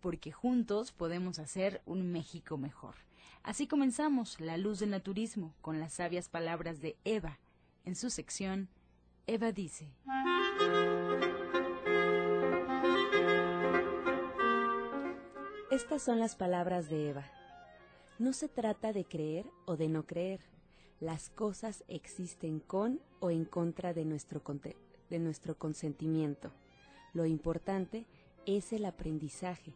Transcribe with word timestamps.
porque 0.00 0.32
juntos 0.32 0.92
podemos 0.92 1.38
hacer 1.38 1.82
un 1.86 2.10
México 2.10 2.58
mejor. 2.58 2.94
Así 3.42 3.66
comenzamos 3.66 4.40
La 4.40 4.56
Luz 4.56 4.80
del 4.80 4.90
Naturismo 4.90 5.54
con 5.60 5.80
las 5.80 5.94
sabias 5.94 6.28
palabras 6.28 6.80
de 6.80 6.96
Eva. 7.04 7.38
En 7.84 7.96
su 7.96 8.10
sección, 8.10 8.68
Eva 9.26 9.52
dice. 9.52 9.92
Estas 15.70 16.02
son 16.02 16.18
las 16.18 16.36
palabras 16.36 16.90
de 16.90 17.10
Eva. 17.10 17.24
No 18.18 18.32
se 18.32 18.48
trata 18.48 18.92
de 18.92 19.04
creer 19.04 19.46
o 19.64 19.76
de 19.76 19.88
no 19.88 20.04
creer. 20.04 20.40
Las 21.00 21.30
cosas 21.30 21.84
existen 21.88 22.60
con 22.60 23.00
o 23.20 23.30
en 23.30 23.46
contra 23.46 23.94
de 23.94 24.04
nuestro, 24.04 24.42
de 25.08 25.18
nuestro 25.18 25.56
consentimiento. 25.56 26.52
Lo 27.14 27.24
importante 27.24 28.06
es 28.44 28.72
el 28.72 28.84
aprendizaje, 28.84 29.72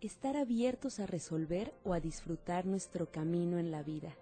estar 0.00 0.36
abiertos 0.36 0.98
a 0.98 1.06
resolver 1.06 1.74
o 1.84 1.92
a 1.92 2.00
disfrutar 2.00 2.64
nuestro 2.66 3.10
camino 3.10 3.58
en 3.58 3.70
la 3.70 3.82
vida, 3.82 4.14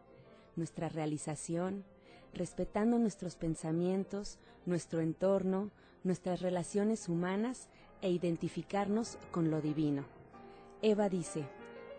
nuestra 0.57 0.89
realización, 0.89 1.85
respetando 2.35 2.99
nuestros 2.99 3.37
pensamientos, 3.37 4.39
nuestro 4.67 5.01
entorno, 5.01 5.71
nuestras 6.05 6.41
relaciones 6.41 7.09
humanas 7.09 7.69
e 8.03 8.11
identificarnos 8.11 9.19
con 9.31 9.51
lo 9.51 9.61
divino. 9.61 10.05
Eva 10.83 11.09
dice, 11.09 11.45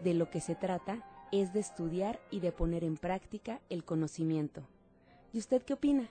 de 0.03 0.13
lo 0.13 0.29
que 0.29 0.41
se 0.41 0.55
trata 0.55 1.03
es 1.31 1.53
de 1.53 1.59
estudiar 1.59 2.19
y 2.31 2.39
de 2.39 2.51
poner 2.51 2.83
en 2.83 2.97
práctica 2.97 3.61
el 3.69 3.83
conocimiento. 3.83 4.63
¿Y 5.33 5.39
usted 5.39 5.61
qué 5.61 5.73
opina? 5.73 6.09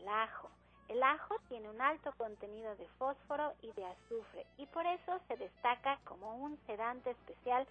El 0.00 0.08
ajo. 0.08 0.50
El 0.88 1.02
ajo 1.02 1.36
tiene 1.48 1.68
un 1.70 1.80
alto 1.80 2.12
contenido 2.16 2.74
de 2.76 2.88
fósforo 2.98 3.52
y 3.62 3.70
de 3.72 3.84
azufre 3.84 4.46
y 4.56 4.66
por 4.66 4.84
eso 4.86 5.20
se 5.28 5.36
destaca 5.36 6.00
como 6.04 6.36
un 6.36 6.58
sedante 6.66 7.10
especial 7.10 7.66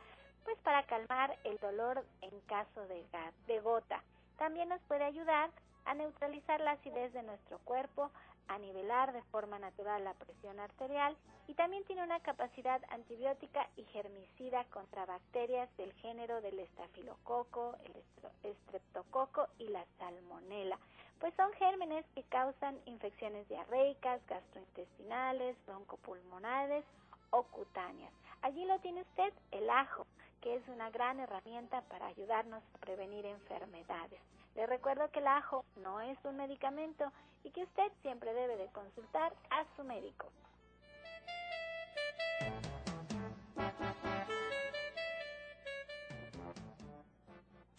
pues 0.45 0.57
para 0.59 0.83
calmar 0.83 1.37
el 1.43 1.57
dolor 1.57 2.05
en 2.21 2.39
caso 2.41 2.81
de, 2.87 3.05
de 3.47 3.59
gota. 3.59 4.01
También 4.37 4.69
nos 4.69 4.81
puede 4.83 5.03
ayudar 5.03 5.49
a 5.85 5.93
neutralizar 5.95 6.61
la 6.61 6.71
acidez 6.71 7.11
de 7.13 7.23
nuestro 7.23 7.59
cuerpo, 7.59 8.09
a 8.47 8.57
nivelar 8.57 9.11
de 9.11 9.21
forma 9.23 9.59
natural 9.59 10.03
la 10.03 10.13
presión 10.13 10.59
arterial 10.59 11.15
y 11.47 11.55
también 11.55 11.83
tiene 11.85 12.03
una 12.03 12.19
capacidad 12.21 12.81
antibiótica 12.89 13.67
y 13.75 13.83
germicida 13.85 14.63
contra 14.65 15.05
bacterias 15.05 15.69
del 15.77 15.91
género 15.93 16.41
del 16.41 16.59
estafilococo, 16.59 17.75
el 17.85 18.49
estreptococo 18.49 19.47
y 19.59 19.67
la 19.67 19.85
salmonela, 19.97 20.79
pues 21.19 21.33
son 21.35 21.51
gérmenes 21.53 22.05
que 22.15 22.23
causan 22.23 22.77
infecciones 22.85 23.47
diarreicas, 23.49 24.25
gastrointestinales, 24.27 25.55
broncopulmonares 25.65 26.85
o 27.31 27.43
cutáneas. 27.43 28.13
Allí 28.41 28.65
lo 28.65 28.79
tiene 28.79 29.01
usted, 29.01 29.33
el 29.51 29.69
ajo, 29.69 30.05
que 30.41 30.55
es 30.55 30.67
una 30.69 30.89
gran 30.89 31.19
herramienta 31.19 31.81
para 31.83 32.07
ayudarnos 32.07 32.63
a 32.73 32.77
prevenir 32.79 33.25
enfermedades. 33.25 34.21
Le 34.55 34.65
recuerdo 34.65 35.11
que 35.11 35.19
el 35.19 35.27
ajo 35.27 35.65
no 35.77 35.99
es 36.01 36.17
un 36.23 36.37
medicamento 36.37 37.11
y 37.43 37.51
que 37.51 37.63
usted 37.63 37.91
siempre 38.01 38.33
debe 38.33 38.57
de 38.57 38.67
consultar 38.67 39.33
a 39.49 39.65
su 39.75 39.83
médico. 39.83 40.27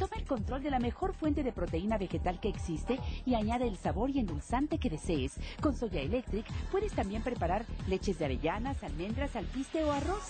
Toma 0.00 0.16
el 0.16 0.24
control 0.24 0.62
de 0.62 0.70
la 0.70 0.78
mejor 0.78 1.12
fuente 1.12 1.42
de 1.42 1.52
proteína 1.52 1.98
vegetal 1.98 2.40
que 2.40 2.48
existe 2.48 2.98
y 3.26 3.34
añade 3.34 3.68
el 3.68 3.76
sabor 3.76 4.08
y 4.08 4.18
endulzante 4.18 4.78
que 4.78 4.88
desees. 4.88 5.34
Con 5.60 5.76
Soya 5.76 6.00
Electric 6.00 6.46
puedes 6.70 6.94
también 6.94 7.22
preparar 7.22 7.66
leches 7.86 8.18
de 8.18 8.24
avellanas, 8.24 8.82
almendras, 8.82 9.36
alpiste 9.36 9.84
o 9.84 9.92
arroz. 9.92 10.22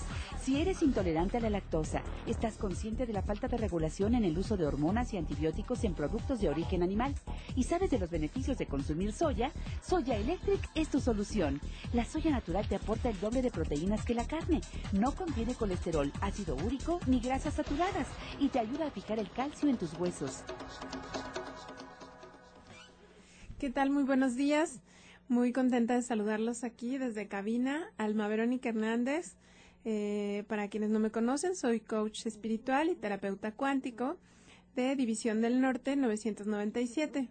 Si 0.42 0.60
eres 0.60 0.82
intolerante 0.82 1.36
a 1.36 1.40
la 1.40 1.50
lactosa, 1.50 2.02
estás 2.26 2.56
consciente 2.56 3.06
de 3.06 3.12
la 3.12 3.22
falta 3.22 3.46
de 3.46 3.58
regulación 3.58 4.16
en 4.16 4.24
el 4.24 4.36
uso 4.36 4.56
de 4.56 4.66
hormonas 4.66 5.14
y 5.14 5.18
antibióticos 5.18 5.84
en 5.84 5.94
productos 5.94 6.40
de 6.40 6.48
origen 6.48 6.82
animal 6.82 7.14
y 7.54 7.62
sabes 7.62 7.92
de 7.92 8.00
los 8.00 8.10
beneficios 8.10 8.58
de 8.58 8.66
consumir 8.66 9.12
soya, 9.12 9.52
Soya 9.86 10.16
Electric 10.16 10.68
es 10.74 10.88
tu 10.88 10.98
solución. 10.98 11.60
La 11.92 12.04
soya 12.04 12.32
natural 12.32 12.66
te 12.66 12.74
aporta 12.74 13.08
el 13.08 13.20
doble 13.20 13.40
de 13.40 13.52
proteínas 13.52 14.04
que 14.04 14.14
la 14.14 14.26
carne. 14.26 14.62
No 14.90 15.12
contiene 15.12 15.54
colesterol, 15.54 16.12
ácido 16.20 16.56
úrico 16.56 16.98
ni 17.06 17.20
grasas 17.20 17.54
saturadas 17.54 18.08
y 18.40 18.48
te 18.48 18.58
ayuda 18.58 18.88
a 18.88 18.90
fijar 18.90 19.20
el 19.20 19.30
calcio 19.30 19.59
en 19.68 19.76
tus 19.76 19.92
huesos. 19.98 20.42
¿Qué 23.58 23.68
tal? 23.68 23.90
Muy 23.90 24.04
buenos 24.04 24.34
días. 24.34 24.80
Muy 25.28 25.52
contenta 25.52 25.94
de 25.94 26.02
saludarlos 26.02 26.64
aquí 26.64 26.96
desde 26.96 27.28
cabina. 27.28 27.92
Alma 27.98 28.26
Verónica 28.26 28.70
Hernández. 28.70 29.36
Eh, 29.84 30.44
para 30.48 30.68
quienes 30.68 30.90
no 30.90 30.98
me 30.98 31.10
conocen, 31.10 31.54
soy 31.56 31.80
coach 31.80 32.26
espiritual 32.26 32.88
y 32.88 32.94
terapeuta 32.94 33.52
cuántico 33.52 34.16
de 34.74 34.96
División 34.96 35.42
del 35.42 35.60
Norte 35.60 35.94
997. 35.94 37.28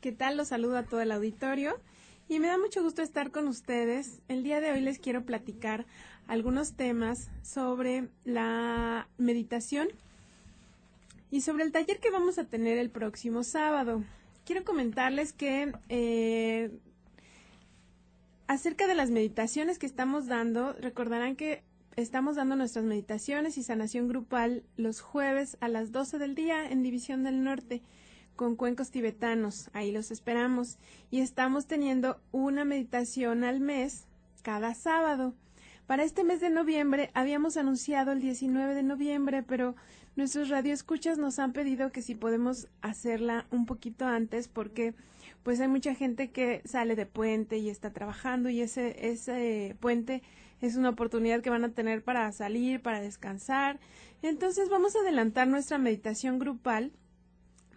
¿Qué 0.00 0.12
tal? 0.12 0.36
Los 0.36 0.48
saludo 0.48 0.78
a 0.78 0.84
todo 0.84 1.00
el 1.00 1.12
auditorio 1.12 1.78
y 2.28 2.38
me 2.38 2.48
da 2.48 2.58
mucho 2.58 2.82
gusto 2.82 3.02
estar 3.02 3.30
con 3.30 3.48
ustedes. 3.48 4.20
El 4.28 4.42
día 4.42 4.60
de 4.60 4.72
hoy 4.72 4.80
les 4.80 4.98
quiero 4.98 5.24
platicar 5.24 5.86
algunos 6.26 6.72
temas 6.72 7.30
sobre 7.42 8.08
la 8.24 9.08
meditación 9.18 9.88
y 11.36 11.42
sobre 11.42 11.64
el 11.64 11.72
taller 11.72 12.00
que 12.00 12.10
vamos 12.10 12.38
a 12.38 12.44
tener 12.44 12.78
el 12.78 12.88
próximo 12.88 13.44
sábado. 13.44 14.02
Quiero 14.46 14.64
comentarles 14.64 15.34
que 15.34 15.70
eh, 15.90 16.70
acerca 18.46 18.86
de 18.86 18.94
las 18.94 19.10
meditaciones 19.10 19.78
que 19.78 19.84
estamos 19.84 20.28
dando, 20.28 20.72
recordarán 20.80 21.36
que 21.36 21.62
estamos 21.96 22.36
dando 22.36 22.56
nuestras 22.56 22.86
meditaciones 22.86 23.58
y 23.58 23.62
sanación 23.62 24.08
grupal 24.08 24.64
los 24.78 25.02
jueves 25.02 25.58
a 25.60 25.68
las 25.68 25.92
12 25.92 26.16
del 26.16 26.34
día 26.34 26.70
en 26.70 26.82
División 26.82 27.22
del 27.22 27.44
Norte 27.44 27.82
con 28.34 28.56
cuencos 28.56 28.90
tibetanos. 28.90 29.68
Ahí 29.74 29.92
los 29.92 30.10
esperamos. 30.10 30.78
Y 31.10 31.20
estamos 31.20 31.66
teniendo 31.66 32.18
una 32.32 32.64
meditación 32.64 33.44
al 33.44 33.60
mes 33.60 34.06
cada 34.40 34.72
sábado. 34.72 35.34
Para 35.86 36.02
este 36.02 36.24
mes 36.24 36.40
de 36.40 36.50
noviembre 36.50 37.10
habíamos 37.14 37.56
anunciado 37.56 38.10
el 38.10 38.20
19 38.20 38.74
de 38.74 38.82
noviembre, 38.82 39.44
pero 39.44 39.76
nuestros 40.16 40.48
radioescuchas 40.48 41.16
nos 41.16 41.38
han 41.38 41.52
pedido 41.52 41.92
que 41.92 42.02
si 42.02 42.16
podemos 42.16 42.66
hacerla 42.82 43.46
un 43.52 43.66
poquito 43.66 44.04
antes 44.04 44.48
porque 44.48 44.94
pues 45.44 45.60
hay 45.60 45.68
mucha 45.68 45.94
gente 45.94 46.32
que 46.32 46.60
sale 46.64 46.96
de 46.96 47.06
puente 47.06 47.58
y 47.58 47.70
está 47.70 47.92
trabajando 47.92 48.48
y 48.48 48.62
ese 48.62 49.10
ese 49.10 49.76
puente 49.78 50.22
es 50.60 50.74
una 50.74 50.88
oportunidad 50.88 51.40
que 51.40 51.50
van 51.50 51.64
a 51.64 51.72
tener 51.72 52.02
para 52.02 52.32
salir, 52.32 52.82
para 52.82 53.00
descansar. 53.00 53.78
Entonces 54.22 54.68
vamos 54.68 54.96
a 54.96 55.00
adelantar 55.00 55.46
nuestra 55.46 55.78
meditación 55.78 56.40
grupal 56.40 56.90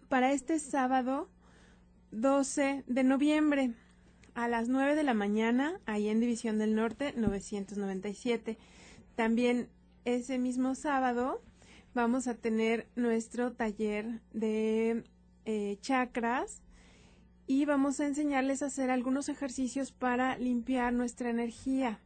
para 0.08 0.32
este 0.32 0.58
sábado 0.58 1.30
12 2.12 2.86
de 2.88 3.04
noviembre 3.04 3.76
a 4.44 4.48
las 4.48 4.70
9 4.70 4.96
de 4.96 5.04
la 5.04 5.14
mañana, 5.14 5.82
ahí 5.86 6.08
en 6.08 6.22
División 6.22 6.60
del 6.60 6.74
Norte, 6.74 7.14
997. 7.14 8.58
También 9.16 9.68
ese 10.06 10.40
mismo 10.40 10.76
sábado 10.76 11.42
vamos 11.94 12.26
a 12.30 12.36
tener 12.36 12.88
nuestro 12.96 13.52
taller 13.52 14.22
de 14.32 15.04
eh, 15.44 15.78
chakras 15.82 16.62
y 17.48 17.66
vamos 17.66 18.00
a 18.00 18.08
enseñarles 18.08 18.64
a 18.64 18.68
hacer 18.68 18.90
algunos 18.90 19.28
ejercicios 19.28 19.92
para 19.92 20.38
limpiar 20.38 20.94
nuestra 20.94 21.30
energía. 21.30 22.00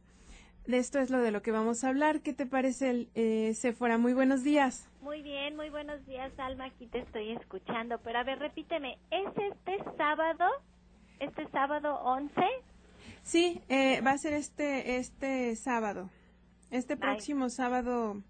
De 0.66 0.78
esto 0.78 0.98
es 0.98 1.10
lo 1.10 1.18
de 1.18 1.30
lo 1.30 1.40
que 1.40 1.52
vamos 1.52 1.84
a 1.84 1.88
hablar. 1.88 2.20
¿Qué 2.20 2.32
te 2.32 2.46
parece, 2.46 3.06
eh, 3.14 3.54
Sephora? 3.54 3.96
Muy 3.96 4.12
buenos 4.12 4.42
días. 4.42 4.90
Muy 5.02 5.22
bien, 5.22 5.54
muy 5.54 5.70
buenos 5.70 6.04
días, 6.04 6.32
Alma. 6.38 6.64
Aquí 6.64 6.88
te 6.88 6.98
estoy 6.98 7.30
escuchando. 7.30 8.00
Pero 8.02 8.18
a 8.18 8.24
ver, 8.24 8.40
repíteme, 8.40 8.98
¿es 9.12 9.28
este 9.36 9.84
sábado 9.96 10.46
este 11.20 11.46
sábado 11.48 12.00
11? 12.02 12.32
Sí, 13.22 13.60
eh, 13.68 14.00
va 14.02 14.12
a 14.12 14.18
ser 14.18 14.34
este, 14.34 14.96
este 14.96 15.56
sábado, 15.56 16.10
este 16.70 16.96
próximo 16.96 17.48
sábado 17.48 18.22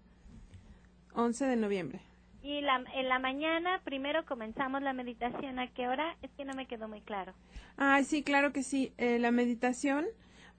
11 1.13 1.45
de 1.45 1.55
noviembre. 1.55 2.01
Y 2.41 2.61
la, 2.61 2.83
en 2.93 3.09
la 3.09 3.17
mañana 3.17 3.81
primero 3.83 4.23
comenzamos 4.25 4.81
la 4.83 4.93
meditación. 4.93 5.57
¿A 5.57 5.67
qué 5.67 5.87
hora? 5.87 6.15
Es 6.21 6.29
que 6.37 6.45
no 6.45 6.53
me 6.53 6.67
quedó 6.67 6.87
muy 6.87 7.01
claro. 7.01 7.33
Ah, 7.75 8.01
sí, 8.03 8.21
claro 8.21 8.53
que 8.53 8.61
sí. 8.61 8.93
Eh, 8.97 9.17
la 9.17 9.31
meditación 9.31 10.05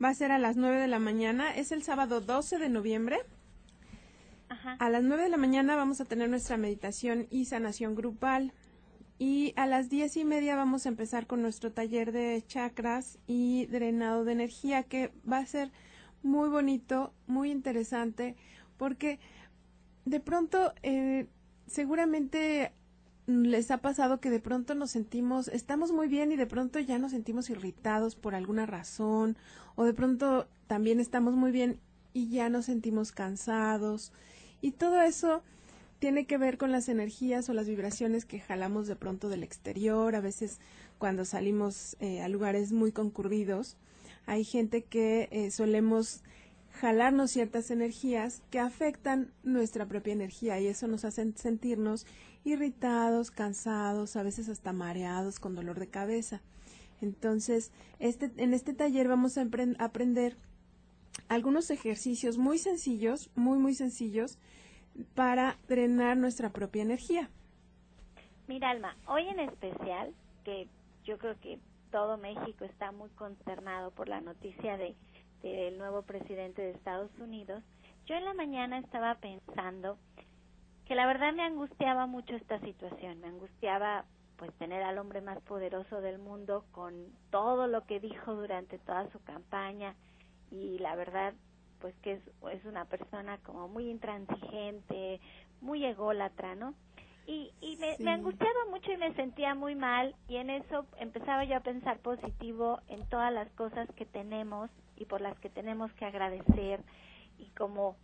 va 0.02 0.08
a 0.08 0.14
ser 0.14 0.32
a 0.32 0.38
las 0.38 0.56
9 0.56 0.80
de 0.80 0.88
la 0.88 0.98
mañana. 0.98 1.54
Es 1.54 1.70
el 1.70 1.84
sábado 1.84 2.20
12 2.20 2.58
de 2.58 2.68
noviembre. 2.68 3.18
Ajá. 4.48 4.76
A 4.80 4.90
las 4.90 5.04
9 5.04 5.22
de 5.22 5.28
la 5.28 5.36
mañana 5.36 5.76
vamos 5.76 6.00
a 6.00 6.04
tener 6.04 6.28
nuestra 6.28 6.56
meditación 6.56 7.28
y 7.30 7.44
sanación 7.44 7.94
grupal. 7.94 8.52
Y 9.18 9.54
a 9.56 9.66
las 9.66 9.88
diez 9.88 10.16
y 10.16 10.24
media 10.24 10.56
vamos 10.56 10.84
a 10.84 10.90
empezar 10.90 11.26
con 11.26 11.40
nuestro 11.40 11.72
taller 11.72 12.12
de 12.12 12.42
chakras 12.46 13.18
y 13.26 13.66
drenado 13.66 14.24
de 14.24 14.32
energía, 14.32 14.82
que 14.82 15.10
va 15.30 15.38
a 15.38 15.46
ser 15.46 15.72
muy 16.22 16.48
bonito, 16.48 17.12
muy 17.26 17.50
interesante, 17.50 18.36
porque 18.76 19.18
de 20.04 20.20
pronto 20.20 20.74
eh, 20.82 21.26
seguramente 21.66 22.72
les 23.26 23.70
ha 23.70 23.78
pasado 23.78 24.20
que 24.20 24.30
de 24.30 24.38
pronto 24.38 24.74
nos 24.74 24.90
sentimos, 24.90 25.48
estamos 25.48 25.92
muy 25.92 26.08
bien 26.08 26.30
y 26.30 26.36
de 26.36 26.46
pronto 26.46 26.78
ya 26.78 26.98
nos 26.98 27.12
sentimos 27.12 27.50
irritados 27.50 28.14
por 28.14 28.34
alguna 28.34 28.66
razón, 28.66 29.36
o 29.74 29.84
de 29.84 29.94
pronto 29.94 30.46
también 30.66 31.00
estamos 31.00 31.34
muy 31.34 31.52
bien 31.52 31.80
y 32.12 32.28
ya 32.28 32.48
nos 32.48 32.66
sentimos 32.66 33.12
cansados. 33.12 34.12
Y 34.60 34.72
todo 34.72 35.00
eso 35.02 35.42
tiene 35.98 36.26
que 36.26 36.38
ver 36.38 36.58
con 36.58 36.72
las 36.72 36.88
energías 36.88 37.48
o 37.48 37.54
las 37.54 37.68
vibraciones 37.68 38.24
que 38.24 38.40
jalamos 38.40 38.86
de 38.86 38.96
pronto 38.96 39.28
del 39.28 39.42
exterior, 39.42 40.14
a 40.14 40.20
veces 40.20 40.60
cuando 40.98 41.24
salimos 41.24 41.96
eh, 42.00 42.20
a 42.20 42.28
lugares 42.28 42.72
muy 42.72 42.92
concurridos. 42.92 43.76
Hay 44.26 44.44
gente 44.44 44.82
que 44.82 45.28
eh, 45.30 45.50
solemos 45.50 46.22
jalarnos 46.80 47.30
ciertas 47.30 47.70
energías 47.70 48.42
que 48.50 48.58
afectan 48.58 49.32
nuestra 49.42 49.86
propia 49.86 50.12
energía 50.12 50.60
y 50.60 50.66
eso 50.66 50.86
nos 50.88 51.04
hace 51.04 51.32
sentirnos 51.36 52.06
irritados, 52.44 53.30
cansados, 53.30 54.16
a 54.16 54.22
veces 54.22 54.48
hasta 54.48 54.72
mareados, 54.72 55.40
con 55.40 55.54
dolor 55.54 55.78
de 55.78 55.88
cabeza. 55.88 56.42
Entonces, 57.00 57.72
este, 57.98 58.30
en 58.36 58.54
este 58.54 58.72
taller 58.72 59.08
vamos 59.08 59.38
a 59.38 59.46
aprender 59.78 60.36
algunos 61.28 61.70
ejercicios 61.70 62.38
muy 62.38 62.58
sencillos, 62.58 63.30
muy, 63.34 63.58
muy 63.58 63.74
sencillos, 63.74 64.38
para 65.14 65.56
drenar 65.68 66.16
nuestra 66.16 66.50
propia 66.50 66.82
energía. 66.82 67.30
Mira, 68.46 68.70
Alma, 68.70 68.96
hoy 69.06 69.28
en 69.28 69.40
especial, 69.40 70.14
que 70.44 70.68
yo 71.04 71.18
creo 71.18 71.38
que 71.40 71.58
todo 71.90 72.16
México 72.16 72.64
está 72.64 72.92
muy 72.92 73.10
consternado 73.10 73.90
por 73.90 74.08
la 74.08 74.20
noticia 74.20 74.76
de 74.76 74.94
del 75.42 75.78
nuevo 75.78 76.02
presidente 76.02 76.62
de 76.62 76.70
Estados 76.70 77.10
Unidos, 77.18 77.62
yo 78.06 78.14
en 78.14 78.24
la 78.24 78.34
mañana 78.34 78.78
estaba 78.78 79.16
pensando 79.16 79.98
que 80.86 80.94
la 80.94 81.06
verdad 81.06 81.32
me 81.32 81.42
angustiaba 81.42 82.06
mucho 82.06 82.36
esta 82.36 82.60
situación, 82.60 83.20
me 83.20 83.28
angustiaba 83.28 84.04
pues 84.36 84.52
tener 84.54 84.82
al 84.82 84.98
hombre 84.98 85.20
más 85.20 85.40
poderoso 85.42 86.00
del 86.00 86.18
mundo 86.18 86.64
con 86.72 87.06
todo 87.30 87.66
lo 87.66 87.86
que 87.86 88.00
dijo 88.00 88.34
durante 88.34 88.78
toda 88.78 89.10
su 89.10 89.22
campaña 89.24 89.94
y 90.50 90.78
la 90.78 90.94
verdad 90.94 91.34
pues 91.80 91.94
que 92.02 92.12
es, 92.14 92.20
es 92.52 92.64
una 92.64 92.84
persona 92.84 93.38
como 93.38 93.68
muy 93.68 93.90
intransigente, 93.90 95.20
muy 95.60 95.84
ególatra, 95.84 96.54
¿no? 96.54 96.74
Y, 97.26 97.50
y 97.60 97.76
me, 97.78 97.96
me, 97.98 98.12
angustiaba 98.12 98.66
mucho 98.70 98.92
y 98.92 98.96
me 98.96 99.12
sentía 99.14 99.54
muy 99.56 99.74
mal 99.74 100.14
y 100.28 100.36
en 100.36 100.48
eso 100.48 100.86
empezaba 100.98 101.44
yo 101.44 101.56
a 101.56 101.60
pensar 101.60 101.98
positivo 101.98 102.80
en 102.88 103.04
todas 103.08 103.32
las 103.32 103.50
cosas 103.52 103.88
que 103.96 104.06
tenemos 104.06 104.70
y 104.96 105.06
por 105.06 105.20
las 105.20 105.36
que 105.40 105.50
tenemos 105.50 105.92
que 105.94 106.04
agradecer 106.04 106.84
y 107.38 107.46
como 107.56 107.96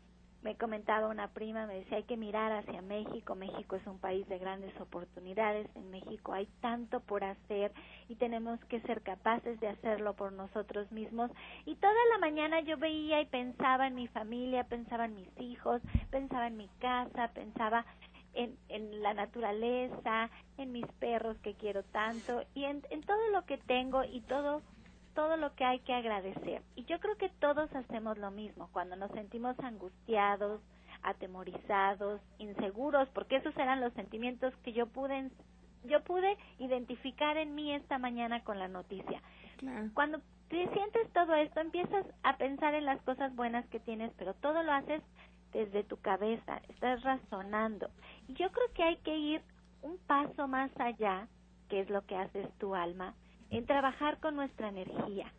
me 0.42 0.56
comentaba 0.56 1.08
una 1.08 1.28
prima, 1.28 1.66
me 1.66 1.76
decía, 1.76 1.98
hay 1.98 2.02
que 2.02 2.16
mirar 2.16 2.52
hacia 2.52 2.82
México, 2.82 3.34
México 3.34 3.76
es 3.76 3.86
un 3.86 3.98
país 3.98 4.28
de 4.28 4.38
grandes 4.38 4.78
oportunidades, 4.80 5.68
en 5.76 5.90
México 5.90 6.32
hay 6.32 6.46
tanto 6.60 7.00
por 7.00 7.22
hacer 7.22 7.72
y 8.08 8.16
tenemos 8.16 8.58
que 8.64 8.80
ser 8.80 9.02
capaces 9.02 9.60
de 9.60 9.68
hacerlo 9.68 10.14
por 10.14 10.32
nosotros 10.32 10.90
mismos. 10.90 11.30
Y 11.64 11.76
toda 11.76 11.94
la 12.12 12.18
mañana 12.18 12.60
yo 12.60 12.76
veía 12.76 13.20
y 13.20 13.26
pensaba 13.26 13.86
en 13.86 13.94
mi 13.94 14.08
familia, 14.08 14.64
pensaba 14.64 15.04
en 15.04 15.14
mis 15.14 15.40
hijos, 15.40 15.80
pensaba 16.10 16.48
en 16.48 16.56
mi 16.56 16.68
casa, 16.80 17.28
pensaba 17.28 17.86
en, 18.34 18.56
en 18.68 19.02
la 19.02 19.14
naturaleza, 19.14 20.30
en 20.58 20.72
mis 20.72 20.86
perros 20.98 21.38
que 21.38 21.54
quiero 21.54 21.84
tanto. 21.84 22.42
Y 22.54 22.64
en, 22.64 22.82
en 22.90 23.02
todo 23.02 23.28
lo 23.30 23.44
que 23.44 23.58
tengo 23.58 24.02
y 24.04 24.20
todo 24.22 24.62
todo 25.14 25.36
lo 25.36 25.54
que 25.54 25.64
hay 25.64 25.80
que 25.80 25.94
agradecer. 25.94 26.62
Y 26.74 26.84
yo 26.84 26.98
creo 27.00 27.16
que 27.16 27.28
todos 27.28 27.74
hacemos 27.74 28.18
lo 28.18 28.30
mismo 28.30 28.68
cuando 28.72 28.96
nos 28.96 29.10
sentimos 29.12 29.58
angustiados, 29.60 30.60
atemorizados, 31.02 32.20
inseguros, 32.38 33.08
porque 33.10 33.36
esos 33.36 33.56
eran 33.56 33.80
los 33.80 33.92
sentimientos 33.94 34.54
que 34.64 34.72
yo 34.72 34.86
pude 34.86 35.30
yo 35.84 36.00
pude 36.04 36.36
identificar 36.58 37.36
en 37.36 37.56
mí 37.56 37.72
esta 37.72 37.98
mañana 37.98 38.44
con 38.44 38.58
la 38.58 38.68
noticia. 38.68 39.20
Cuando 39.94 40.20
te 40.48 40.68
sientes 40.72 41.12
todo 41.12 41.34
esto, 41.34 41.60
empiezas 41.60 42.06
a 42.22 42.36
pensar 42.36 42.74
en 42.74 42.84
las 42.84 43.00
cosas 43.02 43.34
buenas 43.34 43.66
que 43.66 43.80
tienes, 43.80 44.12
pero 44.16 44.34
todo 44.34 44.62
lo 44.62 44.72
haces 44.72 45.02
desde 45.52 45.84
tu 45.84 45.96
cabeza, 45.98 46.60
estás 46.68 47.02
razonando. 47.02 47.90
Y 48.28 48.34
yo 48.34 48.50
creo 48.50 48.72
que 48.74 48.82
hay 48.82 48.96
que 48.98 49.16
ir 49.16 49.42
un 49.82 49.98
paso 50.06 50.48
más 50.48 50.70
allá, 50.78 51.28
que 51.68 51.80
es 51.80 51.90
lo 51.90 52.02
que 52.06 52.16
haces 52.16 52.48
tu 52.58 52.74
alma, 52.74 53.14
en 53.52 53.66
trabajar 53.66 54.18
con 54.18 54.34
nuestra 54.34 54.68
energía. 54.68 55.30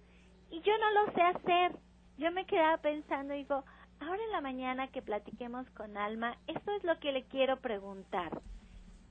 Y 0.52 0.62
yo 0.62 0.72
no 0.78 0.92
lo 0.92 1.12
sé 1.14 1.22
hacer. 1.22 1.76
Yo 2.18 2.32
me 2.32 2.46
quedaba 2.46 2.78
pensando, 2.78 3.34
digo, 3.34 3.64
ahora 4.00 4.24
en 4.24 4.32
la 4.32 4.40
mañana 4.40 4.88
que 4.88 5.02
platiquemos 5.02 5.68
con 5.72 5.98
Alma, 5.98 6.38
esto 6.46 6.72
es 6.74 6.84
lo 6.84 7.00
que 7.00 7.12
le 7.12 7.24
quiero 7.24 7.60
preguntar. 7.60 8.40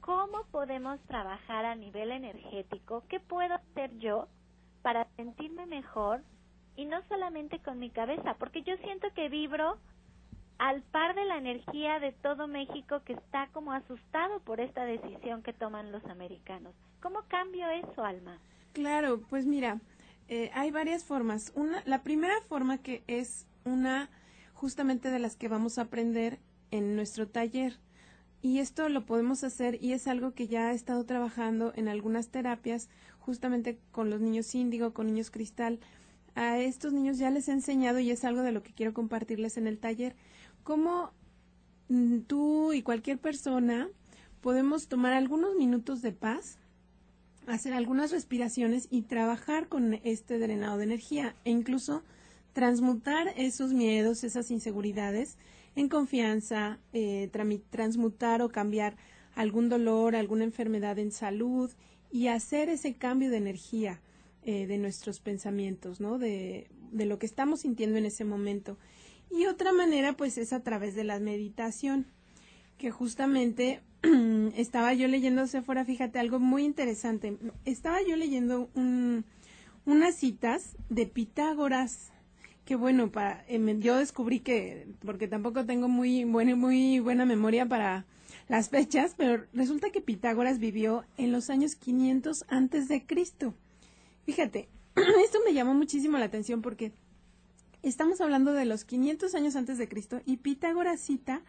¿Cómo 0.01 0.45
podemos 0.53 1.01
trabajar 1.09 1.65
a 1.65 1.75
nivel 1.75 2.13
energético? 2.13 3.03
¿Qué 3.09 3.19
puedo 3.19 3.55
hacer 3.55 3.91
yo 3.99 4.29
para 4.83 5.09
sentirme 5.17 5.67
mejor? 5.67 6.23
Y 6.77 6.85
no 6.85 7.03
solamente 7.09 7.59
con 7.59 7.81
mi 7.81 7.91
cabeza, 7.91 8.35
porque 8.39 8.63
yo 8.63 8.77
siento 8.79 9.09
que 9.15 9.29
vibro 9.29 9.79
al 10.59 10.83
par 10.83 11.17
de 11.17 11.25
la 11.25 11.39
energía 11.39 11.99
de 11.99 12.13
todo 12.13 12.47
México 12.47 13.03
que 13.05 13.15
está 13.15 13.49
como 13.49 13.73
asustado 13.73 14.39
por 14.41 14.61
esta 14.61 14.85
decisión 14.85 15.43
que 15.43 15.53
toman 15.53 15.91
los 15.91 16.05
americanos. 16.05 16.73
¿Cómo 17.01 17.23
cambio 17.29 17.69
eso, 17.69 18.05
Alma? 18.05 18.39
Claro, 18.73 19.21
pues 19.29 19.47
mira, 19.47 19.81
eh, 20.29 20.50
hay 20.55 20.71
varias 20.71 21.05
formas. 21.05 21.52
Una, 21.55 21.83
la 21.85 22.02
primera 22.02 22.41
forma 22.49 22.79
que 22.79 23.05
es 23.07 23.47
una 23.64 24.11
justamente 24.55 25.11
de 25.11 25.19
las 25.19 25.37
que 25.37 25.49
vamos 25.49 25.79
a 25.79 25.83
aprender 25.83 26.38
en 26.71 26.97
nuestro 26.97 27.29
taller. 27.29 27.79
Y 28.41 28.59
esto 28.59 28.88
lo 28.88 29.05
podemos 29.05 29.45
hacer 29.45 29.79
y 29.83 29.93
es 29.93 30.09
algo 30.09 30.33
que 30.33 30.49
ya 30.49 30.73
he 30.73 30.75
estado 30.75 31.05
trabajando 31.05 31.73
en 31.76 31.87
algunas 31.87 32.29
terapias, 32.29 32.88
justamente 33.19 33.79
con 33.93 34.11
los 34.11 34.21
niños 34.21 34.55
índigo, 34.55 34.95
con 34.95 35.07
niños 35.07 35.31
cristal. 35.31 35.79
A 36.35 36.59
estos 36.59 36.93
niños 36.93 37.19
ya 37.19 37.31
les 37.31 37.49
he 37.49 37.52
enseñado 37.52 37.99
y 38.00 38.11
es 38.11 38.25
algo 38.25 38.43
de 38.43 38.52
lo 38.52 38.62
que 38.62 38.73
quiero 38.73 38.95
compartirles 38.95 39.59
en 39.59 39.67
el 39.67 39.79
taller. 39.79 40.17
Cómo 40.64 41.12
mm, 41.88 42.21
tú 42.21 42.73
y 42.73 42.83
cualquier 42.83 43.19
persona 43.19 43.88
podemos 44.41 44.88
tomar 44.88 45.12
algunos 45.12 45.55
minutos 45.57 46.00
de 46.02 46.12
paz 46.12 46.59
hacer 47.47 47.73
algunas 47.73 48.11
respiraciones 48.11 48.89
y 48.91 49.03
trabajar 49.03 49.69
con 49.69 49.95
este 50.05 50.39
drenado 50.39 50.79
de 50.79 50.85
energía 50.85 51.35
e 51.45 51.51
incluso 51.51 52.03
transmutar 52.53 53.33
esos 53.37 53.73
miedos, 53.73 54.25
esas 54.25 54.51
inseguridades 54.51 55.39
en 55.75 55.89
confianza, 55.89 56.79
eh, 56.93 57.31
transmutar 57.71 58.43
o 58.43 58.51
cambiar 58.51 58.97
algún 59.35 59.69
dolor, 59.69 60.15
alguna 60.15 60.45
enfermedad 60.45 60.99
en 60.99 61.13
salud 61.13 61.71
y 62.11 62.29
hacer 62.29 62.69
ese 62.69 62.95
cambio 62.95 63.31
de 63.31 63.39
energía 63.39 64.01
eh, 64.45 64.67
de 64.67 64.79
nuestros 64.79 65.21
pensamientos, 65.21 66.01
¿no? 66.01 66.19
De, 66.19 66.69
de 66.91 67.07
lo 67.07 67.19
que 67.19 67.27
estamos 67.27 67.61
sintiendo 67.61 67.97
en 67.97 68.05
ese 68.05 68.25
momento. 68.25 68.77
Y 69.31 69.47
otra 69.47 69.73
manera, 69.73 70.13
pues, 70.13 70.37
es 70.37 70.53
a 70.53 70.63
través 70.63 70.95
de 70.95 71.05
la 71.05 71.19
meditación, 71.19 72.07
que 72.77 72.91
justamente 72.91 73.81
estaba 74.57 74.95
yo 74.95 75.09
leyendo, 75.09 75.47
fuera, 75.47 75.85
fíjate, 75.85 76.19
algo 76.19 76.39
muy 76.39 76.65
interesante. 76.65 77.37
Estaba 77.65 77.99
yo 78.03 78.17
leyendo 78.17 78.69
unas 78.75 80.15
citas 80.17 80.77
de 80.89 81.07
Pitágoras, 81.07 82.11
que 82.65 82.77
bueno, 82.77 83.11
para, 83.11 83.45
em, 83.49 83.81
yo 83.81 83.97
descubrí 83.97 84.41
que, 84.41 84.89
porque 85.05 85.29
tampoco 85.29 85.65
tengo 85.67 85.89
muy 85.89 86.25
buena, 86.25 86.57
muy 86.57 87.01
buena 87.01 87.27
memoria 87.27 87.67
para 87.67 88.05
las 88.49 88.71
fechas, 88.71 89.15
pero 89.17 89.45
resulta 89.53 89.91
que 89.91 90.01
Pitágoras 90.01 90.59
vivió 90.59 91.05
en 91.17 91.33
los 91.33 91.51
años 91.51 91.75
500 91.75 92.45
antes 92.49 92.89
de 92.89 93.07
Cristo. 93.07 93.55
Fíjate, 94.25 94.69
esto 95.25 95.39
me 95.45 95.55
llamó 95.55 95.75
muchísimo 95.75 96.19
la 96.19 96.27
atención 96.27 96.61
porque 96.61 96.93
estamos 97.83 98.21
hablando 98.21 98.53
de 98.53 98.65
los 98.65 98.85
500 98.85 99.35
años 99.35 99.57
antes 99.57 99.79
de 99.79 99.89
Cristo 99.89 100.21
y 100.27 100.39
Pitágoras 100.39 101.01
cita 101.01 101.43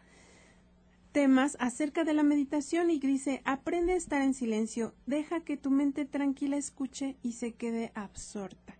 temas 1.13 1.55
acerca 1.59 2.03
de 2.03 2.13
la 2.13 2.23
meditación 2.23 2.89
y 2.89 2.99
dice, 2.99 3.41
aprende 3.45 3.93
a 3.93 3.97
estar 3.97 4.21
en 4.21 4.33
silencio, 4.33 4.93
deja 5.05 5.39
que 5.39 5.55
tu 5.55 5.71
mente 5.71 6.03
tranquila 6.03 6.57
escuche 6.57 7.15
y 7.23 7.33
se 7.33 7.53
quede 7.53 7.93
absorta. 7.95 8.75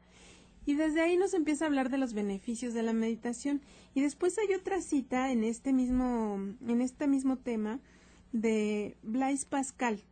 Y 0.65 0.75
desde 0.75 1.01
ahí 1.01 1.15
nos 1.15 1.33
empieza 1.33 1.65
a 1.65 1.67
hablar 1.67 1.89
de 1.89 1.97
los 1.97 2.13
beneficios 2.13 2.73
de 2.73 2.83
la 2.83 2.93
meditación. 2.93 3.61
Y 3.93 4.01
después 4.01 4.37
hay 4.37 4.53
otra 4.53 4.81
cita 4.81 5.31
en 5.31 5.43
este 5.43 5.73
mismo, 5.73 6.39
en 6.67 6.81
este 6.81 7.07
mismo 7.07 7.37
tema 7.37 7.79
de 8.31 8.97
Blaise 9.03 9.45
Pascal. 9.45 10.03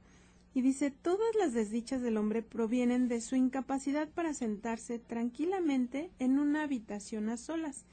Y 0.53 0.61
dice, 0.61 0.91
todas 0.91 1.35
las 1.39 1.53
desdichas 1.53 2.01
del 2.01 2.17
hombre 2.17 2.41
provienen 2.41 3.07
de 3.07 3.21
su 3.21 3.37
incapacidad 3.37 4.09
para 4.09 4.33
sentarse 4.33 4.99
tranquilamente 4.99 6.11
en 6.19 6.37
una 6.37 6.63
habitación 6.63 7.29
a 7.29 7.37
solas. 7.37 7.85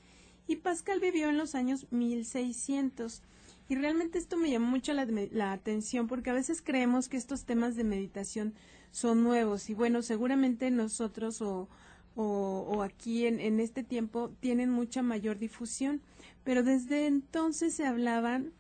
Y 0.49 0.57
Pascal 0.57 0.99
vivió 0.99 1.29
en 1.29 1.39
los 1.39 1.55
años 1.55 1.87
1600. 1.93 3.23
Y 3.69 3.75
realmente 3.75 4.19
esto 4.19 4.37
me 4.39 4.51
llamó 4.51 4.67
mucho 4.67 4.93
la, 4.95 5.53
atención 5.53 6.07
porque 6.07 6.31
a 6.31 6.35
veces 6.35 6.63
creemos 6.63 7.09
que 7.09 7.19
estos 7.19 7.45
temas 7.45 7.77
de 7.77 7.85
meditación 7.85 8.55
son 8.91 9.23
nuevos 9.23 9.69
y 9.69 9.75
bueno, 9.75 10.01
seguramente 10.01 10.71
nosotros 10.71 11.43
o, 11.43 11.69
o, 12.17 12.83
aquí 12.83 13.27
en, 13.27 13.41
en, 13.41 13.61
este 13.61 13.85
tiempo 13.85 14.31
tienen 14.41 14.71
mucha 14.71 15.03
mayor 15.03 15.39
difusión, 15.39 16.01
pero 16.45 16.63
desde 16.63 17.07
entonces 17.07 17.75
se 17.75 17.87
hablaban 17.87 18.53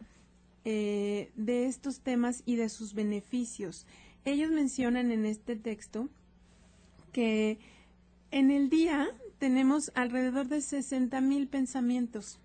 eh, 0.67 1.33
de 1.35 1.65
estos 1.65 2.01
temas 2.01 2.43
y 2.45 2.57
de 2.57 2.69
sus 2.69 2.93
beneficios. 2.93 3.87
Ellos 4.27 4.51
mencionan 4.51 5.11
en 5.11 5.25
este 5.25 5.57
texto 5.57 6.11
que 7.13 7.59
en 8.31 8.51
el 8.51 8.69
día 8.69 9.09
tenemos 9.39 9.91
alrededor 9.95 10.49
de 10.49 10.61
60 10.61 11.21
mil 11.23 11.49
pensamientos. 11.49 12.39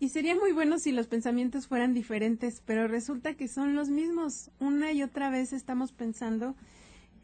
Y 0.00 0.08
sería 0.08 0.34
muy 0.34 0.52
bueno 0.52 0.78
si 0.78 0.92
los 0.92 1.06
pensamientos 1.06 1.66
fueran 1.66 1.94
diferentes, 1.94 2.62
pero 2.64 2.88
resulta 2.88 3.34
que 3.34 3.48
son 3.48 3.74
los 3.74 3.88
mismos. 3.88 4.50
Una 4.58 4.92
y 4.92 5.02
otra 5.02 5.30
vez 5.30 5.52
estamos 5.52 5.92
pensando 5.92 6.56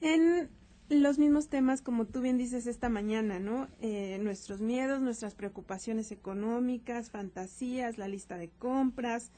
en 0.01 0.49
los 0.89 1.19
mismos 1.19 1.49
temas, 1.49 1.83
como 1.83 2.07
tú 2.07 2.21
bien 2.21 2.39
dices 2.39 2.67
esta 2.67 2.89
mañana, 2.89 3.39
¿no? 3.39 3.69
Eh, 3.81 4.19
nuestros 4.23 4.61
miedos, 4.61 5.01
nuestras 5.01 5.35
preocupaciones 5.35 6.11
económicas, 6.11 7.11
fantasías, 7.11 7.99
la 7.99 8.09
lista 8.09 8.37
de 8.37 8.49
compras, 8.49 9.31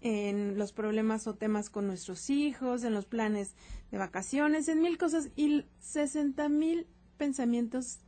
en 0.00 0.56
los 0.56 0.72
problemas 0.72 1.26
o 1.26 1.34
temas 1.34 1.68
con 1.70 1.86
nuestros 1.86 2.30
hijos, 2.30 2.84
en 2.84 2.94
los 2.94 3.06
planes 3.06 3.54
de 3.90 3.98
vacaciones, 3.98 4.68
en 4.68 4.80
mil 4.80 4.98
cosas 4.98 5.30
y 5.36 5.64
60 5.80 6.48
mil 6.48 6.86
pensamientos 7.18 7.98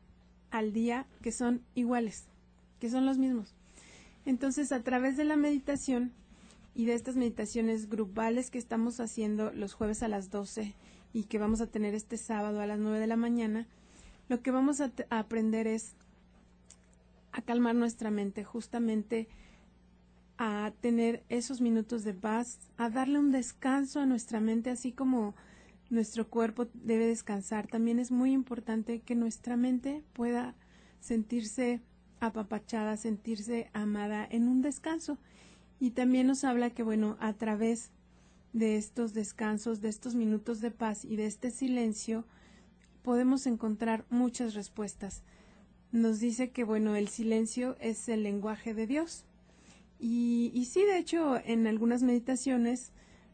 al 0.50 0.72
día 0.72 1.06
que 1.22 1.32
son 1.32 1.62
iguales, 1.74 2.26
que 2.78 2.90
son 2.90 3.04
los 3.04 3.18
mismos. 3.18 3.57
Entonces, 4.28 4.72
a 4.72 4.82
través 4.82 5.16
de 5.16 5.24
la 5.24 5.36
meditación 5.36 6.12
y 6.74 6.84
de 6.84 6.92
estas 6.92 7.16
meditaciones 7.16 7.88
grupales 7.88 8.50
que 8.50 8.58
estamos 8.58 9.00
haciendo 9.00 9.50
los 9.52 9.72
jueves 9.72 10.02
a 10.02 10.08
las 10.08 10.30
12 10.30 10.74
y 11.14 11.24
que 11.24 11.38
vamos 11.38 11.62
a 11.62 11.66
tener 11.66 11.94
este 11.94 12.18
sábado 12.18 12.60
a 12.60 12.66
las 12.66 12.78
9 12.78 13.00
de 13.00 13.06
la 13.06 13.16
mañana, 13.16 13.66
lo 14.28 14.42
que 14.42 14.50
vamos 14.50 14.82
a, 14.82 14.92
aprender 15.08 15.66
es 15.66 15.94
a 17.32 17.40
calmar 17.40 17.74
nuestra 17.74 18.10
mente, 18.10 18.44
justamente 18.44 19.28
a 20.36 20.74
tener 20.82 21.24
esos 21.30 21.62
minutos 21.62 22.04
de 22.04 22.12
paz, 22.12 22.58
a 22.76 22.90
darle 22.90 23.18
un 23.18 23.30
descanso 23.30 23.98
a 23.98 24.04
nuestra 24.04 24.40
mente, 24.40 24.68
así 24.68 24.92
como 24.92 25.34
nuestro 25.88 26.28
cuerpo 26.28 26.66
debe 26.74 27.06
descansar. 27.06 27.66
También 27.66 27.98
es 27.98 28.10
muy 28.10 28.32
importante 28.32 29.00
que 29.00 29.14
nuestra 29.14 29.56
mente 29.56 30.04
pueda 30.12 30.54
sentirse 31.00 31.80
apapachada, 32.20 32.96
sentirse 32.96 33.70
amada 33.72 34.26
en 34.30 34.48
un 34.48 34.62
descanso. 34.62 35.18
Y 35.80 35.90
también 35.90 36.26
nos 36.26 36.44
habla 36.44 36.70
que, 36.70 36.82
bueno, 36.82 37.16
a 37.20 37.32
través 37.34 37.90
de 38.52 38.76
estos 38.76 39.14
descansos, 39.14 39.80
de 39.80 39.88
estos 39.88 40.14
minutos 40.14 40.60
de 40.60 40.70
paz 40.70 41.04
y 41.04 41.16
de 41.16 41.26
este 41.26 41.50
silencio, 41.50 42.24
podemos 43.02 43.46
encontrar 43.46 44.04
muchas 44.10 44.54
respuestas. 44.54 45.22
Nos 45.92 46.20
dice 46.20 46.50
que, 46.50 46.64
bueno, 46.64 46.96
el 46.96 47.08
silencio 47.08 47.76
es 47.80 48.08
el 48.08 48.22
lenguaje 48.22 48.74
de 48.74 48.86
Dios. 48.86 49.24
Y, 50.00 50.50
y 50.54 50.66
sí, 50.66 50.82
de 50.82 50.98
hecho, 50.98 51.40
en 51.44 51.66
algunas 51.66 52.02
meditaciones, 52.02 52.92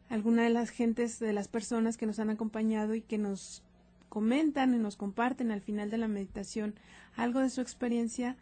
algunas 0.09 0.45
de 0.45 0.51
las 0.51 0.71
gentes, 0.71 1.19
de 1.19 1.33
las 1.33 1.49
personas 1.49 1.97
que 1.97 2.07
nos 2.07 2.19
han 2.19 2.31
acompañado 2.31 2.95
y 2.95 3.01
que 3.01 3.19
nos 3.19 3.63
comentan 4.09 4.75
y 4.75 4.79
nos 4.79 4.97
comparten 4.97 5.51
al 5.51 5.61
final 5.61 5.91
de 5.91 5.99
la 5.99 6.07
meditación 6.07 6.75
algo 7.17 7.41
de 7.41 7.51
su 7.51 7.61
experiencia, 7.61 8.37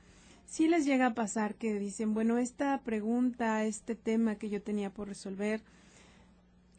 sí 0.52 0.68
les 0.68 0.84
llega 0.84 1.06
a 1.06 1.14
pasar 1.14 1.54
que 1.54 1.78
dicen, 1.78 2.12
bueno, 2.12 2.36
esta 2.36 2.78
pregunta, 2.82 3.64
este 3.64 3.94
tema 3.94 4.34
que 4.34 4.50
yo 4.50 4.60
tenía 4.60 4.90
por 4.90 5.08
resolver, 5.08 5.62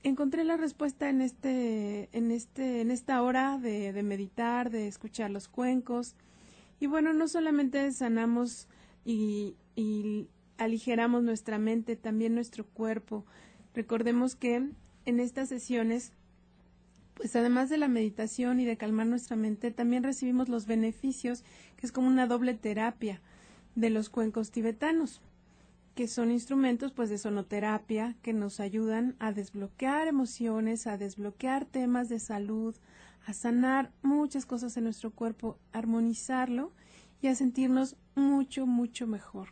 encontré 0.03 0.44
la 0.44 0.58
respuesta 0.58 1.10
en 1.10 1.22
este, 1.22 2.08
en 2.15 2.30
este, 2.30 2.82
en 2.82 2.92
esta 2.92 3.20
hora 3.24 3.58
de, 3.58 3.92
meditar, 4.03 4.70
de 4.70 4.88
escuchar 4.88 5.32
los 5.32 5.48
cuencos. 5.48 6.15
Y 6.80 6.86
bueno, 6.86 7.13
no 7.13 7.27
solamente 7.27 7.92
sanamos 7.94 8.68
y, 9.06 9.56
y 9.75 10.27
aligeramos 10.60 11.24
nuestra 11.24 11.58
mente, 11.58 11.96
también 11.96 12.36
nuestro 12.36 12.68
cuerpo. 12.68 13.25
Recordemos 13.74 14.36
que 14.36 14.70
en 15.06 15.20
estas 15.20 15.50
sesiones, 15.50 16.12
pues 17.15 17.36
además 17.36 17.72
de 17.72 17.80
la 17.80 17.88
meditación 17.88 18.60
y 18.60 18.65
de 18.65 18.77
calmar 18.77 19.08
nuestra 19.08 19.36
mente, 19.36 19.72
también 19.72 20.03
recibimos 20.03 20.48
los 20.48 20.68
beneficios, 20.68 21.44
que 21.75 21.88
es 21.88 21.92
como 21.92 22.08
una 22.08 22.27
doble 22.27 22.53
terapia 22.53 23.20
de 23.75 23.89
los 23.89 24.10
cuencos 24.10 24.51
tibetanos 24.51 25.22
que 25.96 26.08
son 26.08 26.32
instrumentos 26.32 26.92
pues 26.92 27.10
de 27.10 27.18
sonoterapia 27.18 28.15
que 28.24 28.34
nos 28.34 28.60
ayudan 28.60 29.15
a 29.20 29.32
desbloquear 29.32 30.08
emociones, 30.08 30.88
a 30.88 30.98
desbloquear 30.98 31.65
temas 31.65 32.10
de 32.10 32.20
salud, 32.20 32.75
a 33.27 33.34
sanar 33.34 33.92
muchas 34.01 34.46
cosas 34.46 34.75
en 34.75 34.86
nuestro 34.86 35.12
cuerpo, 35.12 35.58
armonizarlo 35.72 36.72
y 37.22 37.27
a 37.27 37.36
sentirnos 37.36 37.96
mucho, 38.15 38.65
mucho 38.65 39.06
mejor. 39.08 39.50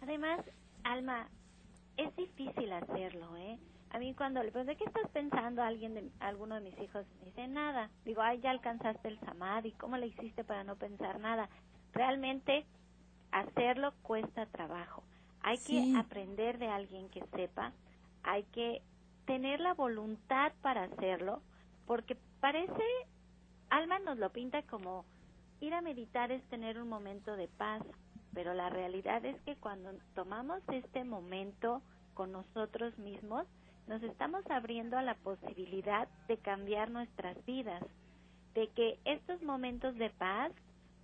Además, 0.00 0.40
Alma, 0.84 1.28
es 1.96 2.14
difícil 2.16 2.72
hacerlo, 2.72 3.36
¿eh? 3.36 3.58
A 3.90 3.98
mí 3.98 4.14
cuando 4.14 4.42
le 4.42 4.52
pregunto, 4.52 4.78
¿qué 4.78 4.84
estás 4.84 5.08
pensando 5.10 5.62
a 5.62 5.66
alguien 5.66 5.94
de 5.94 6.10
alguno 6.20 6.54
de 6.54 6.60
mis 6.62 6.78
hijos? 6.80 7.04
Me 7.18 7.26
dice, 7.26 7.46
nada. 7.48 7.90
Digo, 8.04 8.22
ay, 8.22 8.40
ya 8.40 8.50
alcanzaste 8.50 9.08
el 9.08 9.20
samadhi, 9.20 9.72
¿cómo 9.72 9.96
le 9.96 10.06
hiciste 10.06 10.44
para 10.44 10.64
no 10.64 10.76
pensar 10.76 11.20
nada? 11.20 11.48
Realmente 11.92 12.64
hacerlo 13.32 13.92
cuesta 14.02 14.46
trabajo. 14.46 15.02
Hay 15.42 15.58
que 15.58 15.94
aprender 15.96 16.58
de 16.58 16.68
alguien 16.68 17.08
que 17.08 17.24
sepa, 17.34 17.72
hay 18.22 18.44
que 18.44 18.82
tener 19.24 19.60
la 19.60 19.74
voluntad 19.74 20.52
para 20.60 20.84
hacerlo, 20.84 21.42
porque 21.86 22.16
parece, 22.40 22.82
Alma 23.70 23.98
nos 24.00 24.18
lo 24.18 24.30
pinta 24.30 24.62
como 24.62 25.04
ir 25.60 25.74
a 25.74 25.80
meditar 25.80 26.30
es 26.32 26.42
tener 26.48 26.80
un 26.80 26.88
momento 26.88 27.36
de 27.36 27.48
paz, 27.48 27.82
pero 28.34 28.54
la 28.54 28.70
realidad 28.70 29.24
es 29.24 29.40
que 29.42 29.56
cuando 29.56 29.90
tomamos 30.14 30.62
este 30.68 31.04
momento 31.04 31.82
con 32.14 32.32
nosotros 32.32 32.98
mismos, 32.98 33.46
nos 33.86 34.02
estamos 34.02 34.44
abriendo 34.50 34.98
a 34.98 35.02
la 35.02 35.14
posibilidad 35.14 36.08
de 36.28 36.36
cambiar 36.36 36.90
nuestras 36.90 37.44
vidas, 37.44 37.82
de 38.54 38.68
que 38.68 38.98
estos 39.04 39.42
momentos 39.42 39.96
de 39.96 40.10
paz 40.10 40.52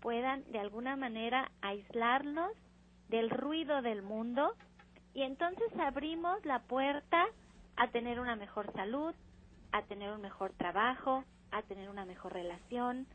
puedan 0.07 0.45
de 0.53 0.61
alguna 0.61 0.95
manera 0.95 1.51
aislarnos 1.63 2.53
del 3.09 3.29
ruido 3.29 3.83
del 3.83 4.03
mundo 4.03 4.55
y 5.15 5.23
entonces 5.23 5.67
abrimos 5.81 6.45
la 6.45 6.61
puerta 6.61 7.27
a 7.75 7.89
tener 7.89 8.21
una 8.21 8.37
mejor 8.37 8.73
salud, 8.75 9.17
a 9.73 9.83
tener 9.83 10.13
un 10.13 10.21
mejor 10.21 10.53
trabajo, 10.53 11.25
a 11.51 11.63
tener 11.63 11.91
una 11.91 12.05
mejor 12.05 12.35
relación, 12.35 13.09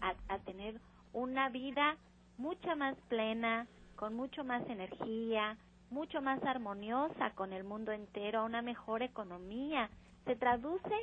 a, 0.00 0.38
tener 0.38 0.80
una 1.12 1.50
vida 1.50 1.98
mucha 2.38 2.74
más 2.76 2.96
plena, 3.10 3.66
con 3.96 4.14
mucho 4.14 4.42
más 4.42 4.66
energía, 4.70 5.58
mucho 5.90 6.22
más 6.22 6.42
armoniosa 6.44 7.32
con 7.34 7.52
el 7.52 7.64
mundo 7.64 7.92
entero, 7.92 8.46
una 8.46 8.62
mejor 8.62 9.02
economía. 9.02 9.90
Se 10.24 10.34
traduce 10.34 10.96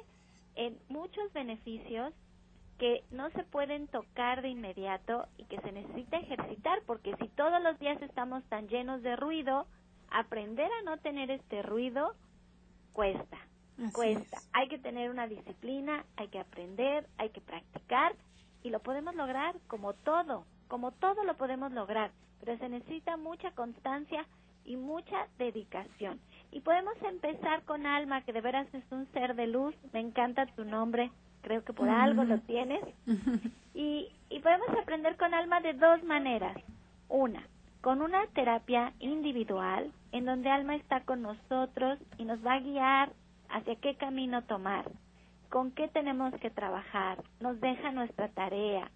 en 0.56 0.76
muchos 0.90 1.32
beneficios 1.34 2.16
que 2.78 3.04
no 3.12 3.30
se 3.32 3.44
pueden 3.44 3.88
tocar 3.88 4.42
de 4.42 4.50
inmediato 4.50 5.28
y 5.38 5.46
que 5.46 5.60
se 5.62 5.72
necesita 5.72 6.18
ejercitar, 6.18 6.82
porque 6.86 7.16
si 7.18 7.28
todos 7.30 7.62
los 7.62 7.80
días 7.80 8.02
estamos 8.02 8.44
tan 8.46 8.68
llenos 8.68 9.02
de 9.02 9.16
ruido, 9.16 9.66
aprender 10.10 10.70
a 10.80 10.84
no 10.84 10.98
tener 10.98 11.32
este 11.32 11.62
ruido 11.62 12.14
cuesta, 12.94 13.38
cuesta. 13.94 14.38
Hay 14.54 14.68
que 14.68 14.78
tener 14.78 15.10
una 15.10 15.28
disciplina, 15.28 16.06
hay 16.18 16.28
que 16.28 16.40
aprender, 16.40 17.08
hay 17.18 17.30
que 17.30 17.42
practicar 17.42 18.16
y 18.64 18.70
lo 18.70 18.80
podemos 18.80 19.16
lograr 19.16 19.56
como 19.68 19.94
todo, 19.94 20.46
como 20.68 20.92
todo 20.92 21.24
lo 21.24 21.38
podemos 21.38 21.72
lograr, 21.72 22.12
pero 22.40 22.58
se 22.58 22.70
necesita 22.70 23.18
mucha 23.18 23.52
constancia 23.52 24.26
y 24.66 24.76
mucha 24.76 25.28
dedicación. 25.38 26.20
Y 26.52 26.62
podemos 26.62 26.96
empezar 27.04 27.64
con 27.64 27.86
Alma, 27.86 28.22
que 28.22 28.34
de 28.34 28.42
veras 28.42 28.68
es 28.74 28.84
un 28.92 29.06
ser 29.12 29.36
de 29.36 29.48
luz, 29.48 29.76
me 29.94 30.00
encanta 30.00 30.46
tu 30.48 30.66
nombre, 30.66 31.12
creo 31.46 31.64
que 31.64 31.74
por 31.74 31.88
algo 31.88 32.24
lo 32.24 32.40
tienes. 32.40 32.82
Y, 33.78 34.08
y 34.30 34.40
podemos 34.40 34.70
aprender 34.82 35.18
con 35.18 35.34
Alma 35.34 35.60
de 35.60 35.74
dos 35.74 36.02
maneras. 36.06 36.56
Una, 37.10 37.46
con 37.82 38.02
una 38.02 38.26
terapia 38.28 38.94
individual, 39.00 39.92
en 40.14 40.24
donde 40.24 40.50
Alma 40.50 40.76
está 40.76 41.02
con 41.02 41.22
nosotros 41.22 42.00
y 42.18 42.24
nos 42.24 42.40
va 42.44 42.54
a 42.54 42.60
guiar 42.62 43.12
hacia 43.50 43.76
qué 43.76 43.96
camino 43.96 44.44
tomar, 44.44 44.86
con 45.50 45.72
qué 45.72 45.90
tenemos 45.90 46.34
que 46.36 46.50
trabajar, 46.50 47.22
nos 47.42 47.60
deja 47.60 47.92
nuestra 47.92 48.30
tarea 48.30 48.90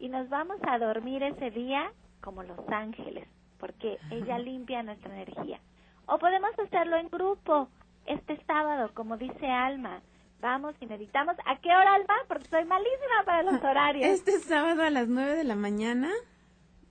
y 0.00 0.08
nos 0.08 0.28
vamos 0.28 0.58
a 0.66 0.78
dormir 0.78 1.22
ese 1.22 1.52
día 1.52 1.92
como 2.20 2.42
los 2.42 2.58
ángeles, 2.70 3.28
porque 3.60 3.98
ella 4.10 4.38
limpia 4.50 4.82
nuestra 4.82 5.14
energía. 5.14 5.60
O 6.06 6.18
podemos 6.18 6.50
hacerlo 6.58 6.96
en 6.96 7.08
grupo, 7.08 7.68
este 8.04 8.36
sábado, 8.46 8.90
como 8.94 9.16
dice 9.16 9.46
Alma. 9.46 10.02
Vamos 10.44 10.74
y 10.78 10.84
meditamos. 10.84 11.36
¿A 11.46 11.58
qué 11.58 11.70
hora, 11.70 11.94
Alma? 11.94 12.12
Porque 12.28 12.46
soy 12.48 12.66
malísima 12.66 13.24
para 13.24 13.42
los 13.44 13.64
horarios. 13.64 14.06
Este 14.06 14.38
sábado 14.40 14.82
a 14.82 14.90
las 14.90 15.08
9 15.08 15.36
de 15.36 15.44
la 15.44 15.56
mañana 15.56 16.10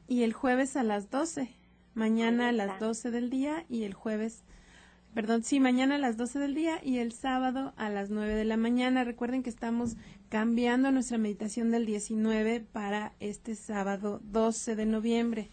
y 0.08 0.24
el 0.24 0.34
jueves 0.34 0.76
a 0.76 0.82
las 0.82 1.12
12. 1.12 1.54
Mañana 1.94 2.50
a 2.50 2.52
las 2.52 2.80
12 2.80 3.12
del 3.12 3.30
día 3.30 3.64
y 3.70 3.84
el 3.84 3.94
jueves, 3.94 4.44
perdón, 5.14 5.44
sí, 5.44 5.60
mañana 5.60 5.96
a 5.96 5.98
las 6.00 6.18
12 6.18 6.40
del 6.40 6.56
día 6.56 6.80
y 6.84 6.98
el 6.98 7.12
sábado 7.12 7.74
a 7.78 7.90
las 7.90 8.10
9 8.10 8.34
de 8.34 8.44
la 8.44 8.58
mañana. 8.58 9.04
Recuerden 9.04 9.44
que 9.44 9.52
estamos 9.52 9.98
cambiando 10.30 10.92
nuestra 10.92 11.20
meditación 11.20 11.70
del 11.70 11.86
19 11.86 12.60
para 12.60 13.14
este 13.20 13.54
sábado 13.54 14.20
12 14.24 14.76
de 14.76 14.86
noviembre. 14.88 15.52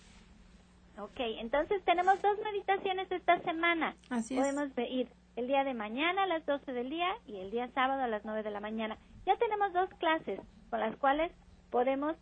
Ok, 0.99 1.21
entonces 1.39 1.85
tenemos 1.85 2.15
dos 2.23 2.39
meditaciones 2.43 3.13
esta 3.13 3.43
semana. 3.43 3.95
Así 4.09 4.39
es. 4.39 4.41
Podemos 4.41 4.71
ir 4.91 5.11
el 5.41 5.47
día 5.47 5.65
de 5.65 5.73
mañana 5.73 6.25
a 6.25 6.27
las 6.27 6.45
12 6.45 6.71
del 6.75 6.91
día 6.91 7.17
y 7.27 7.39
el 7.39 7.51
día 7.51 7.67
sábado 7.69 8.03
a 8.03 8.09
las 8.09 8.23
9 8.27 8.43
de 8.43 8.51
la 8.51 8.61
mañana. 8.61 8.99
Ya 9.25 9.39
tenemos 9.39 9.73
dos 9.73 9.89
clases 9.99 10.39
con 10.69 10.81
las 10.81 10.95
cuales 10.97 11.33
podemos 11.71 12.15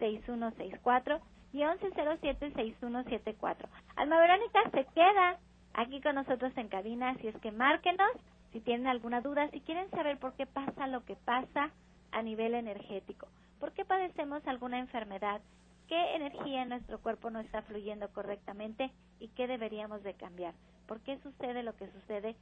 1107-6164 0.00 1.20
y 1.52 1.58
1107-6174. 1.58 3.68
Alma 3.96 4.18
Verónica 4.18 4.62
se 4.70 4.86
queda 4.94 5.38
aquí 5.74 6.00
con 6.00 6.14
nosotros 6.14 6.56
en 6.56 6.68
cabina, 6.68 7.10
así 7.10 7.28
es 7.28 7.36
que 7.42 7.52
márquenos 7.52 8.12
si 8.52 8.60
tienen 8.60 8.86
alguna 8.86 9.20
duda, 9.20 9.50
si 9.50 9.60
quieren 9.60 9.90
saber 9.90 10.16
por 10.16 10.32
qué 10.36 10.46
pasa 10.46 10.86
lo 10.86 11.04
que 11.04 11.16
pasa 11.16 11.70
a 12.12 12.22
nivel 12.22 12.54
energético. 12.54 13.28
¿Por 13.60 13.72
qué 13.72 13.84
padecemos 13.84 14.46
alguna 14.46 14.78
enfermedad? 14.78 15.40
¿Qué 15.88 16.16
energía 16.16 16.62
en 16.62 16.70
nuestro 16.70 17.00
cuerpo 17.00 17.30
no 17.30 17.40
está 17.40 17.62
fluyendo 17.62 18.08
correctamente 18.12 18.90
y 19.20 19.28
qué 19.28 19.46
deberíamos 19.46 20.02
de 20.02 20.14
cambiar? 20.14 20.54
¿Por 20.86 21.00
qué 21.00 21.18
sucede 21.18 21.62
lo 21.62 21.76
que 21.76 21.88
sucede 21.88 22.36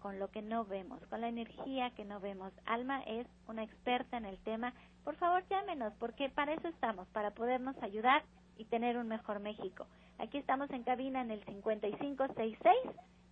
con 0.00 0.18
lo 0.18 0.28
que 0.28 0.42
no 0.42 0.64
vemos, 0.64 1.00
con 1.06 1.20
la 1.20 1.28
energía 1.28 1.90
que 1.90 2.04
no 2.04 2.20
vemos? 2.20 2.52
Alma 2.66 3.02
es 3.02 3.26
una 3.48 3.64
experta 3.64 4.16
en 4.16 4.26
el 4.26 4.38
tema. 4.38 4.74
Por 5.02 5.16
favor, 5.16 5.44
llámenos 5.48 5.92
porque 5.98 6.28
para 6.28 6.54
eso 6.54 6.68
estamos, 6.68 7.08
para 7.08 7.32
podernos 7.32 7.76
ayudar 7.82 8.22
y 8.56 8.64
tener 8.66 8.96
un 8.96 9.08
mejor 9.08 9.40
México. 9.40 9.86
Aquí 10.18 10.38
estamos 10.38 10.70
en 10.70 10.84
cabina 10.84 11.20
en 11.20 11.30
el 11.30 11.44
5566 11.44 12.76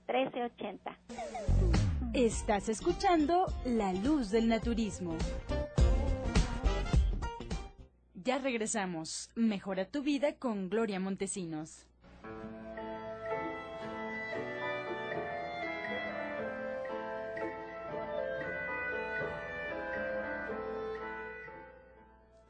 1380. 0.09 0.97
Estás 2.15 2.69
escuchando 2.69 3.47
La 3.65 3.93
Luz 3.93 4.31
del 4.31 4.49
Naturismo. 4.49 5.17
Ya 8.25 8.39
regresamos. 8.39 9.31
Mejora 9.35 9.85
tu 9.85 10.03
vida 10.03 10.37
con 10.37 10.71
Gloria 10.71 11.01
Montesinos. 11.01 11.89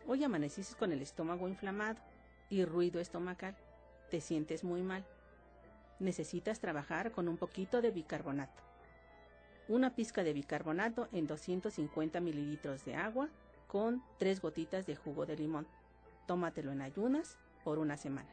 Hoy 0.06 0.22
amaneciste 0.24 0.76
con 0.76 0.92
el 0.92 1.00
estómago 1.00 1.48
inflamado 1.48 1.98
y 2.50 2.66
ruido 2.66 3.00
estomacal. 3.00 3.56
Te 4.10 4.20
sientes 4.20 4.64
muy 4.64 4.82
mal. 4.82 5.06
Necesitas 6.00 6.60
trabajar 6.60 7.12
con 7.12 7.28
un 7.28 7.38
poquito 7.38 7.80
de 7.80 7.92
bicarbonato. 7.92 8.62
Una 9.68 9.94
pizca 9.94 10.22
de 10.22 10.34
bicarbonato 10.34 11.08
en 11.12 11.26
250 11.26 12.20
mililitros 12.20 12.84
de 12.84 12.94
agua 12.94 13.30
con 13.72 14.02
tres 14.18 14.42
gotitas 14.42 14.84
de 14.84 14.96
jugo 14.96 15.24
de 15.24 15.34
limón. 15.34 15.66
Tómatelo 16.26 16.72
en 16.72 16.82
ayunas 16.82 17.38
por 17.64 17.78
una 17.78 17.96
semana. 17.96 18.28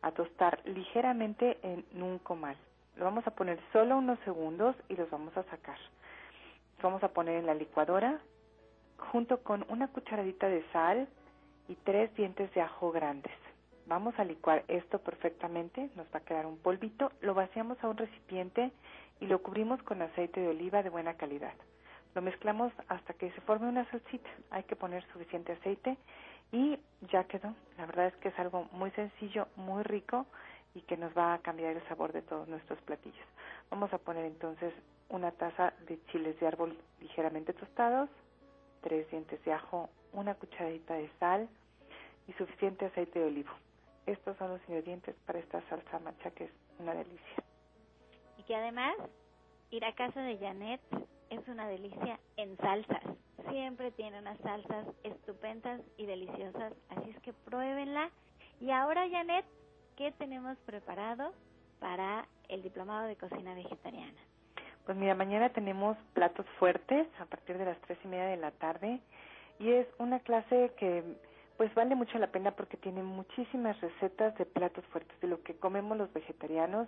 a 0.03 0.11
tostar 0.11 0.61
ligeramente 0.65 1.57
en 1.63 1.83
un 2.03 2.19
comal. 2.19 2.57
Lo 2.97 3.05
vamos 3.05 3.25
a 3.25 3.31
poner 3.31 3.59
solo 3.73 3.97
unos 3.97 4.19
segundos 4.19 4.75
y 4.89 4.95
los 4.95 5.09
vamos 5.09 5.35
a 5.35 5.43
sacar. 5.45 5.79
Los 6.75 6.83
vamos 6.83 7.03
a 7.03 7.09
poner 7.09 7.37
en 7.37 7.47
la 7.47 7.55
licuadora 7.55 8.19
junto 9.11 9.41
con 9.41 9.65
una 9.69 9.87
cucharadita 9.87 10.47
de 10.49 10.63
sal 10.71 11.07
y 11.67 11.73
tres 11.77 12.13
dientes 12.15 12.53
de 12.53 12.61
ajo 12.61 12.91
grandes. 12.91 13.40
Vamos 13.91 14.17
a 14.19 14.23
licuar 14.23 14.63
esto 14.69 14.99
perfectamente, 14.99 15.89
nos 15.97 16.07
va 16.15 16.19
a 16.19 16.23
quedar 16.23 16.45
un 16.45 16.57
polvito, 16.57 17.11
lo 17.19 17.33
vaciamos 17.33 17.77
a 17.83 17.89
un 17.89 17.97
recipiente 17.97 18.71
y 19.19 19.25
lo 19.25 19.43
cubrimos 19.43 19.83
con 19.83 20.01
aceite 20.01 20.39
de 20.39 20.47
oliva 20.47 20.81
de 20.81 20.89
buena 20.89 21.15
calidad. 21.15 21.51
Lo 22.15 22.21
mezclamos 22.21 22.71
hasta 22.87 23.13
que 23.15 23.29
se 23.33 23.41
forme 23.41 23.67
una 23.67 23.83
salsita. 23.91 24.29
Hay 24.49 24.63
que 24.63 24.77
poner 24.77 25.03
suficiente 25.11 25.51
aceite 25.51 25.97
y 26.53 26.79
ya 27.11 27.25
quedó. 27.25 27.53
La 27.77 27.85
verdad 27.85 28.07
es 28.07 28.15
que 28.15 28.29
es 28.29 28.39
algo 28.39 28.65
muy 28.71 28.91
sencillo, 28.91 29.49
muy 29.57 29.83
rico 29.83 30.25
y 30.73 30.83
que 30.83 30.95
nos 30.95 31.11
va 31.11 31.33
a 31.33 31.39
cambiar 31.39 31.75
el 31.75 31.85
sabor 31.89 32.13
de 32.13 32.21
todos 32.21 32.47
nuestros 32.47 32.79
platillos. 32.83 33.27
Vamos 33.69 33.91
a 33.91 33.97
poner 33.97 34.23
entonces 34.23 34.73
una 35.09 35.31
taza 35.31 35.73
de 35.85 35.99
chiles 36.05 36.39
de 36.39 36.47
árbol 36.47 36.77
ligeramente 37.01 37.51
tostados, 37.51 38.09
tres 38.83 39.11
dientes 39.11 39.43
de 39.43 39.51
ajo, 39.51 39.89
una 40.13 40.35
cucharadita 40.35 40.93
de 40.93 41.09
sal 41.19 41.49
y 42.29 42.31
suficiente 42.33 42.85
aceite 42.85 43.19
de 43.19 43.25
olivo. 43.25 43.51
Estos 44.05 44.37
son 44.37 44.51
los 44.51 44.61
ingredientes 44.67 45.15
para 45.25 45.39
esta 45.39 45.61
salsa 45.69 45.99
mancha 45.99 46.31
que 46.31 46.45
es 46.45 46.51
una 46.79 46.93
delicia. 46.93 47.43
Y 48.37 48.43
que 48.43 48.55
además 48.55 48.95
ir 49.69 49.85
a 49.85 49.93
casa 49.93 50.21
de 50.21 50.37
Janet 50.37 50.81
es 51.29 51.47
una 51.47 51.67
delicia 51.67 52.19
en 52.37 52.57
salsas. 52.57 53.03
Siempre 53.49 53.91
tiene 53.91 54.19
unas 54.19 54.37
salsas 54.39 54.85
estupendas 55.03 55.81
y 55.97 56.05
deliciosas, 56.05 56.73
así 56.89 57.09
es 57.09 57.19
que 57.21 57.33
pruébenla. 57.33 58.09
Y 58.59 58.71
ahora 58.71 59.09
Janet, 59.09 59.45
¿qué 59.97 60.11
tenemos 60.11 60.57
preparado 60.59 61.33
para 61.79 62.27
el 62.49 62.61
diplomado 62.61 63.07
de 63.07 63.15
cocina 63.15 63.55
vegetariana? 63.55 64.19
Pues 64.85 64.97
mira, 64.97 65.15
mañana 65.15 65.49
tenemos 65.49 65.97
platos 66.13 66.45
fuertes 66.59 67.07
a 67.19 67.25
partir 67.25 67.57
de 67.57 67.65
las 67.65 67.79
tres 67.81 67.97
y 68.03 68.07
media 68.07 68.25
de 68.25 68.37
la 68.37 68.51
tarde 68.51 68.99
y 69.59 69.71
es 69.71 69.87
una 69.99 70.19
clase 70.19 70.71
que 70.77 71.03
pues 71.61 71.75
vale 71.75 71.93
mucho 71.93 72.17
la 72.17 72.31
pena 72.31 72.49
porque 72.49 72.75
tiene 72.75 73.03
muchísimas 73.03 73.79
recetas 73.81 74.35
de 74.39 74.47
platos 74.47 74.83
fuertes 74.85 75.15
de 75.21 75.27
lo 75.27 75.43
que 75.43 75.53
comemos 75.53 75.95
los 75.95 76.11
vegetarianos 76.11 76.87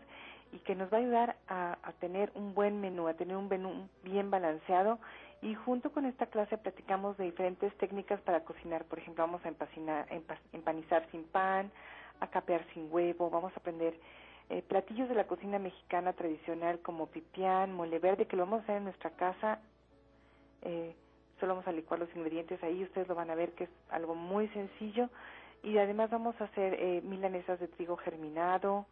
y 0.51 0.57
que 0.57 0.73
nos 0.73 0.91
va 0.91 0.97
a 0.97 1.01
ayudar 1.01 1.35
a, 1.47 1.77
tener 1.99 2.31
un 2.33 2.55
buen 2.55 2.81
menú, 2.81 3.07
a 3.07 3.13
tener 3.13 3.37
un 3.37 3.47
menú 3.47 3.87
bien 4.03 4.31
balanceado 4.31 4.97
y 5.43 5.53
junto 5.53 5.91
con 5.91 6.07
esta 6.07 6.25
clase 6.25 6.57
platicamos 6.57 7.15
de 7.17 7.25
diferentes 7.25 7.71
técnicas 7.77 8.19
para 8.21 8.43
cocinar, 8.45 8.83
por 8.85 8.97
ejemplo 8.97 9.23
vamos 9.23 9.45
a 9.45 9.53
empanizar 10.53 11.07
sin 11.11 11.23
pan, 11.25 11.69
a 12.19 12.25
capear 12.25 12.65
sin 12.73 12.91
huevo, 12.91 13.29
vamos 13.29 13.53
a 13.53 13.59
aprender 13.59 13.93
eh, 14.49 14.63
platillos 14.63 15.07
de 15.07 15.13
la 15.13 15.27
cocina 15.27 15.59
mexicana 15.59 16.13
tradicional 16.13 16.79
como 16.79 17.05
pipián, 17.05 17.71
mole 17.75 17.99
verde, 17.99 18.25
que 18.25 18.37
lo 18.37 18.45
vamos 18.45 18.61
a 18.61 18.63
hacer 18.63 18.77
en 18.77 18.85
nuestra 18.85 19.11
casa. 19.11 19.59
Eh, 20.63 20.95
solo 21.39 21.53
vamos 21.53 21.67
a 21.67 21.71
licuar 21.71 21.99
los 21.99 22.13
ingredientes 22.15 22.61
ahí, 22.63 22.83
ustedes 22.83 23.07
lo 23.07 23.15
van 23.15 23.29
a 23.29 23.35
ver 23.35 23.51
que 23.53 23.65
es 23.65 23.69
algo 23.89 24.15
muy 24.15 24.47
sencillo. 24.49 25.09
Y 25.63 25.77
además 25.77 26.09
vamos 26.09 26.39
a 26.41 26.45
hacer 26.45 26.75
eh, 26.75 27.01
milanesas 27.03 27.59
de 27.59 27.67
trigo 27.67 27.95
germinado 27.97 28.85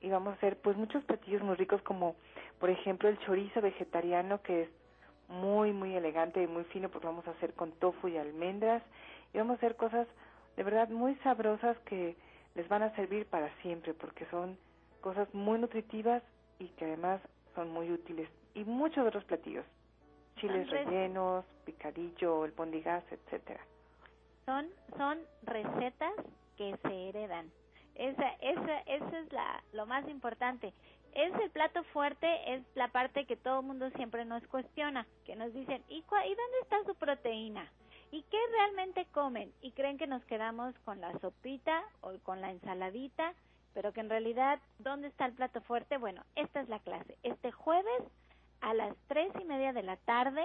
y 0.00 0.08
vamos 0.08 0.34
a 0.34 0.36
hacer 0.36 0.56
pues 0.60 0.76
muchos 0.76 1.02
platillos 1.04 1.42
muy 1.42 1.56
ricos 1.56 1.82
como 1.82 2.14
por 2.60 2.70
ejemplo 2.70 3.08
el 3.08 3.18
chorizo 3.20 3.60
vegetariano 3.60 4.40
que 4.42 4.62
es 4.62 4.68
muy 5.28 5.72
muy 5.72 5.96
elegante 5.96 6.42
y 6.42 6.46
muy 6.46 6.64
fino 6.64 6.90
porque 6.90 7.06
vamos 7.06 7.26
a 7.26 7.32
hacer 7.32 7.54
con 7.54 7.72
tofu 7.72 8.08
y 8.08 8.18
almendras 8.18 8.82
y 9.32 9.38
vamos 9.38 9.54
a 9.54 9.56
hacer 9.56 9.76
cosas 9.76 10.06
de 10.56 10.62
verdad 10.62 10.90
muy 10.90 11.16
sabrosas 11.16 11.76
que 11.86 12.16
les 12.54 12.68
van 12.68 12.82
a 12.82 12.94
servir 12.94 13.26
para 13.26 13.50
siempre 13.62 13.94
porque 13.94 14.26
son 14.26 14.56
cosas 15.00 15.32
muy 15.34 15.58
nutritivas 15.58 16.22
y 16.58 16.68
que 16.68 16.84
además 16.84 17.20
son 17.54 17.70
muy 17.70 17.90
útiles. 17.90 18.28
Y 18.54 18.64
muchos 18.64 19.06
otros 19.06 19.24
platillos, 19.24 19.64
chiles 20.36 20.68
rellenos, 20.70 21.44
picadillo, 21.64 22.44
el 22.44 22.52
bondigas, 22.52 23.04
etcétera. 23.10 23.60
Son, 24.44 24.68
son 24.96 25.18
recetas 25.42 26.12
que 26.56 26.76
se 26.82 27.08
heredan. 27.08 27.50
Esa, 27.94 28.28
esa, 28.40 28.80
esa 28.80 29.18
es 29.20 29.32
la, 29.32 29.62
lo 29.72 29.86
más 29.86 30.08
importante. 30.08 30.72
Es 31.12 31.32
el 31.40 31.50
plato 31.50 31.84
fuerte, 31.84 32.54
es 32.54 32.62
la 32.74 32.88
parte 32.88 33.24
que 33.24 33.36
todo 33.36 33.60
el 33.60 33.66
mundo 33.66 33.88
siempre 33.90 34.24
nos 34.24 34.44
cuestiona, 34.48 35.06
que 35.24 35.36
nos 35.36 35.52
dicen, 35.54 35.82
¿y, 35.88 35.98
¿y 35.98 36.02
dónde 36.02 36.58
está 36.62 36.82
su 36.84 36.94
proteína? 36.96 37.70
¿Y 38.10 38.22
qué 38.24 38.38
realmente 38.50 39.06
comen? 39.12 39.52
Y 39.60 39.72
creen 39.72 39.96
que 39.96 40.06
nos 40.06 40.24
quedamos 40.24 40.74
con 40.84 41.00
la 41.00 41.16
sopita 41.20 41.84
o 42.00 42.12
con 42.24 42.40
la 42.40 42.50
ensaladita, 42.50 43.34
pero 43.74 43.92
que 43.92 44.00
en 44.00 44.10
realidad, 44.10 44.60
¿dónde 44.78 45.08
está 45.08 45.26
el 45.26 45.32
plato 45.34 45.60
fuerte? 45.62 45.98
Bueno, 45.98 46.22
esta 46.34 46.60
es 46.60 46.68
la 46.68 46.80
clase. 46.80 47.16
Este 47.22 47.50
jueves 47.52 48.02
a 48.64 48.72
las 48.72 48.96
tres 49.08 49.30
y 49.38 49.44
media 49.44 49.74
de 49.74 49.82
la 49.82 49.98
tarde 49.98 50.42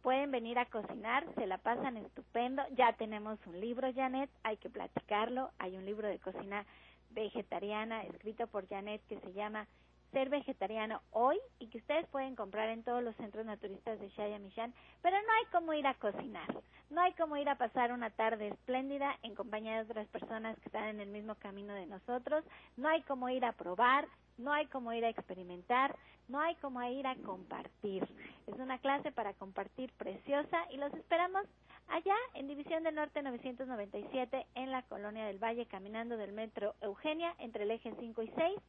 pueden 0.00 0.30
venir 0.30 0.58
a 0.58 0.64
cocinar, 0.64 1.26
se 1.34 1.46
la 1.46 1.58
pasan 1.58 1.98
estupendo. 1.98 2.62
Ya 2.74 2.94
tenemos 2.94 3.38
un 3.46 3.60
libro, 3.60 3.92
Janet, 3.92 4.30
hay 4.42 4.56
que 4.56 4.70
platicarlo. 4.70 5.50
Hay 5.58 5.76
un 5.76 5.84
libro 5.84 6.08
de 6.08 6.18
cocina 6.18 6.64
vegetariana 7.10 8.04
escrito 8.04 8.46
por 8.46 8.66
Janet 8.68 9.02
que 9.06 9.20
se 9.20 9.34
llama 9.34 9.66
ser 10.12 10.30
vegetariano 10.30 11.02
hoy 11.10 11.38
y 11.58 11.66
que 11.66 11.78
ustedes 11.78 12.06
pueden 12.08 12.36
comprar 12.36 12.70
en 12.70 12.82
todos 12.82 13.02
los 13.02 13.14
centros 13.16 13.44
naturistas 13.44 14.00
de 14.00 14.08
Shaya 14.08 14.38
Mishan, 14.38 14.72
pero 15.02 15.16
no 15.20 15.32
hay 15.38 15.44
como 15.52 15.74
ir 15.74 15.86
a 15.86 15.94
cocinar, 15.94 16.46
no 16.88 17.02
hay 17.02 17.12
como 17.14 17.36
ir 17.36 17.48
a 17.50 17.58
pasar 17.58 17.92
una 17.92 18.08
tarde 18.10 18.48
espléndida 18.48 19.18
en 19.22 19.34
compañía 19.34 19.74
de 19.74 19.90
otras 19.90 20.08
personas 20.08 20.56
que 20.60 20.68
están 20.68 20.84
en 20.84 21.00
el 21.00 21.08
mismo 21.08 21.34
camino 21.34 21.74
de 21.74 21.86
nosotros, 21.86 22.44
no 22.76 22.88
hay 22.88 23.02
como 23.02 23.28
ir 23.28 23.44
a 23.44 23.52
probar, 23.52 24.06
no 24.38 24.52
hay 24.52 24.66
como 24.66 24.92
ir 24.92 25.04
a 25.04 25.08
experimentar, 25.08 25.96
no 26.28 26.40
hay 26.40 26.54
como 26.56 26.82
ir 26.82 27.06
a 27.06 27.16
compartir. 27.16 28.06
Es 28.46 28.54
una 28.58 28.78
clase 28.78 29.12
para 29.12 29.34
compartir 29.34 29.92
preciosa 29.92 30.58
y 30.70 30.76
los 30.76 30.92
esperamos 30.94 31.44
allá 31.88 32.16
en 32.34 32.48
División 32.48 32.82
del 32.82 32.94
Norte 32.94 33.22
997 33.22 34.46
en 34.54 34.70
la 34.72 34.82
Colonia 34.82 35.24
del 35.26 35.42
Valle, 35.42 35.66
caminando 35.66 36.16
del 36.16 36.32
metro 36.32 36.74
Eugenia 36.80 37.34
entre 37.38 37.64
el 37.64 37.70
eje 37.70 37.94
5 37.98 38.22
y 38.22 38.28
6. 38.28 38.60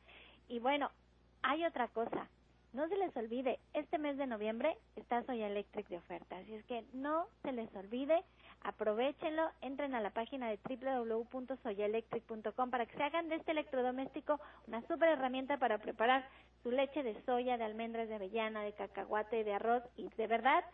Y 0.50 0.60
bueno, 0.60 0.92
hay 1.42 1.66
otra 1.66 1.88
cosa. 1.88 2.30
No 2.74 2.88
se 2.90 2.98
les 2.98 3.16
olvide, 3.16 3.60
este 3.74 3.98
mes 3.98 4.18
de 4.18 4.28
noviembre 4.28 4.78
está 4.96 5.24
Soya 5.24 5.48
Electric 5.48 5.88
de 5.88 5.98
oferta, 5.98 6.38
así 6.38 6.54
es 6.54 6.64
que 6.66 6.84
no 6.94 7.28
se 7.42 7.52
les 7.54 7.74
olvide, 7.76 8.24
aprovechenlo, 8.68 9.50
entren 9.62 9.96
a 9.96 10.02
la 10.02 10.10
página 10.10 10.50
de 10.50 10.60
www.soyaelectric.com 10.68 12.70
para 12.70 12.86
que 12.86 12.98
se 12.98 13.04
hagan 13.04 13.30
de 13.30 13.36
este 13.36 13.52
electrodoméstico 13.52 14.42
una 14.68 14.86
super 14.88 15.08
herramienta 15.08 15.58
para 15.58 15.78
preparar 15.78 16.28
su 16.64 16.72
leche 16.72 17.02
de 17.02 17.16
soya, 17.24 17.58
de 17.58 17.64
almendras, 17.64 18.10
de 18.10 18.16
avellana, 18.16 18.64
de 18.64 18.74
cacahuate, 18.74 19.46
de 19.46 19.54
arroz 19.54 19.84
y 19.96 20.10
de 20.10 20.28
verdad 20.28 20.66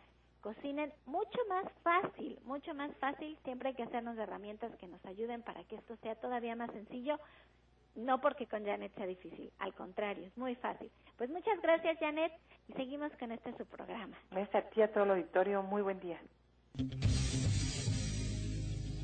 cocinen 0.41 0.91
mucho 1.06 1.38
más 1.47 1.65
fácil, 1.84 2.39
mucho 2.45 2.73
más 2.73 2.91
fácil, 2.97 3.38
siempre 3.43 3.69
hay 3.69 3.75
que 3.75 3.84
hacernos 3.84 4.17
herramientas 4.17 4.75
que 4.77 4.88
nos 4.88 5.06
ayuden 5.06 5.43
para 5.43 5.63
que 5.65 5.75
esto 5.75 5.95
sea 5.97 6.15
todavía 6.15 6.56
más 6.56 6.71
sencillo. 6.71 7.19
No 7.95 8.19
porque 8.19 8.47
con 8.47 8.65
Janet 8.65 8.91
sea 8.95 9.06
difícil, 9.06 9.51
al 9.60 9.75
contrario, 9.75 10.25
es 10.25 10.36
muy 10.36 10.56
fácil. 10.56 10.89
Pues 11.15 11.29
muchas 11.29 11.62
gracias 11.62 11.99
Janet 11.99 12.34
y 12.67 12.73
seguimos 12.73 13.12
con 13.19 13.32
este 13.32 13.56
su 13.56 13.67
programa. 13.67 14.17
Gracias 14.32 14.65
a 14.65 14.69
ti, 14.69 14.82
a 14.82 14.91
todo 14.91 15.03
el 15.03 15.12
auditorio, 15.12 15.62
muy 15.62 15.84
buen 15.84 15.99
día. 15.99 16.19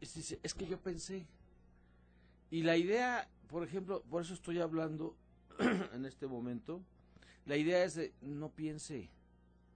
es, 0.00 0.54
que 0.54 0.66
yo 0.66 0.78
pensé, 0.78 1.26
y 2.50 2.62
la 2.62 2.76
idea, 2.76 3.28
por 3.48 3.64
ejemplo, 3.64 4.02
por 4.02 4.22
eso 4.22 4.34
estoy 4.34 4.60
hablando 4.60 5.16
en 5.92 6.04
este 6.04 6.26
momento, 6.26 6.82
la 7.46 7.56
idea 7.56 7.82
es 7.84 7.94
de 7.94 8.12
no 8.20 8.50
piense, 8.50 9.08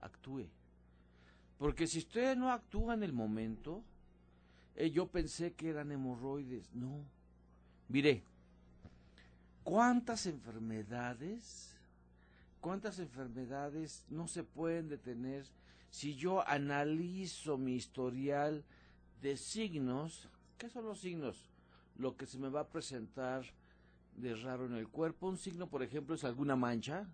actúe. 0.01 0.47
Porque 1.57 1.87
si 1.87 1.99
usted 1.99 2.37
no 2.37 2.51
actúa 2.51 2.93
en 2.93 3.03
el 3.03 3.13
momento, 3.13 3.83
eh, 4.75 4.91
yo 4.91 5.07
pensé 5.07 5.53
que 5.53 5.69
eran 5.69 5.91
hemorroides. 5.91 6.73
No. 6.73 7.03
Mire, 7.87 8.23
¿cuántas 9.63 10.25
enfermedades, 10.25 11.73
cuántas 12.61 12.99
enfermedades 12.99 14.05
no 14.09 14.27
se 14.27 14.43
pueden 14.43 14.89
detener 14.89 15.45
si 15.95 16.13
yo 16.13 16.45
analizo 16.45 17.57
mi 17.57 17.75
historial 17.75 18.65
de 19.21 19.37
signos? 19.37 20.27
¿Qué 20.57 20.67
son 20.69 20.83
los 20.83 20.99
signos? 20.99 21.49
Lo 21.97 22.17
que 22.17 22.25
se 22.25 22.37
me 22.37 22.49
va 22.49 22.59
a 22.59 22.67
presentar 22.67 23.45
de 24.17 24.35
raro 24.35 24.65
en 24.65 24.73
el 24.73 24.89
cuerpo. 24.89 25.29
Un 25.29 25.37
signo, 25.37 25.67
por 25.67 25.83
ejemplo, 25.83 26.15
es 26.15 26.25
alguna 26.25 26.57
mancha, 26.57 27.07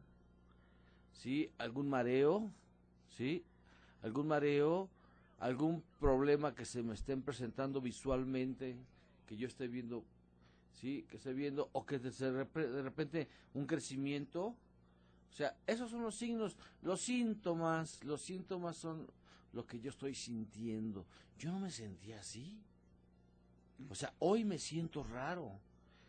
¿sí? 1.13 1.51
Algún 1.59 1.89
mareo, 1.89 2.49
¿sí? 3.15 3.43
algún 4.01 4.27
mareo, 4.27 4.89
algún 5.37 5.83
problema 5.99 6.55
que 6.55 6.65
se 6.65 6.81
me 6.81 6.95
estén 6.95 7.21
presentando 7.21 7.81
visualmente, 7.81 8.75
que 9.27 9.37
yo 9.37 9.45
esté 9.45 9.67
viendo, 9.67 10.03
sí, 10.71 11.05
que 11.07 11.17
esté 11.17 11.33
viendo, 11.33 11.69
o 11.73 11.85
que 11.85 11.99
de, 11.99 12.81
repente 12.81 13.27
un 13.53 13.67
crecimiento. 13.67 14.55
O 15.31 15.33
sea, 15.33 15.55
esos 15.65 15.89
son 15.89 16.03
los 16.03 16.15
signos, 16.15 16.57
los 16.81 17.01
síntomas, 17.01 18.03
los 18.03 18.21
síntomas 18.21 18.75
son 18.75 19.07
lo 19.53 19.65
que 19.65 19.79
yo 19.79 19.89
estoy 19.89 20.13
sintiendo. 20.13 21.05
Yo 21.37 21.51
no 21.51 21.59
me 21.59 21.71
sentía 21.71 22.19
así. 22.19 22.61
O 23.89 23.95
sea, 23.95 24.13
hoy 24.19 24.43
me 24.43 24.59
siento 24.59 25.03
raro. 25.03 25.59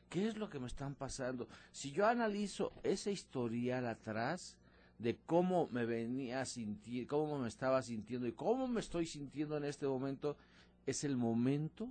¿Qué 0.09 0.29
es 0.29 0.37
lo 0.37 0.51
que 0.51 0.59
me 0.59 0.67
están 0.67 0.95
pasando? 0.95 1.49
Si 1.71 1.93
yo 1.93 2.07
analizo 2.07 2.73
ese 2.83 3.13
historial 3.13 3.87
atrás, 3.87 4.59
de 4.99 5.17
cómo 5.27 5.69
me 5.73 5.85
venía 5.85 6.45
sintiendo, 6.45 7.09
cómo 7.09 7.39
me 7.39 7.49
estaba 7.49 7.83
sintiendo 7.83 8.27
y 8.29 8.33
cómo 8.33 8.69
me 8.69 8.81
estoy 8.81 9.07
sintiendo 9.07 9.57
en 9.57 9.65
este 9.65 9.87
momento, 9.87 10.37
es 10.87 11.03
el 11.03 11.17
momento 11.17 11.89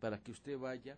para 0.00 0.18
que 0.18 0.30
usted 0.30 0.58
vaya 0.58 0.96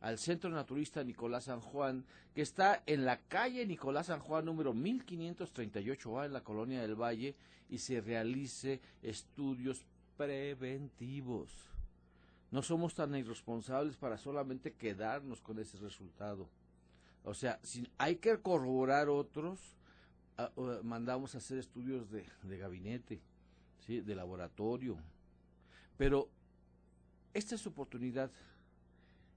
al 0.00 0.18
Centro 0.18 0.50
Naturista 0.50 1.04
Nicolás 1.04 1.44
San 1.44 1.60
Juan, 1.60 2.04
que 2.34 2.42
está 2.42 2.82
en 2.86 3.04
la 3.04 3.18
calle 3.18 3.66
Nicolás 3.66 4.06
San 4.06 4.20
Juan 4.20 4.44
número 4.44 4.74
1538A 4.74 6.26
en 6.26 6.32
la 6.32 6.42
Colonia 6.42 6.80
del 6.80 6.94
Valle 6.94 7.34
y 7.68 7.78
se 7.78 8.00
realice 8.00 8.80
estudios 9.02 9.84
preventivos. 10.16 11.50
No 12.50 12.62
somos 12.62 12.94
tan 12.94 13.14
irresponsables 13.14 13.96
para 13.96 14.18
solamente 14.18 14.72
quedarnos 14.72 15.40
con 15.40 15.58
ese 15.58 15.78
resultado. 15.78 16.48
O 17.22 17.34
sea, 17.34 17.60
si 17.62 17.88
hay 17.98 18.16
que 18.16 18.38
corroborar 18.38 19.08
otros, 19.08 19.76
mandamos 20.82 21.34
a 21.34 21.38
hacer 21.38 21.58
estudios 21.58 22.10
de, 22.10 22.26
de 22.42 22.58
gabinete, 22.58 23.20
¿sí? 23.86 24.00
de 24.00 24.14
laboratorio. 24.14 24.96
Pero 25.96 26.30
esta 27.34 27.54
es 27.54 27.60
su 27.60 27.68
oportunidad. 27.68 28.30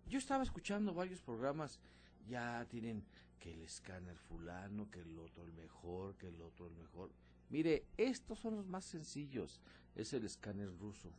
Yo 0.08 0.18
estaba 0.18 0.44
escuchando 0.44 0.94
varios 0.94 1.22
programas, 1.22 1.80
ya 2.28 2.66
tienen 2.70 3.04
que 3.40 3.54
el 3.54 3.62
escáner 3.62 4.18
fulano, 4.18 4.90
que 4.90 5.02
el 5.02 5.18
otro 5.18 5.44
el 5.44 5.54
mejor, 5.54 6.16
que 6.16 6.28
el 6.28 6.42
otro 6.42 6.68
el 6.68 6.74
mejor. 6.76 7.12
Mire, 7.50 7.86
estos 7.98 8.40
son 8.40 8.56
los 8.56 8.68
más 8.68 8.86
sencillos, 8.86 9.60
es 9.96 10.14
el 10.14 10.26
escáner 10.26 10.70
ruso. 10.80 11.10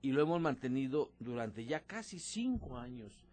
Y 0.00 0.12
lo 0.12 0.22
hemos 0.22 0.40
mantenido 0.40 1.12
durante 1.20 1.64
ya 1.64 1.80
casi 1.80 2.18
cinco 2.18 2.78
años 2.78 3.24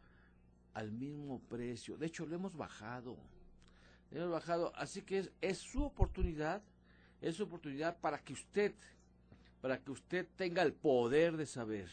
al 0.73 0.91
mismo 0.91 1.39
precio. 1.49 1.97
De 1.97 2.08
hecho, 2.08 2.25
lo 2.25 2.36
hemos 2.36 2.56
bajado 2.56 3.17
hemos 4.12 4.32
bajado. 4.32 4.71
Así 4.75 5.02
que 5.02 5.19
es, 5.19 5.32
es 5.41 5.58
su 5.58 5.84
oportunidad, 5.84 6.62
es 7.21 7.36
su 7.36 7.43
oportunidad 7.43 7.97
para 7.97 8.19
que 8.19 8.34
usted, 8.34 8.73
para 9.62 9.80
que 9.80 9.91
usted 9.91 10.28
tenga 10.36 10.62
el 10.62 10.73
poder 10.73 11.38
de 11.38 11.45
saber, 11.45 11.89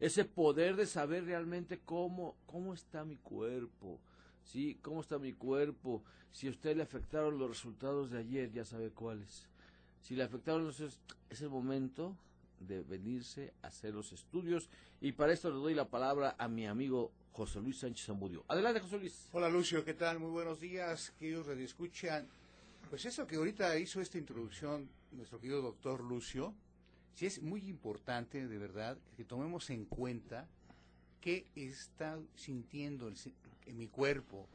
ese 0.00 0.24
poder 0.24 0.76
de 0.76 0.86
saber 0.86 1.24
realmente 1.24 1.80
cómo, 1.84 2.36
cómo 2.46 2.74
está 2.74 3.04
mi 3.04 3.16
cuerpo, 3.16 4.00
¿sí? 4.44 4.78
¿Cómo 4.82 5.00
está 5.00 5.18
mi 5.18 5.32
cuerpo? 5.32 6.02
Si 6.30 6.46
a 6.46 6.50
usted 6.50 6.76
le 6.76 6.82
afectaron 6.82 7.38
los 7.38 7.48
resultados 7.48 8.10
de 8.10 8.18
ayer, 8.18 8.52
ya 8.52 8.64
sabe 8.64 8.90
cuáles. 8.90 9.48
Si 10.02 10.14
le 10.14 10.22
afectaron 10.22 10.64
los, 10.64 10.80
es 10.80 11.40
el 11.40 11.50
momento 11.50 12.16
de 12.60 12.82
venirse 12.82 13.52
a 13.62 13.68
hacer 13.68 13.94
los 13.94 14.12
estudios 14.12 14.68
y 15.00 15.12
para 15.12 15.32
esto 15.32 15.50
le 15.50 15.56
doy 15.56 15.74
la 15.74 15.88
palabra 15.88 16.34
a 16.38 16.48
mi 16.48 16.66
amigo 16.66 17.12
José 17.32 17.60
Luis 17.60 17.78
Sánchez 17.78 18.06
Zamudio. 18.06 18.44
Adelante, 18.48 18.80
José 18.80 18.98
Luis. 18.98 19.28
Hola, 19.32 19.48
Lucio, 19.48 19.84
¿qué 19.84 19.94
tal? 19.94 20.18
Muy 20.18 20.30
buenos 20.30 20.60
días, 20.60 21.12
queridos 21.18 21.46
redescuchan. 21.46 22.26
Pues 22.90 23.04
eso 23.04 23.26
que 23.26 23.36
ahorita 23.36 23.78
hizo 23.78 24.00
esta 24.00 24.18
introducción 24.18 24.88
nuestro 25.12 25.40
querido 25.40 25.62
doctor 25.62 26.02
Lucio, 26.02 26.54
sí 27.18 27.26
es 27.26 27.42
muy 27.42 27.68
importante, 27.68 28.46
de 28.46 28.58
verdad, 28.58 28.96
que 29.16 29.24
tomemos 29.24 29.70
en 29.70 29.86
cuenta 29.86 30.46
qué 31.20 31.48
está 31.56 32.16
sintiendo 32.36 33.10
en 33.66 33.76
mi 33.76 33.88
cuerpo. 33.88 34.46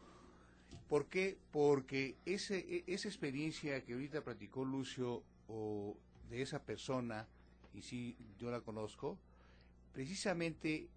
¿Por 0.87 1.07
qué? 1.07 1.37
Porque 1.51 2.15
ese, 2.25 2.59
e, 2.59 2.85
esa 2.87 3.09
experiencia 3.09 3.83
que 3.83 3.91
ahorita 3.91 4.23
practicó 4.23 4.63
Lucio 4.63 5.23
o 5.49 5.97
de 6.29 6.41
esa 6.41 6.63
persona, 6.63 7.27
y 7.73 7.81
sí, 7.81 8.15
yo 8.39 8.49
la 8.49 8.61
conozco, 8.61 9.17
precisamente 9.91 10.87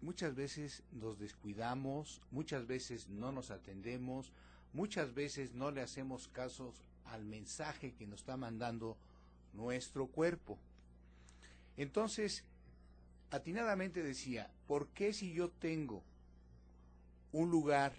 muchas 0.00 0.36
veces 0.36 0.84
nos 0.92 1.18
descuidamos, 1.18 2.20
muchas 2.30 2.68
veces 2.68 3.08
no 3.08 3.32
nos 3.32 3.50
atendemos, 3.50 4.32
muchas 4.72 5.12
veces 5.12 5.54
no 5.54 5.72
le 5.72 5.80
hacemos 5.80 6.28
caso 6.28 6.72
al 7.06 7.24
mensaje 7.24 7.94
que 7.94 8.06
nos 8.06 8.20
está 8.20 8.36
mandando 8.36 8.96
nuestro 9.52 10.06
cuerpo. 10.06 10.58
Entonces, 11.76 12.44
atinadamente 13.30 14.02
decía, 14.02 14.50
¿por 14.66 14.88
qué 14.88 15.12
si 15.12 15.32
yo 15.32 15.50
tengo 15.50 16.02
un 17.32 17.50
lugar, 17.50 17.94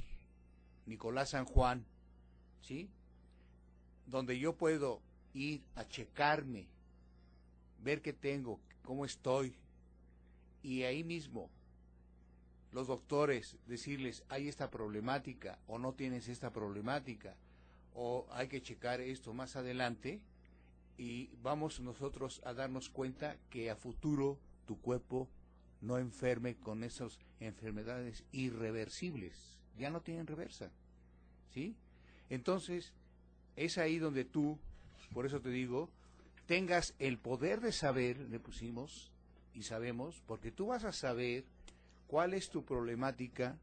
Nicolás 0.86 1.32
San 1.32 1.46
Juan, 1.46 1.86
¿sí? 2.62 2.90
Donde 4.06 4.38
yo 4.38 4.56
puedo 4.56 5.02
ir 5.34 5.64
a 5.76 5.88
checarme, 5.88 6.68
ver 7.80 8.02
qué 8.02 8.14
tengo, 8.14 8.60
cómo 8.84 9.06
estoy, 9.06 9.56
y 10.62 10.84
ahí 10.84 11.04
mismo 11.04 11.50
los 12.72 12.88
doctores 12.88 13.58
decirles, 13.68 14.24
hay 14.30 14.48
esta 14.48 14.72
problemática 14.72 15.60
o 15.68 15.78
no 15.78 15.94
tienes 15.94 16.28
esta 16.28 16.52
problemática 16.52 17.36
o 17.94 18.26
hay 18.32 18.48
que 18.48 18.64
checar 18.64 19.00
esto 19.00 19.34
más 19.34 19.56
adelante 19.56 20.22
y 20.98 21.30
vamos 21.42 21.80
nosotros 21.80 22.42
a 22.46 22.54
darnos 22.54 22.90
cuenta 22.90 23.38
que 23.50 23.70
a 23.70 23.76
futuro 23.76 24.40
tu 24.66 24.80
cuerpo 24.80 25.30
no 25.82 25.98
enferme 25.98 26.56
con 26.56 26.84
esas 26.84 27.20
enfermedades 27.40 28.24
irreversibles, 28.32 29.60
ya 29.78 29.90
no 29.90 30.02
tienen 30.02 30.28
reversa, 30.28 30.72
¿sí? 31.54 31.76
Entonces, 32.30 32.94
es 33.56 33.78
ahí 33.78 34.00
donde 34.00 34.24
tú, 34.24 34.58
por 35.14 35.26
eso 35.26 35.42
te 35.42 35.50
digo, 35.50 35.90
tengas 36.46 36.96
el 37.00 37.18
poder 37.18 37.60
de 37.60 37.72
saber, 37.72 38.18
le 38.30 38.40
pusimos, 38.40 39.12
y 39.54 39.64
sabemos, 39.64 40.22
porque 40.26 40.52
tú 40.52 40.68
vas 40.68 40.84
a 40.84 40.92
saber 40.92 41.46
cuál 42.08 42.34
es 42.34 42.50
tu 42.50 42.64
problemática 42.66 43.58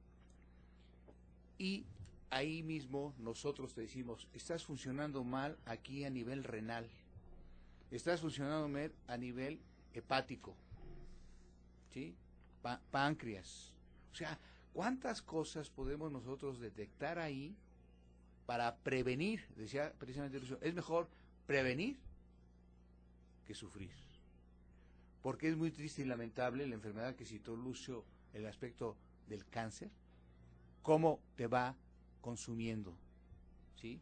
y 1.59 1.85
ahí 2.31 2.63
mismo 2.63 3.15
nosotros 3.19 3.75
te 3.75 3.83
decimos, 3.83 4.29
estás 4.33 4.65
funcionando 4.65 5.25
mal 5.25 5.59
aquí 5.67 6.05
a 6.05 6.11
nivel 6.11 6.45
renal, 6.45 6.89
estás 7.91 8.21
funcionando 8.21 8.69
a 9.07 9.17
nivel 9.17 9.61
hepático, 9.93 10.55
¿sí? 11.93 12.17
páncreas. 12.91 13.75
O 14.13 14.15
sea, 14.15 14.39
¿cuántas 14.73 15.23
cosas 15.23 15.71
podemos 15.71 16.13
nosotros 16.13 16.61
detectar 16.61 17.19
ahí 17.19 17.57
para 18.47 18.77
prevenir? 18.79 19.47
Decía 19.57 19.93
precisamente 19.99 20.39
Lucio, 20.39 20.59
es 20.61 20.75
mejor 20.75 21.09
prevenir 21.47 21.99
que 23.47 23.55
sufrir. 23.55 23.91
Porque 25.23 25.49
es 25.49 25.57
muy 25.57 25.71
triste 25.71 26.03
y 26.03 26.07
lamentable 26.07 26.67
la 26.67 26.75
enfermedad 26.75 27.15
que 27.15 27.27
citó 27.27 27.57
Lucio, 27.57 28.05
el 28.33 28.47
aspecto 28.47 28.97
del 29.29 29.45
cáncer, 29.47 29.91
cómo 30.83 31.21
te 31.37 31.47
va 31.47 31.77
consumiendo, 32.21 32.97
¿sí? 33.77 34.01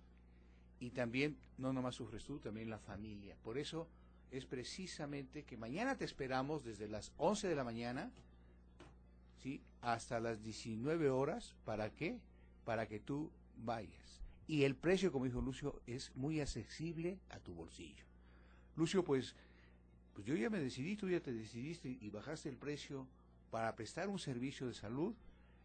Y 0.80 0.90
también, 0.90 1.36
no 1.56 1.72
nomás 1.72 1.96
sufres 1.96 2.24
tú, 2.24 2.38
también 2.38 2.70
la 2.70 2.78
familia. 2.78 3.36
Por 3.42 3.58
eso 3.58 3.88
es 4.30 4.44
precisamente 4.44 5.44
que 5.44 5.56
mañana 5.56 5.96
te 5.96 6.04
esperamos 6.04 6.64
desde 6.64 6.88
las 6.88 7.12
11 7.16 7.48
de 7.48 7.56
la 7.56 7.64
mañana, 7.64 8.10
¿sí? 9.42 9.62
Hasta 9.80 10.20
las 10.20 10.42
19 10.42 11.10
horas, 11.10 11.54
¿para 11.64 11.90
qué? 11.90 12.18
Para 12.64 12.86
que 12.86 13.00
tú 13.00 13.30
vayas. 13.56 14.22
Y 14.46 14.64
el 14.64 14.76
precio, 14.76 15.12
como 15.12 15.24
dijo 15.24 15.40
Lucio, 15.40 15.80
es 15.86 16.14
muy 16.14 16.40
accesible 16.40 17.18
a 17.30 17.38
tu 17.38 17.54
bolsillo. 17.54 18.04
Lucio, 18.76 19.04
pues, 19.04 19.34
pues 20.14 20.26
yo 20.26 20.34
ya 20.34 20.50
me 20.50 20.60
decidí, 20.60 20.96
tú 20.96 21.08
ya 21.08 21.20
te 21.20 21.32
decidiste 21.32 21.98
y 22.00 22.10
bajaste 22.10 22.48
el 22.48 22.56
precio 22.56 23.06
para 23.50 23.74
prestar 23.76 24.08
un 24.08 24.18
servicio 24.18 24.66
de 24.66 24.74
salud. 24.74 25.14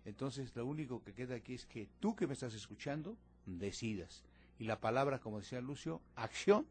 Entonces, 0.05 0.55
lo 0.55 0.65
único 0.65 1.01
que 1.01 1.13
queda 1.13 1.35
aquí 1.35 1.53
es 1.53 1.65
que 1.65 1.87
tú 1.99 2.15
que 2.15 2.27
me 2.27 2.33
estás 2.33 2.53
escuchando, 2.53 3.15
decidas. 3.45 4.23
Y 4.59 4.65
la 4.65 4.79
palabra, 4.79 5.17
como 5.19 5.39
decía 5.39 5.61
Lucio, 5.61 5.99
acción 6.15 6.67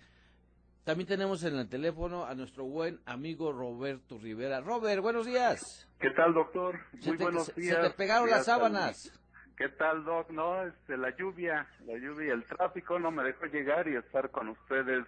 También 0.88 1.06
tenemos 1.06 1.44
en 1.44 1.54
el 1.54 1.68
teléfono 1.68 2.24
a 2.24 2.34
nuestro 2.34 2.64
buen 2.64 2.98
amigo 3.04 3.52
Roberto 3.52 4.16
Rivera. 4.16 4.62
Robert, 4.62 5.02
buenos 5.02 5.26
días. 5.26 5.86
¿Qué 6.00 6.08
tal, 6.12 6.32
doctor? 6.32 6.78
Se 7.00 7.10
Muy 7.10 7.18
te- 7.18 7.24
buenos 7.24 7.54
días. 7.54 7.76
Se 7.76 7.90
te 7.90 7.94
pegaron 7.94 8.30
las 8.30 8.46
sábanas. 8.46 9.12
¿Qué 9.58 9.68
tal, 9.68 10.02
doc? 10.06 10.30
No, 10.30 10.62
este, 10.62 10.96
la 10.96 11.14
lluvia, 11.14 11.66
la 11.84 11.98
lluvia 11.98 12.28
y 12.28 12.30
el 12.30 12.42
tráfico 12.46 12.98
no 12.98 13.10
me 13.10 13.22
dejó 13.22 13.44
llegar 13.44 13.86
y 13.86 13.96
estar 13.96 14.30
con 14.30 14.48
ustedes 14.48 15.04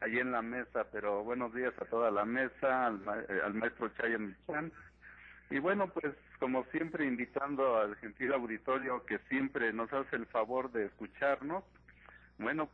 allí 0.00 0.18
en 0.18 0.32
la 0.32 0.42
mesa, 0.42 0.88
pero 0.90 1.22
buenos 1.22 1.54
días 1.54 1.74
a 1.80 1.84
toda 1.84 2.10
la 2.10 2.24
mesa, 2.24 2.86
al, 2.86 2.98
ma- 2.98 3.20
eh, 3.20 3.40
al 3.44 3.54
maestro 3.54 3.88
Chayan 3.90 4.36
Michan. 4.48 4.72
Y 5.50 5.60
bueno, 5.60 5.86
pues 5.94 6.12
como 6.40 6.64
siempre 6.72 7.06
invitando 7.06 7.76
al 7.78 7.94
gentil 7.98 8.32
auditorio 8.32 9.06
que 9.06 9.20
siempre 9.28 9.72
nos 9.72 9.92
hace 9.92 10.16
el 10.16 10.26
favor 10.26 10.72
de 10.72 10.86
escucharnos, 10.86 11.62
bueno, 12.38 12.68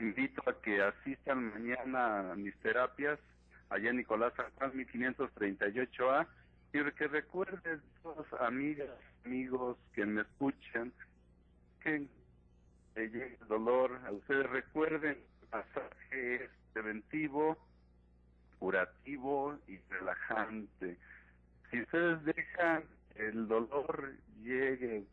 invito 0.00 0.42
a 0.48 0.54
que 0.60 0.82
asistan 0.82 1.52
mañana 1.52 2.32
a 2.32 2.34
mis 2.34 2.54
terapias 2.58 3.18
allá 3.70 3.90
en 3.90 3.96
Nicolás 3.96 4.32
San 4.36 4.50
Juan 4.52 4.72
1538A 4.72 6.26
y 6.72 6.90
que 6.92 7.08
recuerden 7.08 7.80
todas 8.02 8.26
amigas, 8.40 8.90
amigos 9.24 9.78
que 9.94 10.04
me 10.04 10.22
escuchan 10.22 10.92
que 11.82 12.06
le 12.94 13.08
llegue 13.08 13.38
el 13.40 13.48
dolor, 13.48 13.98
a 14.06 14.12
ustedes 14.12 14.48
recuerden 14.50 15.16
el 15.42 15.48
masaje 15.50 16.44
es 16.44 16.50
preventivo, 16.72 17.56
curativo 18.58 19.58
y 19.68 19.78
relajante. 19.90 20.98
Si 21.70 21.80
ustedes 21.80 22.24
dejan 22.24 22.84
el 23.14 23.48
dolor 23.48 24.12
llegue 24.42 25.04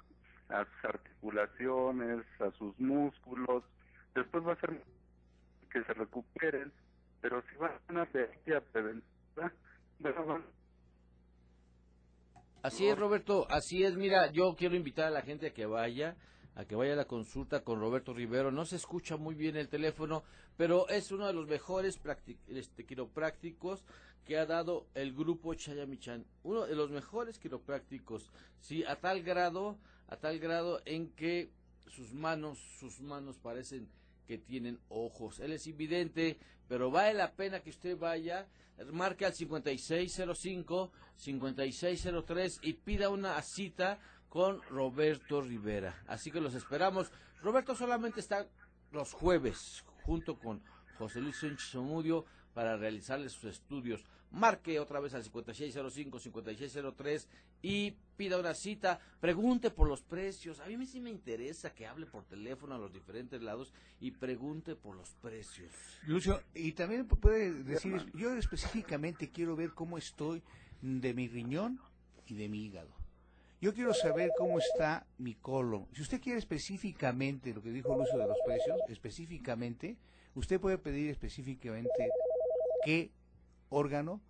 a 0.50 0.66
sus 0.66 0.86
articulaciones, 0.86 2.26
a 2.42 2.52
sus 2.52 2.78
músculos, 2.80 3.64
después 4.16 4.46
va 4.46 4.54
a 4.54 4.60
ser 4.60 4.82
que 5.72 5.84
se 5.84 5.94
recuperen, 5.94 6.72
pero 7.22 7.42
si 7.50 7.56
van 7.58 7.72
a 7.72 7.92
una 7.92 8.06
terapia 8.06 8.62
preventiva, 8.72 9.52
bueno, 10.00 10.44
Así 12.64 12.88
es, 12.88 12.98
Roberto, 12.98 13.46
así 13.50 13.84
es. 13.84 13.98
Mira, 13.98 14.32
yo 14.32 14.56
quiero 14.56 14.76
invitar 14.76 15.08
a 15.08 15.12
la 15.12 15.22
gente 15.22 15.48
a 15.48 15.54
que 15.54 15.66
vaya, 15.66 16.16
a 16.56 16.64
que 16.64 16.76
vaya 16.76 16.94
a 16.94 16.96
la 16.96 17.06
consulta 17.06 17.62
con 17.62 17.82
Roberto 17.82 18.14
Rivero. 18.14 18.52
No 18.52 18.64
se 18.64 18.78
escucha 18.78 19.18
muy 19.18 19.36
bien 19.36 19.58
el 19.58 19.68
teléfono, 19.68 20.24
pero 20.56 20.88
es 20.88 21.12
uno 21.12 21.28
de 21.28 21.34
los 21.34 21.46
mejores 21.46 22.00
este, 22.48 22.86
quiroprácticos 22.86 23.84
que 24.24 24.38
ha 24.38 24.46
dado 24.46 24.88
el 24.94 25.14
grupo 25.14 25.54
Chayamichan. 25.54 26.26
Uno 26.44 26.66
de 26.66 26.76
los 26.76 26.90
mejores 26.90 27.38
quiroprácticos, 27.38 28.32
sí, 28.62 28.86
a 28.86 28.96
tal 28.96 29.24
grado, 29.24 29.78
a 30.08 30.16
tal 30.16 30.40
grado 30.40 30.82
en 30.86 31.10
que 31.16 31.52
sus 31.88 32.14
manos, 32.14 32.60
sus 32.80 33.02
manos 33.02 33.38
parecen 33.40 33.90
que 34.28 34.38
tienen 34.38 34.80
ojos. 34.90 35.40
Él 35.40 35.52
es 35.52 35.68
invidente, 35.68 36.38
pero 36.68 36.92
vale 36.92 37.14
la 37.14 37.34
pena 37.34 37.62
que 37.62 37.70
usted 37.70 37.98
vaya, 37.98 38.48
marque 38.92 39.26
al 39.26 39.34
5605, 39.34 40.92
5603 41.16 42.60
y 42.64 42.74
pida 42.74 43.10
una 43.10 43.42
cita 43.42 44.00
con 44.30 44.62
Roberto 44.64 45.42
Rivera. 45.42 46.04
Así 46.08 46.32
que 46.32 46.42
los 46.42 46.56
esperamos. 46.56 47.12
Roberto 47.42 47.76
solamente 47.76 48.20
está 48.20 48.48
los 48.92 49.14
jueves 49.14 49.84
junto 50.04 50.40
con 50.40 50.64
José 50.98 51.22
Luis 51.22 51.38
Sánchez 51.38 51.72
Zamudio 51.72 52.26
para 52.54 52.78
realizarle 52.78 53.30
sus 53.30 53.46
estudios. 53.46 54.04
Marque 54.34 54.80
otra 54.80 55.00
vez 55.00 55.14
al 55.14 55.24
5605-5603 55.24 57.28
y 57.62 57.92
pida 58.18 58.40
una 58.40 58.56
cita. 58.56 59.00
Pregunte 59.20 59.70
por 59.70 59.88
los 59.88 60.02
precios. 60.02 60.60
A 60.60 60.66
mí 60.66 60.88
sí 60.88 61.00
me 61.00 61.12
interesa 61.12 61.72
que 61.74 61.86
hable 61.86 62.08
por 62.08 62.26
teléfono 62.26 62.74
a 62.74 62.80
los 62.80 62.92
diferentes 62.92 63.44
lados 63.44 63.72
y 64.00 64.10
pregunte 64.12 64.76
por 64.76 64.96
los 64.96 65.12
precios. 65.22 65.72
Lucio, 66.08 66.42
y 66.56 66.72
también 66.72 67.08
puede 67.08 67.64
decir, 67.64 68.12
yo 68.16 68.36
específicamente 68.36 69.30
quiero 69.30 69.56
ver 69.56 69.70
cómo 69.72 70.00
estoy 70.00 70.42
de 70.82 71.14
mi 71.14 71.28
riñón 71.28 71.80
y 72.26 72.34
de 72.34 72.50
mi 72.50 72.66
hígado. 72.66 72.90
Yo 73.62 73.72
quiero 73.74 73.94
saber 73.94 74.32
cómo 74.38 74.58
está 74.58 75.06
mi 75.20 75.36
colon. 75.36 75.88
Si 75.94 76.02
usted 76.02 76.20
quiere 76.20 76.40
específicamente 76.40 77.54
lo 77.54 77.62
que 77.62 77.70
dijo 77.70 77.96
Lucio 77.96 78.18
de 78.18 78.28
los 78.28 78.38
precios, 78.46 78.80
específicamente, 78.90 79.96
usted 80.34 80.60
puede 80.60 80.80
pedir 80.80 81.12
específicamente 81.12 82.10
qué 82.84 83.12
órgano 83.74 84.22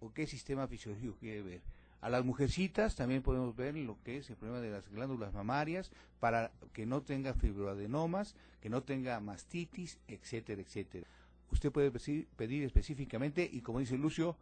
o 0.00 0.12
qué 0.12 0.26
sistema 0.26 0.66
fisiológico 0.66 1.16
quiere 1.18 1.42
ver. 1.42 1.60
A 2.00 2.08
las 2.08 2.24
mujercitas 2.24 2.96
también 2.96 3.22
podemos 3.22 3.54
ver 3.54 3.76
lo 3.76 3.98
que 4.02 4.18
es 4.18 4.30
el 4.30 4.36
problema 4.36 4.60
de 4.60 4.70
las 4.70 4.88
glándulas 4.88 5.34
mamarias 5.34 5.90
para 6.18 6.50
que 6.72 6.86
no 6.86 7.02
tenga 7.02 7.34
fibroadenomas, 7.34 8.34
que 8.60 8.70
no 8.70 8.82
tenga 8.82 9.20
mastitis, 9.20 9.98
etcétera, 10.08 10.62
etcétera. 10.62 11.06
Usted 11.52 11.70
puede 11.70 11.90
pedir 11.90 12.64
específicamente 12.64 13.48
y 13.50 13.60
como 13.60 13.80
dice 13.80 13.98
Lucio, 13.98 14.36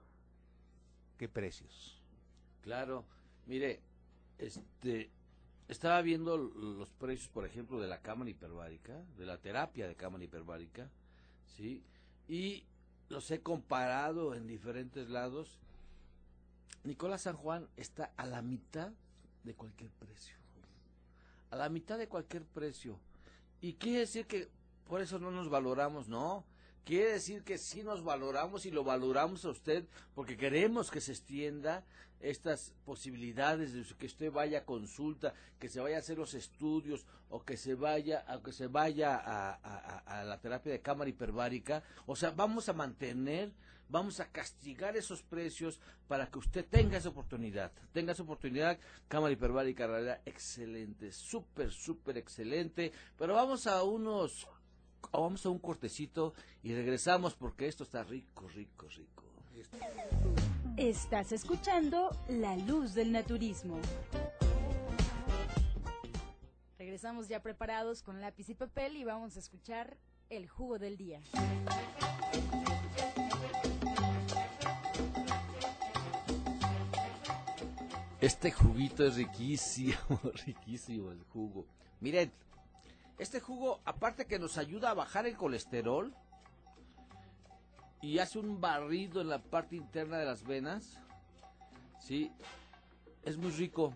qué 1.17 1.29
precios. 1.29 2.01
Claro, 2.63 3.05
mire, 3.47 3.81
este 4.39 5.11
estaba 5.69 6.01
viendo 6.01 6.39
los 6.39 6.91
precios, 6.93 7.29
por 7.29 7.45
ejemplo, 7.45 7.79
de 7.79 7.89
la 7.89 8.01
cámara 8.01 8.31
hiperbárica, 8.31 9.05
de 9.19 9.27
la 9.27 9.37
terapia 9.37 9.87
de 9.87 9.97
cámara 9.97 10.25
hiperbárica, 10.25 10.89
¿sí? 11.57 11.83
Y 12.27 12.65
los 13.09 13.31
he 13.31 13.41
comparado 13.41 14.35
en 14.35 14.47
diferentes 14.47 15.09
lados. 15.09 15.59
Nicolás 16.85 17.23
San 17.23 17.37
Juan 17.37 17.69
está 17.77 18.13
a 18.17 18.27
la 18.27 18.43
mitad 18.43 18.93
de 19.45 19.55
cualquier 19.55 19.91
precio. 19.91 20.37
A 21.51 21.57
la 21.57 21.69
mitad 21.69 21.99
de 21.99 22.09
cualquier 22.09 22.45
precio. 22.45 22.99
Y 23.61 23.75
quiere 23.75 24.01
decir 24.01 24.27
que 24.27 24.49
por 24.87 25.01
eso 25.01 25.19
no 25.19 25.31
nos 25.31 25.49
valoramos, 25.49 26.09
no. 26.09 26.45
Quiere 26.89 27.13
decir 27.13 27.43
que 27.43 27.59
sí 27.59 27.83
nos 27.83 28.03
valoramos 28.03 28.65
y 28.65 28.71
lo 28.71 28.83
valoramos 28.83 29.45
a 29.45 29.51
usted 29.51 29.85
porque 30.15 30.39
queremos 30.39 30.91
que 30.91 31.03
se 31.03 31.13
extienda 31.13 31.85
estas 32.19 32.73
posibilidades 32.87 33.75
de 33.75 33.85
que 33.95 34.07
usted 34.07 34.33
vaya 34.33 34.61
a 34.61 34.65
consulta, 34.65 35.35
que 35.59 35.69
se 35.69 35.81
vaya 35.81 35.97
a 35.97 35.99
hacer 35.99 36.17
los 36.17 36.33
estudios 36.33 37.05
o 37.29 37.45
que 37.45 37.59
se 37.59 37.75
vaya, 37.75 38.25
a, 38.27 38.43
que 38.43 38.53
se 38.53 38.69
vaya 38.69 39.21
a, 39.23 40.25
la 40.25 40.41
terapia 40.41 40.73
de 40.73 40.81
cámara 40.81 41.11
hiperbárica. 41.11 41.83
O 42.07 42.17
sea, 42.17 42.31
vamos 42.31 42.71
a 42.71 42.73
mantener, 42.73 43.53
vamos 43.91 44.19
a 44.21 44.33
castigar 44.33 44.97
esos 44.97 45.23
precios 45.23 45.83
para 46.09 46.31
que 46.31 46.39
usted 46.39 46.65
tenga 46.65 46.97
esa 46.97 47.11
oportunidad. 47.11 47.71
Tenga 47.93 48.13
esa 48.13 48.23
oportunidad. 48.23 48.79
Cámara 49.09 49.35
hiperbárica, 49.35 49.87
realidad, 49.87 50.23
excelente, 50.25 51.13
súper, 51.13 51.71
súper 51.71 52.17
excelente. 52.17 52.93
Pero 53.19 53.35
vamos 53.35 53.67
a 53.67 53.83
unos, 53.83 54.49
vamos 55.13 55.45
a 55.47 55.51
un 55.51 55.59
cortecito 55.59 56.35
y 56.63 56.75
regresamos 56.75 57.35
porque 57.35 57.67
esto 57.67 57.85
está 57.85 58.03
rico, 58.05 58.49
rico, 58.49 58.87
rico. 58.89 59.25
Estás 60.77 61.33
escuchando 61.33 62.11
La 62.29 62.57
Luz 62.57 62.95
del 62.95 63.11
Naturismo. 63.11 63.81
Regresamos 66.79 67.29
ya 67.29 67.43
preparados 67.43 68.03
con 68.03 68.21
lápiz 68.21 68.49
y 68.49 68.55
papel 68.55 68.97
y 68.97 69.05
vamos 69.05 69.37
a 69.37 69.41
escuchar 69.41 69.97
el 70.31 70.49
jugo 70.49 70.79
del 70.79 70.97
día. 70.97 71.21
Este 78.21 78.51
juguito 78.51 79.07
es 79.07 79.17
riquísimo, 79.17 80.21
riquísimo 80.47 81.13
el 81.13 81.23
jugo. 81.25 81.67
Miren, 82.01 82.33
este 83.19 83.41
jugo, 83.41 83.81
aparte 83.85 84.27
que 84.27 84.39
nos 84.39 84.59
ayuda 84.59 84.91
a 84.91 84.95
bajar 84.95 85.27
el 85.27 85.37
colesterol, 85.37 86.15
y 88.01 88.19
hace 88.19 88.39
un 88.39 88.61
barrido 88.61 89.21
en 89.21 89.29
la 89.29 89.43
parte 89.43 89.77
interna 89.77 90.19
de 90.19 90.25
las 90.25 90.45
venas. 90.45 90.99
Sí, 92.01 92.31
es 93.25 93.37
muy 93.37 93.51
rico. 93.51 93.93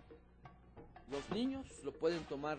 Los 1.10 1.28
niños 1.30 1.66
lo 1.84 1.92
pueden 1.92 2.24
tomar 2.24 2.58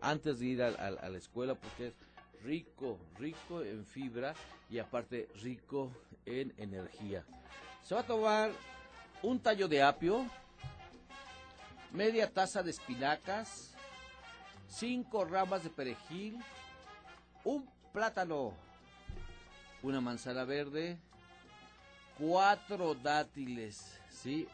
antes 0.00 0.40
de 0.40 0.46
ir 0.46 0.62
a, 0.62 0.90
la 0.90 1.18
escuela 1.18 1.54
porque 1.54 1.88
es 1.88 1.94
rico, 2.42 2.98
rico 3.18 3.62
en 3.62 3.84
fibra 3.84 4.34
y 4.68 4.78
aparte 4.78 5.28
rico 5.42 5.92
en 6.24 6.52
energía. 6.56 7.24
Se 7.84 7.94
va 7.94 8.00
a 8.00 8.06
tomar 8.06 8.50
un 9.22 9.38
tallo 9.40 9.68
de 9.68 9.82
apio, 9.82 10.26
media 11.92 12.32
taza 12.32 12.62
de 12.62 12.70
espinacas, 12.70 13.76
cinco 14.70 15.24
ramas 15.26 15.64
de 15.64 15.70
perejil, 15.70 16.38
un 17.44 17.68
plátano 17.92 18.54
una 19.82 20.00
manzana 20.00 20.44
verde, 20.44 20.98
cuatro 22.18 22.94
dátiles, 22.94 23.98
¿sí? 24.10 24.46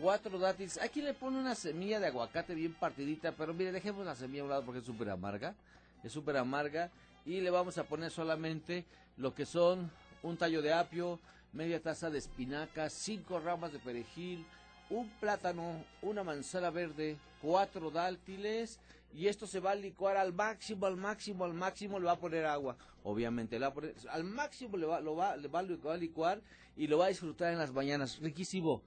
Cuatro 0.00 0.38
dátiles. 0.38 0.80
Aquí 0.80 1.02
le 1.02 1.14
pone 1.14 1.38
una 1.38 1.54
semilla 1.54 2.00
de 2.00 2.06
aguacate 2.06 2.54
bien 2.54 2.74
partidita, 2.74 3.32
pero 3.32 3.54
mire, 3.54 3.72
dejemos 3.72 4.04
la 4.04 4.14
semilla 4.14 4.42
a 4.42 4.44
un 4.44 4.50
lado 4.50 4.64
porque 4.64 4.80
es 4.80 4.86
súper 4.86 5.10
amarga. 5.10 5.54
Es 6.02 6.12
súper 6.12 6.36
amarga. 6.36 6.90
Y 7.24 7.40
le 7.40 7.50
vamos 7.50 7.76
a 7.78 7.84
poner 7.84 8.10
solamente 8.10 8.84
lo 9.16 9.34
que 9.34 9.46
son 9.46 9.90
un 10.22 10.36
tallo 10.36 10.62
de 10.62 10.72
apio, 10.72 11.18
media 11.52 11.82
taza 11.82 12.10
de 12.10 12.18
espinacas, 12.18 12.92
cinco 12.92 13.40
ramas 13.40 13.72
de 13.72 13.78
perejil, 13.78 14.46
un 14.90 15.08
plátano, 15.20 15.84
una 16.02 16.22
manzana 16.22 16.70
verde, 16.70 17.16
cuatro 17.42 17.90
dátiles 17.90 18.78
y 19.14 19.28
esto 19.28 19.46
se 19.46 19.60
va 19.60 19.72
a 19.72 19.74
licuar 19.74 20.16
al 20.16 20.32
máximo, 20.32 20.86
al 20.86 20.96
máximo, 20.96 21.44
al 21.44 21.54
máximo, 21.54 21.98
le 21.98 22.06
va 22.06 22.12
a 22.12 22.18
poner 22.18 22.44
agua, 22.44 22.76
obviamente, 23.04 23.58
le 23.58 23.66
va 23.66 23.68
a 23.68 23.74
poner, 23.74 23.94
al 24.10 24.24
máximo 24.24 24.76
le 24.76 24.86
va, 24.86 25.00
lo 25.00 25.16
va, 25.16 25.36
le 25.36 25.48
va, 25.48 25.60
a 25.60 25.96
licuar 25.96 26.40
y 26.76 26.86
lo 26.86 26.98
va 26.98 27.06
a 27.06 27.08
disfrutar 27.08 27.52
en 27.52 27.58
las 27.58 27.72
mañanas, 27.72 28.18
riquísimo, 28.20 28.82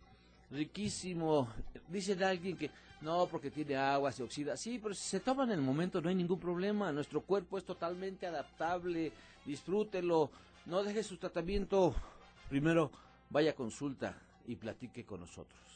riquísimo, 0.51 1.47
dice 1.87 2.23
alguien 2.23 2.57
que 2.57 2.69
no, 3.01 3.27
porque 3.27 3.49
tiene 3.49 3.75
agua, 3.75 4.11
se 4.11 4.23
oxida, 4.23 4.57
sí, 4.57 4.79
pero 4.81 4.93
si 4.93 5.07
se 5.07 5.19
toma 5.19 5.45
en 5.45 5.51
el 5.51 5.61
momento 5.61 6.01
no 6.01 6.09
hay 6.09 6.15
ningún 6.15 6.39
problema, 6.39 6.91
nuestro 6.91 7.21
cuerpo 7.21 7.57
es 7.57 7.63
totalmente 7.63 8.27
adaptable, 8.27 9.11
disfrútelo, 9.45 10.29
no 10.65 10.83
deje 10.83 11.01
su 11.03 11.17
tratamiento, 11.17 11.95
primero 12.49 12.91
vaya 13.29 13.51
a 13.51 13.55
consulta 13.55 14.17
y 14.47 14.55
platique 14.55 15.05
con 15.05 15.21
nosotros. 15.21 15.68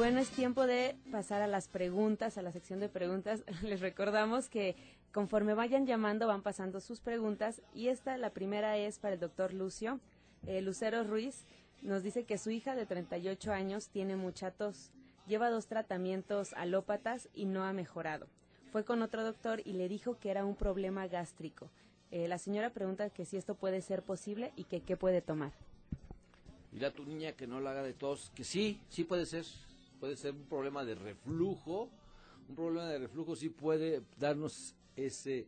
Bueno, 0.00 0.18
es 0.18 0.30
tiempo 0.30 0.66
de 0.66 0.96
pasar 1.12 1.42
a 1.42 1.46
las 1.46 1.68
preguntas, 1.68 2.38
a 2.38 2.42
la 2.42 2.52
sección 2.52 2.80
de 2.80 2.88
preguntas. 2.88 3.44
Les 3.62 3.80
recordamos 3.80 4.48
que 4.48 4.74
conforme 5.12 5.52
vayan 5.52 5.86
llamando 5.86 6.26
van 6.26 6.40
pasando 6.40 6.80
sus 6.80 7.00
preguntas 7.00 7.60
y 7.74 7.88
esta, 7.88 8.16
la 8.16 8.30
primera 8.30 8.78
es 8.78 8.98
para 8.98 9.12
el 9.12 9.20
doctor 9.20 9.52
Lucio. 9.52 10.00
Eh, 10.46 10.62
Lucero 10.62 11.04
Ruiz 11.04 11.44
nos 11.82 12.02
dice 12.02 12.24
que 12.24 12.38
su 12.38 12.50
hija 12.50 12.74
de 12.74 12.86
38 12.86 13.52
años 13.52 13.88
tiene 13.88 14.16
mucha 14.16 14.50
tos. 14.50 14.90
Lleva 15.26 15.50
dos 15.50 15.66
tratamientos 15.66 16.54
alópatas 16.54 17.28
y 17.34 17.44
no 17.44 17.64
ha 17.64 17.74
mejorado. 17.74 18.26
Fue 18.72 18.86
con 18.86 19.02
otro 19.02 19.22
doctor 19.22 19.60
y 19.66 19.74
le 19.74 19.86
dijo 19.90 20.18
que 20.18 20.30
era 20.30 20.46
un 20.46 20.56
problema 20.56 21.08
gástrico. 21.08 21.68
Eh, 22.10 22.26
la 22.26 22.38
señora 22.38 22.70
pregunta 22.70 23.10
que 23.10 23.26
si 23.26 23.36
esto 23.36 23.54
puede 23.54 23.82
ser 23.82 24.02
posible 24.02 24.50
y 24.56 24.64
que 24.64 24.80
qué 24.80 24.96
puede 24.96 25.20
tomar. 25.20 25.52
Mira 26.72 26.88
a 26.88 26.90
tu 26.90 27.04
niña 27.04 27.32
que 27.32 27.46
no 27.46 27.60
la 27.60 27.72
haga 27.72 27.82
de 27.82 27.92
tos, 27.92 28.32
que 28.34 28.44
sí, 28.44 28.80
sí 28.88 29.04
puede 29.04 29.26
ser, 29.26 29.44
puede 30.00 30.16
ser 30.16 30.32
un 30.32 30.46
problema 30.46 30.84
de 30.84 30.94
reflujo, 30.94 31.90
un 32.48 32.56
problema 32.56 32.88
de 32.88 32.98
reflujo 32.98 33.36
sí 33.36 33.50
puede 33.50 34.02
darnos 34.18 34.74
ese, 34.96 35.46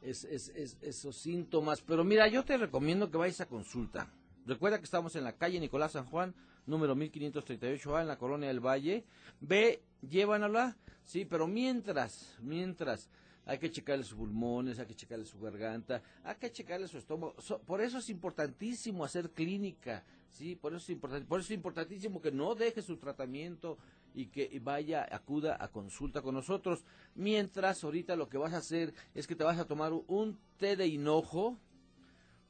esos 0.00 1.16
síntomas, 1.16 1.82
pero 1.82 2.04
mira, 2.04 2.28
yo 2.28 2.44
te 2.44 2.56
recomiendo 2.56 3.10
que 3.10 3.18
vayas 3.18 3.40
a 3.40 3.46
consulta. 3.46 4.08
Recuerda 4.46 4.78
que 4.78 4.84
estamos 4.84 5.16
en 5.16 5.24
la 5.24 5.36
calle 5.36 5.60
Nicolás 5.60 5.92
San 5.92 6.06
Juan, 6.06 6.34
número 6.66 6.94
1538A, 6.96 8.00
en 8.00 8.08
la 8.08 8.16
colonia 8.16 8.48
del 8.48 8.64
Valle. 8.64 9.04
Ve, 9.40 9.82
llévanla, 10.08 10.76
sí, 11.04 11.24
pero 11.24 11.46
mientras, 11.46 12.36
mientras 12.40 13.10
hay 13.44 13.58
que 13.58 13.70
checarle 13.70 14.04
sus 14.04 14.16
pulmones, 14.16 14.78
hay 14.78 14.86
que 14.86 14.94
checarle 14.94 15.26
su 15.26 15.40
garganta, 15.40 16.02
hay 16.22 16.36
que 16.36 16.52
checarle 16.52 16.86
su 16.86 16.98
estómago. 16.98 17.34
por 17.66 17.80
eso 17.80 17.98
es 17.98 18.08
importantísimo 18.08 19.04
hacer 19.04 19.30
clínica, 19.30 20.04
sí, 20.30 20.56
por 20.56 20.74
eso 20.74 20.92
es 20.92 21.50
importantísimo 21.50 22.20
que 22.20 22.32
no 22.32 22.54
deje 22.54 22.82
su 22.82 22.96
tratamiento 22.96 23.78
y 24.14 24.26
que 24.26 24.60
vaya, 24.62 25.06
acuda 25.10 25.56
a 25.60 25.68
consulta 25.68 26.22
con 26.22 26.34
nosotros. 26.34 26.84
Mientras 27.14 27.84
ahorita 27.84 28.16
lo 28.16 28.28
que 28.28 28.38
vas 28.38 28.54
a 28.54 28.58
hacer 28.58 28.94
es 29.14 29.26
que 29.26 29.36
te 29.36 29.44
vas 29.44 29.58
a 29.58 29.66
tomar 29.66 29.92
un 29.92 30.38
té 30.56 30.76
de 30.76 30.86
hinojo, 30.86 31.58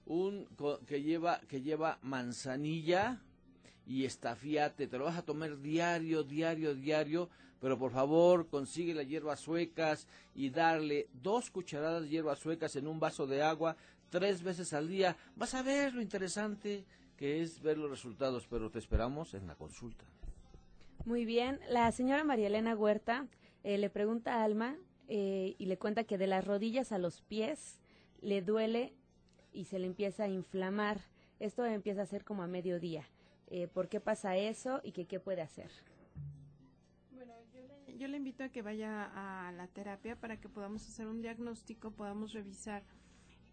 un 0.07 0.47
que 0.87 1.03
lleva 1.03 1.41
que 1.49 1.63
lleva 1.63 1.99
manzanilla 2.03 3.23
y 3.87 4.05
estafiate, 4.05 4.87
te 4.87 4.99
lo 4.99 5.05
vas 5.05 5.19
a 5.19 5.25
tomar 5.25 5.59
diario, 5.61 6.23
diario, 6.23 6.75
diario, 6.75 7.29
pero 7.61 7.79
por 7.79 7.93
favor 7.93 8.49
consigue 8.49 8.95
las 8.95 9.07
hierbas 9.07 9.41
suecas 9.41 10.07
y 10.35 10.51
darle 10.51 11.09
dos 11.13 11.51
cucharadas 11.51 12.03
de 12.03 12.09
hierbas 12.09 12.39
suecas 12.39 12.77
en 12.77 12.87
un 12.87 12.99
vaso 12.99 13.27
de 13.27 13.43
agua 13.43 13.77
tres 14.11 14.43
veces 14.43 14.73
al 14.73 14.89
día. 14.89 15.17
Vas 15.37 15.55
a 15.55 15.63
ver 15.63 15.95
lo 15.95 16.03
interesante 16.03 16.85
que 17.21 17.43
es 17.43 17.61
ver 17.61 17.77
los 17.77 17.91
resultados, 17.91 18.47
pero 18.49 18.71
te 18.71 18.79
esperamos 18.79 19.35
en 19.35 19.47
la 19.47 19.55
consulta. 19.55 20.07
Muy 21.05 21.27
bien, 21.27 21.61
la 21.69 21.93
señora 21.93 22.25
María 22.25 22.47
Elena 22.47 22.75
Huerta 22.75 23.27
eh, 23.63 23.77
le 23.77 23.91
pregunta 23.91 24.37
a 24.37 24.45
Alma 24.45 24.79
eh, 25.07 25.55
y 25.59 25.67
le 25.67 25.77
cuenta 25.77 26.05
que 26.05 26.17
de 26.17 26.27
las 26.27 26.47
rodillas 26.47 26.93
a 26.93 26.99
los 26.99 27.21
pies 27.21 27.79
le 28.23 28.41
duele 28.41 28.95
y 29.53 29.67
se 29.67 29.79
le 29.79 29.87
empieza 29.87 30.25
a 30.25 30.29
inflamar. 30.29 31.03
Esto 31.41 31.67
empieza 31.67 32.01
a 32.01 32.07
ser 32.07 32.25
como 32.25 32.43
a 32.43 32.47
mediodía. 32.47 33.05
Eh, 33.49 33.69
¿Por 33.69 33.91
qué 33.91 34.01
pasa 34.01 34.39
eso 34.39 34.81
y 34.83 34.93
que, 34.93 35.05
qué 35.05 35.21
puede 35.21 35.43
hacer? 35.43 35.71
Bueno, 37.13 37.35
yo 37.53 37.61
le, 37.61 37.99
yo 37.99 38.09
le 38.09 38.17
invito 38.17 38.45
a 38.45 38.49
que 38.49 38.63
vaya 38.63 39.11
a 39.13 39.53
la 39.53 39.67
terapia 39.67 40.17
para 40.17 40.41
que 40.41 40.49
podamos 40.49 40.89
hacer 40.89 41.07
un 41.07 41.21
diagnóstico, 41.21 41.91
podamos 41.91 42.33
revisar 42.33 42.83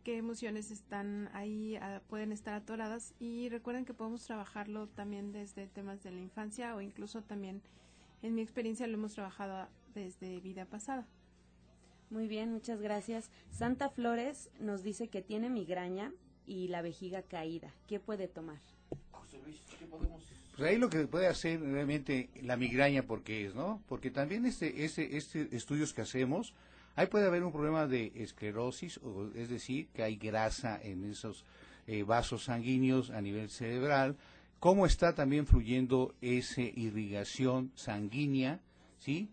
qué 0.07 0.15
emociones 0.15 0.71
están 0.71 1.29
ahí, 1.33 1.75
ah, 1.75 2.01
pueden 2.07 2.31
estar 2.31 2.53
atoradas 2.53 3.13
y 3.19 3.49
recuerden 3.49 3.83
que 3.83 3.93
podemos 3.93 4.23
trabajarlo 4.23 4.87
también 4.87 5.33
desde 5.33 5.67
temas 5.67 6.01
de 6.01 6.11
la 6.11 6.21
infancia 6.21 6.73
o 6.77 6.79
incluso 6.79 7.23
también 7.23 7.61
en 8.21 8.33
mi 8.33 8.41
experiencia 8.41 8.87
lo 8.87 8.93
hemos 8.93 9.15
trabajado 9.15 9.67
desde 9.93 10.39
vida 10.39 10.63
pasada. 10.63 11.05
Muy 12.09 12.29
bien, 12.29 12.53
muchas 12.53 12.79
gracias. 12.79 13.29
Santa 13.51 13.89
Flores 13.89 14.49
nos 14.61 14.81
dice 14.81 15.09
que 15.09 15.21
tiene 15.21 15.49
migraña 15.49 16.13
y 16.45 16.69
la 16.69 16.81
vejiga 16.81 17.21
caída. 17.21 17.73
¿Qué 17.85 17.99
puede 17.99 18.29
tomar? 18.29 18.61
Pues 20.55 20.69
ahí 20.69 20.77
lo 20.77 20.89
que 20.89 21.05
puede 21.05 21.27
hacer 21.27 21.59
realmente 21.59 22.29
la 22.43 22.55
migraña, 22.55 23.03
porque 23.03 23.47
es, 23.47 23.55
¿no? 23.55 23.83
Porque 23.89 24.09
también 24.09 24.45
este, 24.45 24.85
este, 24.85 25.17
este 25.17 25.53
estudios 25.53 25.93
que 25.93 26.03
hacemos, 26.03 26.53
Ahí 26.97 27.05
puede 27.05 27.27
haber 27.27 27.43
un 27.43 27.51
problema 27.51 27.85
de 27.85 28.11
esclerosis, 28.15 28.97
o, 29.03 29.29
es 29.35 29.49
decir, 29.49 29.87
que 29.93 30.01
hay 30.01 30.15
grasa 30.17 30.81
en 30.81 31.05
esos 31.05 31.45
eh, 31.85 32.01
vasos 32.01 32.45
sanguíneos 32.45 33.11
a 33.11 33.21
nivel 33.21 33.51
cerebral. 33.51 34.17
Cómo 34.59 34.87
está 34.87 35.13
también 35.13 35.45
fluyendo 35.45 36.15
esa 36.21 36.61
irrigación 36.61 37.71
sanguínea, 37.75 38.61
¿sí? 38.97 39.29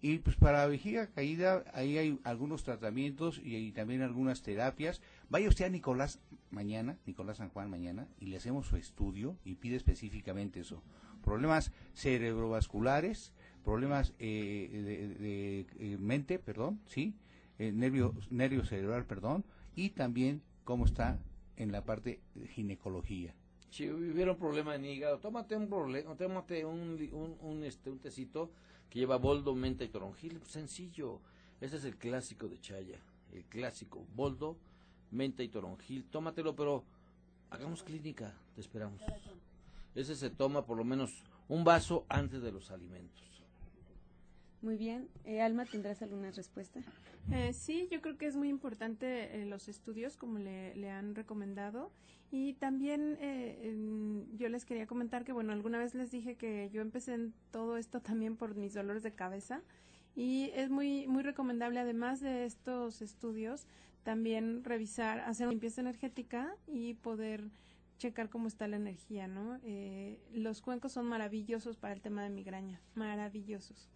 Y 0.00 0.18
pues 0.18 0.36
para 0.36 0.64
vejiga 0.68 1.08
caída, 1.08 1.64
ahí 1.74 1.98
hay 1.98 2.20
algunos 2.22 2.62
tratamientos 2.62 3.40
y, 3.42 3.72
también 3.72 4.02
algunas 4.02 4.42
terapias. 4.42 5.02
Vaya 5.28 5.48
usted 5.48 5.64
a 5.64 5.70
Nicolás 5.70 6.20
mañana, 6.52 6.98
Nicolás 7.04 7.38
San 7.38 7.48
Juan 7.48 7.68
mañana, 7.68 8.06
y 8.20 8.26
le 8.26 8.36
hacemos 8.36 8.68
su 8.68 8.76
estudio 8.76 9.36
y 9.44 9.56
pide 9.56 9.74
específicamente 9.74 10.60
eso. 10.60 10.84
Problemas 11.24 11.72
cerebrovasculares, 11.94 13.32
problemas 13.68 14.14
eh, 14.18 15.14
de, 15.20 15.66
eh, 15.78 15.98
mente, 15.98 16.38
perdón, 16.38 16.80
sí, 16.86 17.12
eh, 17.58 17.70
nervio, 17.70 18.14
nervio 18.30 18.64
cerebral, 18.64 19.04
perdón, 19.04 19.44
y 19.76 19.90
también 19.90 20.40
cómo 20.64 20.86
está 20.86 21.18
en 21.58 21.70
la 21.70 21.84
parte 21.84 22.18
de 22.34 22.48
ginecología. 22.48 23.34
Si 23.68 23.90
hubiera 23.90 24.32
un 24.32 24.38
problema 24.38 24.74
en 24.74 24.86
hígado, 24.86 25.18
tómate 25.18 25.54
un 25.54 25.68
problema, 25.68 26.16
tómate 26.16 26.64
un, 26.64 27.10
un, 27.12 27.36
un, 27.42 27.62
este, 27.62 27.90
un 27.90 27.98
tecito 27.98 28.50
que 28.88 29.00
lleva 29.00 29.18
boldo, 29.18 29.54
menta 29.54 29.84
y 29.84 29.88
toronjil, 29.88 30.40
sencillo. 30.44 31.20
Ese 31.60 31.76
es 31.76 31.84
el 31.84 31.98
clásico 31.98 32.48
de 32.48 32.58
Chaya, 32.58 32.98
el 33.34 33.44
clásico, 33.44 34.06
boldo, 34.16 34.56
menta 35.10 35.42
y 35.42 35.48
toronjil, 35.48 36.06
tómatelo, 36.06 36.56
pero 36.56 36.84
hagamos 37.50 37.82
clínica, 37.82 38.34
te 38.54 38.62
esperamos. 38.62 39.02
Ese 39.94 40.16
se 40.16 40.30
toma 40.30 40.64
por 40.64 40.78
lo 40.78 40.84
menos 40.84 41.22
un 41.48 41.64
vaso 41.64 42.06
antes 42.08 42.40
de 42.40 42.50
los 42.50 42.70
alimentos. 42.70 43.37
Muy 44.60 44.76
bien. 44.76 45.08
Eh, 45.24 45.40
Alma, 45.40 45.64
¿tendrás 45.66 46.02
alguna 46.02 46.30
respuesta? 46.30 46.80
Eh, 47.30 47.52
sí, 47.52 47.88
yo 47.90 48.00
creo 48.00 48.16
que 48.16 48.26
es 48.26 48.36
muy 48.36 48.48
importante 48.48 49.42
eh, 49.42 49.44
los 49.44 49.68
estudios, 49.68 50.16
como 50.16 50.38
le, 50.38 50.90
han 50.90 51.14
recomendado. 51.14 51.92
Y 52.30 52.54
también 52.54 53.16
eh, 53.20 53.74
yo 54.36 54.48
les 54.48 54.64
quería 54.64 54.86
comentar 54.86 55.24
que, 55.24 55.32
bueno, 55.32 55.52
alguna 55.52 55.78
vez 55.78 55.94
les 55.94 56.10
dije 56.10 56.36
que 56.36 56.70
yo 56.72 56.82
empecé 56.82 57.14
en 57.14 57.34
todo 57.50 57.76
esto 57.76 58.00
también 58.00 58.36
por 58.36 58.54
mis 58.54 58.74
dolores 58.74 59.02
de 59.02 59.12
cabeza. 59.12 59.62
Y 60.16 60.50
es 60.54 60.70
muy, 60.70 61.06
muy 61.06 61.22
recomendable, 61.22 61.80
además 61.80 62.20
de 62.20 62.44
estos 62.44 63.02
estudios, 63.02 63.66
también 64.02 64.64
revisar, 64.64 65.20
hacer 65.20 65.46
una 65.46 65.52
limpieza 65.52 65.80
energética 65.80 66.56
y 66.66 66.94
poder 66.94 67.50
checar 67.98 68.28
cómo 68.28 68.48
está 68.48 68.66
la 68.68 68.76
energía, 68.76 69.26
¿no? 69.26 69.58
los 70.32 70.60
cuencos 70.62 70.92
son 70.92 71.06
maravillosos 71.06 71.76
para 71.76 71.94
el 71.94 72.00
tema 72.00 72.22
de 72.22 72.30
migraña, 72.30 72.80
maravillosos. 72.94 73.90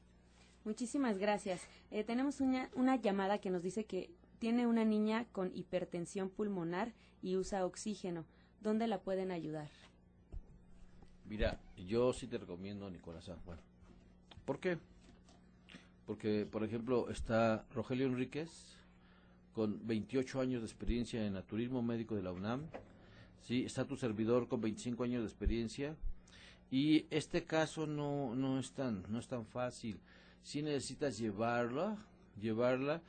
Muchísimas 0.65 1.19
gracias. 1.19 1.67
Eh, 1.91 2.05
tenemos 2.05 2.41
una, 2.41 2.71
una 2.75 2.97
llamada 2.97 3.39
que 3.39 3.51
nos 3.51 3.63
dice 3.63 3.85
que 3.85 4.11
tiene 4.39 4.67
una 4.67 4.85
niña 4.85 5.27
con 5.33 5.51
hipertensión 5.55 6.31
pulmonar 6.31 6.93
y 7.23 7.37
usa 7.37 7.67
oxígeno. 7.67 8.25
¿Dónde 8.61 8.87
la 8.87 9.01
pueden 9.01 9.31
ayudar? 9.31 9.71
Mira, 11.29 11.61
yo 11.77 12.13
sí 12.13 12.27
te 12.27 12.39
recomiendo 12.39 12.91
Nicolás 12.91 13.31
Juan. 13.45 13.59
¿Por 14.45 14.61
qué? 14.61 14.79
Porque, 16.07 16.47
por 16.47 16.65
ejemplo, 16.65 17.09
está 17.09 17.65
Rogelio 17.73 18.07
Enríquez, 18.07 18.77
con 19.53 19.87
28 19.87 20.41
años 20.41 20.63
de 20.63 20.67
experiencia 20.67 21.25
en 21.25 21.35
naturismo 21.35 21.83
médico 21.83 22.17
de 22.17 22.23
la 22.23 22.33
UNAM. 22.33 22.67
Sí, 23.41 23.65
está 23.65 23.87
tu 23.87 23.97
servidor 23.97 24.49
con 24.49 24.61
25 24.61 25.05
años 25.05 25.23
de 25.23 25.29
experiencia. 25.29 25.97
Y 26.71 27.07
este 27.11 27.45
caso 27.45 27.87
no, 27.87 28.35
no, 28.35 28.59
es, 28.59 28.73
tan, 28.73 29.05
no 29.09 29.19
es 29.19 29.29
tan 29.29 29.47
fácil 29.47 30.01
si 30.43 30.62
necesitas 30.62 31.18
llevarla, 31.18 31.97
llevarla 32.40 33.01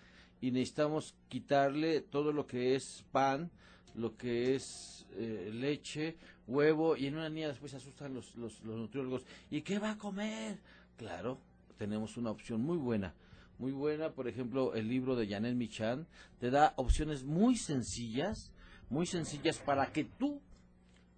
y 0.42 0.52
necesitamos 0.52 1.16
quitarle 1.30 2.02
todo 2.02 2.32
lo 2.32 2.46
que 2.48 2.76
es 2.76 3.06
pan, 3.12 3.50
lo 3.96 4.18
que 4.18 4.56
es 4.56 5.06
eh, 5.16 5.52
leche, 5.54 6.18
huevo 6.48 6.98
y 6.98 7.08
en 7.08 7.16
una 7.16 7.30
niña 7.30 7.48
después 7.48 7.72
se 7.72 7.78
asustan 7.78 8.14
los, 8.14 8.36
los, 8.36 8.62
los 8.64 8.78
nutriólogos. 8.78 9.26
¿Y 9.50 9.62
qué 9.62 9.80
va 9.80 9.92
a 9.92 9.98
comer? 9.98 10.58
Claro, 10.98 11.40
tenemos 11.78 12.18
una 12.18 12.32
opción 12.32 12.62
muy 12.62 12.78
buena. 12.78 13.14
Muy 13.60 13.72
buena, 13.72 14.12
por 14.12 14.28
ejemplo, 14.28 14.74
el 14.74 14.90
libro 14.90 15.16
de 15.16 15.28
Janet 15.28 15.56
Michan 15.56 16.08
te 16.40 16.50
da 16.50 16.74
opciones 16.76 17.24
muy 17.24 17.56
sencillas, 17.56 18.52
muy 18.90 19.06
sencillas 19.06 19.60
para 19.60 19.92
que 19.92 20.04
tú, 20.04 20.42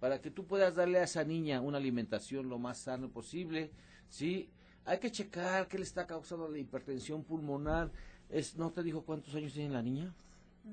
para 0.00 0.20
que 0.20 0.30
tú 0.30 0.44
puedas 0.44 0.76
darle 0.76 0.98
a 0.98 1.04
esa 1.04 1.24
niña 1.24 1.60
una 1.60 1.78
alimentación 1.78 2.48
lo 2.48 2.58
más 2.58 2.78
sano 2.78 3.08
posible, 3.08 3.70
¿sí? 4.08 4.50
Hay 4.86 4.98
que 4.98 5.10
checar 5.10 5.66
qué 5.66 5.78
le 5.78 5.84
está 5.84 6.06
causando 6.06 6.48
la 6.48 6.58
hipertensión 6.58 7.24
pulmonar. 7.24 7.90
Es, 8.30 8.56
¿No 8.56 8.70
te 8.70 8.82
dijo 8.82 9.02
cuántos 9.02 9.34
años 9.34 9.52
tiene 9.52 9.74
la 9.74 9.82
niña? 9.82 10.14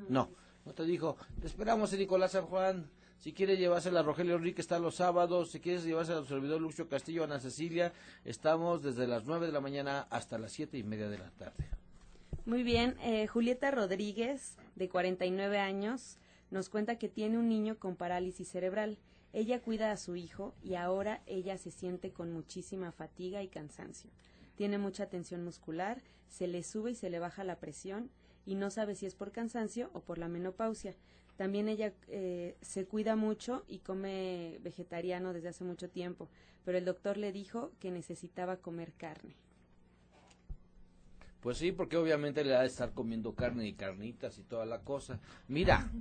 No. 0.07 0.29
no. 0.63 0.73
te 0.73 0.83
dijo. 0.85 1.17
Te 1.41 1.47
esperamos 1.47 1.91
en 1.93 1.99
Nicolás 1.99 2.31
San 2.31 2.45
Juan. 2.45 2.89
Si 3.19 3.33
quieres 3.33 3.57
llevársela 3.57 4.01
a 4.01 4.03
Rogelio 4.03 4.35
Enrique, 4.35 4.61
está 4.61 4.77
los 4.79 4.95
sábados. 4.95 5.51
Si 5.51 5.59
quieres 5.59 5.83
llevársela 5.83 6.19
a 6.19 6.25
servidor 6.25 6.61
Lucio 6.61 6.87
Castillo, 6.87 7.23
Ana 7.23 7.39
Cecilia, 7.39 7.91
estamos 8.23 8.83
desde 8.83 9.07
las 9.07 9.25
9 9.25 9.47
de 9.47 9.51
la 9.51 9.61
mañana 9.61 10.07
hasta 10.09 10.37
las 10.37 10.51
siete 10.51 10.77
y 10.77 10.83
media 10.83 11.09
de 11.09 11.17
la 11.17 11.31
tarde. 11.31 11.69
Muy 12.45 12.63
bien. 12.63 12.95
Eh, 13.01 13.25
Julieta 13.27 13.71
Rodríguez, 13.71 14.57
de 14.75 14.89
49 14.89 15.57
años, 15.57 16.17
nos 16.51 16.69
cuenta 16.69 16.99
que 16.99 17.09
tiene 17.09 17.37
un 17.37 17.47
niño 17.49 17.79
con 17.79 17.95
parálisis 17.95 18.49
cerebral. 18.49 18.99
Ella 19.33 19.61
cuida 19.61 19.91
a 19.91 19.97
su 19.97 20.15
hijo 20.15 20.53
y 20.63 20.75
ahora 20.75 21.23
ella 21.25 21.57
se 21.57 21.71
siente 21.71 22.11
con 22.11 22.31
muchísima 22.31 22.91
fatiga 22.91 23.41
y 23.41 23.47
cansancio. 23.47 24.11
Tiene 24.55 24.77
mucha 24.77 25.07
tensión 25.07 25.43
muscular, 25.43 26.03
se 26.27 26.47
le 26.47 26.61
sube 26.61 26.91
y 26.91 26.95
se 26.95 27.09
le 27.09 27.17
baja 27.17 27.43
la 27.43 27.59
presión 27.59 28.11
y 28.45 28.53
no 28.53 28.69
sabe 28.69 28.93
si 28.93 29.07
es 29.07 29.15
por 29.15 29.31
cansancio 29.31 29.89
o 29.93 30.01
por 30.01 30.19
la 30.19 30.27
menopausia. 30.27 30.95
También 31.35 31.67
ella 31.67 31.93
eh, 32.09 32.55
se 32.61 32.85
cuida 32.85 33.15
mucho 33.15 33.63
y 33.67 33.79
come 33.79 34.59
vegetariano 34.61 35.33
desde 35.33 35.49
hace 35.49 35.63
mucho 35.63 35.89
tiempo, 35.89 36.29
pero 36.63 36.77
el 36.77 36.85
doctor 36.85 37.17
le 37.17 37.31
dijo 37.31 37.71
que 37.79 37.89
necesitaba 37.89 38.57
comer 38.57 38.93
carne. 38.93 39.35
Pues 41.39 41.57
sí, 41.57 41.71
porque 41.71 41.97
obviamente 41.97 42.43
le 42.43 42.55
ha 42.55 42.61
de 42.61 42.67
estar 42.67 42.93
comiendo 42.93 43.33
carne 43.33 43.67
y 43.67 43.73
carnitas 43.73 44.37
y 44.37 44.43
toda 44.43 44.65
la 44.65 44.81
cosa. 44.81 45.19
Mira, 45.47 45.91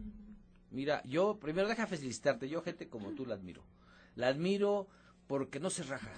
Mira, 0.72 1.02
yo 1.04 1.38
primero 1.38 1.68
deja 1.68 1.86
felicitarte, 1.86 2.48
yo 2.48 2.62
gente 2.62 2.88
como 2.88 3.10
tú 3.12 3.26
la 3.26 3.34
admiro. 3.34 3.62
La 4.16 4.28
admiro 4.28 4.88
porque 5.26 5.60
no 5.60 5.70
se 5.70 5.82
raja. 5.82 6.12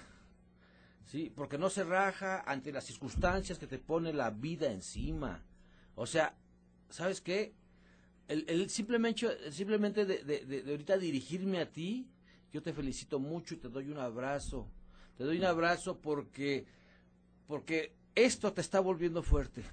¿Sí? 1.05 1.31
Porque 1.35 1.57
no 1.57 1.69
se 1.69 1.83
raja 1.83 2.41
ante 2.47 2.71
las 2.71 2.85
circunstancias 2.85 3.59
que 3.59 3.67
te 3.67 3.77
pone 3.77 4.13
la 4.13 4.31
vida 4.31 4.71
encima. 4.71 5.43
O 5.95 6.07
sea, 6.07 6.35
¿sabes 6.89 7.21
qué? 7.21 7.53
El, 8.27 8.45
el 8.47 8.69
simplemente, 8.69 9.51
simplemente 9.51 10.05
de, 10.05 10.23
de, 10.23 10.71
ahorita 10.71 10.97
dirigirme 10.97 11.59
a 11.59 11.71
ti, 11.71 12.09
yo 12.51 12.63
te 12.63 12.73
felicito 12.73 13.19
mucho 13.19 13.53
y 13.53 13.57
te 13.57 13.69
doy 13.69 13.89
un 13.89 13.99
abrazo. 13.99 14.67
Te 15.17 15.25
doy 15.25 15.37
un 15.37 15.45
abrazo 15.45 15.99
porque, 16.01 16.65
porque 17.45 17.93
esto 18.15 18.53
te 18.53 18.61
está 18.61 18.79
volviendo 18.79 19.21
fuerte. 19.21 19.63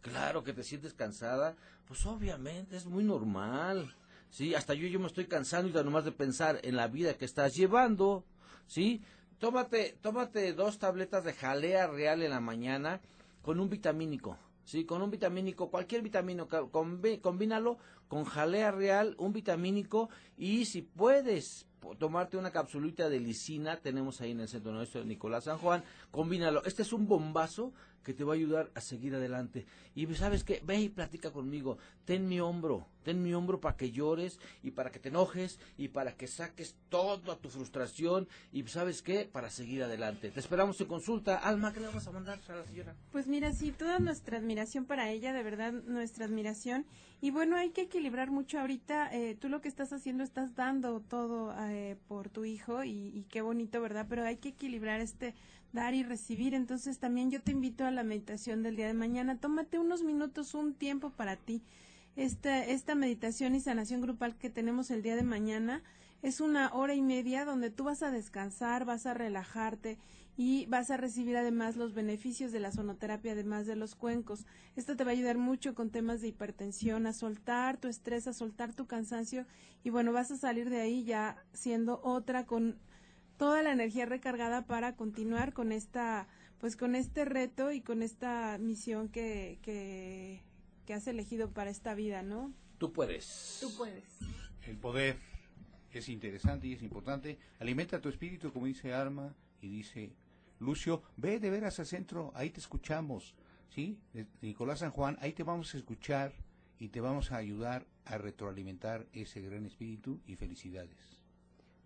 Claro 0.00 0.44
que 0.44 0.52
te 0.52 0.62
sientes 0.62 0.94
cansada, 0.94 1.56
pues 1.86 2.06
obviamente 2.06 2.76
es 2.76 2.86
muy 2.86 3.04
normal. 3.04 3.94
Sí, 4.34 4.52
hasta 4.56 4.74
yo 4.74 4.88
yo 4.88 4.98
me 4.98 5.06
estoy 5.06 5.26
cansando 5.26 5.68
y 5.68 5.84
nomás 5.84 6.04
de 6.04 6.10
pensar 6.10 6.58
en 6.64 6.74
la 6.74 6.88
vida 6.88 7.14
que 7.14 7.24
estás 7.24 7.54
llevando, 7.54 8.24
¿sí? 8.66 9.00
Tómate, 9.38 9.96
tómate 10.00 10.52
dos 10.54 10.80
tabletas 10.80 11.22
de 11.22 11.34
jalea 11.34 11.86
real 11.86 12.20
en 12.20 12.30
la 12.30 12.40
mañana 12.40 13.00
con 13.42 13.60
un 13.60 13.70
vitamínico, 13.70 14.36
¿sí? 14.64 14.86
Con 14.86 15.02
un 15.02 15.12
vitamínico, 15.12 15.70
cualquier 15.70 16.02
vitamínico, 16.02 16.68
combínalo 17.22 17.78
con 18.08 18.24
jalea 18.24 18.72
real, 18.72 19.14
un 19.18 19.32
vitamínico 19.32 20.08
y 20.36 20.64
si 20.64 20.82
puedes 20.82 21.68
tomarte 22.00 22.36
una 22.36 22.50
capsulita 22.50 23.08
de 23.08 23.20
lisina, 23.20 23.76
tenemos 23.76 24.20
ahí 24.20 24.32
en 24.32 24.40
el 24.40 24.48
centro 24.48 24.72
nuestro 24.72 25.02
de 25.02 25.06
Nicolás 25.06 25.44
San 25.44 25.58
Juan, 25.58 25.84
combínalo. 26.10 26.64
Este 26.64 26.82
es 26.82 26.92
un 26.92 27.06
bombazo 27.06 27.72
que 28.04 28.14
te 28.14 28.22
va 28.22 28.34
a 28.34 28.36
ayudar 28.36 28.70
a 28.74 28.80
seguir 28.80 29.14
adelante. 29.14 29.66
Y 29.94 30.06
sabes 30.14 30.44
que 30.44 30.60
ve 30.64 30.80
y 30.80 30.88
platica 30.88 31.32
conmigo, 31.32 31.78
ten 32.04 32.28
mi 32.28 32.38
hombro, 32.40 32.86
ten 33.02 33.22
mi 33.22 33.32
hombro 33.34 33.60
para 33.60 33.76
que 33.76 33.90
llores 33.90 34.38
y 34.62 34.70
para 34.70 34.90
que 34.90 34.98
te 34.98 35.08
enojes 35.08 35.58
y 35.76 35.88
para 35.88 36.16
que 36.16 36.26
saques 36.26 36.76
toda 36.88 37.36
tu 37.36 37.48
frustración 37.48 38.28
y 38.52 38.62
sabes 38.64 39.02
qué, 39.02 39.28
para 39.30 39.50
seguir 39.50 39.82
adelante. 39.82 40.30
Te 40.30 40.40
esperamos 40.40 40.80
en 40.80 40.86
consulta. 40.86 41.38
Alma, 41.38 41.72
¿qué 41.72 41.80
le 41.80 41.86
vamos 41.86 42.06
a 42.06 42.12
mandar 42.12 42.38
a 42.48 42.56
la 42.56 42.64
señora? 42.64 42.94
Pues 43.12 43.26
mira, 43.26 43.52
sí, 43.52 43.72
toda 43.72 43.98
nuestra 43.98 44.38
admiración 44.38 44.84
para 44.84 45.10
ella, 45.10 45.32
de 45.32 45.42
verdad, 45.42 45.72
nuestra 45.72 46.26
admiración. 46.26 46.86
Y 47.20 47.30
bueno, 47.30 47.56
hay 47.56 47.70
que 47.70 47.82
equilibrar 47.82 48.30
mucho 48.30 48.60
ahorita. 48.60 49.14
Eh, 49.14 49.36
tú 49.40 49.48
lo 49.48 49.60
que 49.60 49.68
estás 49.68 49.92
haciendo, 49.92 50.22
estás 50.22 50.54
dando 50.54 51.00
todo 51.00 51.54
eh, 51.68 51.96
por 52.06 52.28
tu 52.28 52.44
hijo 52.44 52.84
y, 52.84 52.90
y 53.14 53.24
qué 53.30 53.40
bonito, 53.40 53.80
¿verdad? 53.80 54.06
Pero 54.08 54.24
hay 54.24 54.36
que 54.36 54.50
equilibrar 54.50 55.00
este 55.00 55.34
dar 55.74 55.92
y 55.92 56.02
recibir. 56.02 56.54
Entonces 56.54 56.98
también 56.98 57.30
yo 57.30 57.42
te 57.42 57.52
invito 57.52 57.84
a 57.84 57.90
la 57.90 58.04
meditación 58.04 58.62
del 58.62 58.76
día 58.76 58.86
de 58.86 58.94
mañana. 58.94 59.36
Tómate 59.36 59.78
unos 59.78 60.02
minutos, 60.02 60.54
un 60.54 60.72
tiempo 60.72 61.10
para 61.10 61.36
ti. 61.36 61.62
Esta, 62.16 62.64
esta 62.64 62.94
meditación 62.94 63.54
y 63.54 63.60
sanación 63.60 64.00
grupal 64.00 64.36
que 64.36 64.48
tenemos 64.48 64.90
el 64.90 65.02
día 65.02 65.16
de 65.16 65.24
mañana 65.24 65.82
es 66.22 66.40
una 66.40 66.72
hora 66.72 66.94
y 66.94 67.02
media 67.02 67.44
donde 67.44 67.70
tú 67.70 67.84
vas 67.84 68.02
a 68.02 68.10
descansar, 68.10 68.86
vas 68.86 69.04
a 69.04 69.12
relajarte 69.12 69.98
y 70.36 70.66
vas 70.66 70.90
a 70.90 70.96
recibir 70.96 71.36
además 71.36 71.76
los 71.76 71.92
beneficios 71.92 72.50
de 72.50 72.60
la 72.60 72.72
sonoterapia, 72.72 73.32
además 73.32 73.66
de 73.66 73.76
los 73.76 73.94
cuencos. 73.94 74.46
Esto 74.74 74.96
te 74.96 75.04
va 75.04 75.10
a 75.10 75.12
ayudar 75.12 75.38
mucho 75.38 75.74
con 75.74 75.90
temas 75.90 76.20
de 76.20 76.28
hipertensión, 76.28 77.06
a 77.06 77.12
soltar 77.12 77.76
tu 77.76 77.88
estrés, 77.88 78.26
a 78.26 78.32
soltar 78.32 78.72
tu 78.72 78.86
cansancio 78.86 79.44
y 79.82 79.90
bueno, 79.90 80.12
vas 80.12 80.30
a 80.30 80.36
salir 80.36 80.70
de 80.70 80.80
ahí 80.80 81.04
ya 81.04 81.36
siendo 81.52 82.00
otra 82.02 82.46
con 82.46 82.78
toda 83.36 83.62
la 83.62 83.72
energía 83.72 84.06
recargada 84.06 84.66
para 84.66 84.96
continuar 84.96 85.52
con 85.52 85.72
esta 85.72 86.28
pues 86.58 86.76
con 86.76 86.94
este 86.94 87.26
reto 87.26 87.72
y 87.72 87.82
con 87.82 88.02
esta 88.02 88.56
misión 88.58 89.10
que, 89.10 89.58
que, 89.60 90.42
que 90.86 90.94
has 90.94 91.06
elegido 91.06 91.50
para 91.50 91.68
esta 91.68 91.94
vida, 91.94 92.22
¿no? 92.22 92.54
Tú 92.78 92.92
puedes. 92.92 93.58
Tú 93.60 93.76
puedes. 93.76 94.04
El 94.66 94.78
poder 94.78 95.18
es 95.92 96.08
interesante 96.08 96.66
y 96.68 96.72
es 96.72 96.82
importante. 96.82 97.38
Alimenta 97.58 98.00
tu 98.00 98.08
espíritu, 98.08 98.50
como 98.50 98.64
dice 98.64 98.94
Arma, 98.94 99.34
y 99.60 99.68
dice 99.68 100.14
Lucio, 100.58 101.02
ve 101.16 101.38
de 101.38 101.50
veras 101.50 101.78
al 101.80 101.86
centro, 101.86 102.32
ahí 102.34 102.50
te 102.50 102.60
escuchamos, 102.60 103.34
¿sí? 103.68 103.98
De 104.12 104.26
Nicolás 104.40 104.78
San 104.78 104.90
Juan, 104.90 105.18
ahí 105.20 105.32
te 105.32 105.42
vamos 105.42 105.74
a 105.74 105.76
escuchar 105.76 106.32
y 106.78 106.88
te 106.88 107.00
vamos 107.00 107.32
a 107.32 107.36
ayudar 107.36 107.86
a 108.04 108.18
retroalimentar 108.18 109.06
ese 109.12 109.40
gran 109.40 109.66
espíritu 109.66 110.20
y 110.26 110.36
felicidades. 110.36 111.13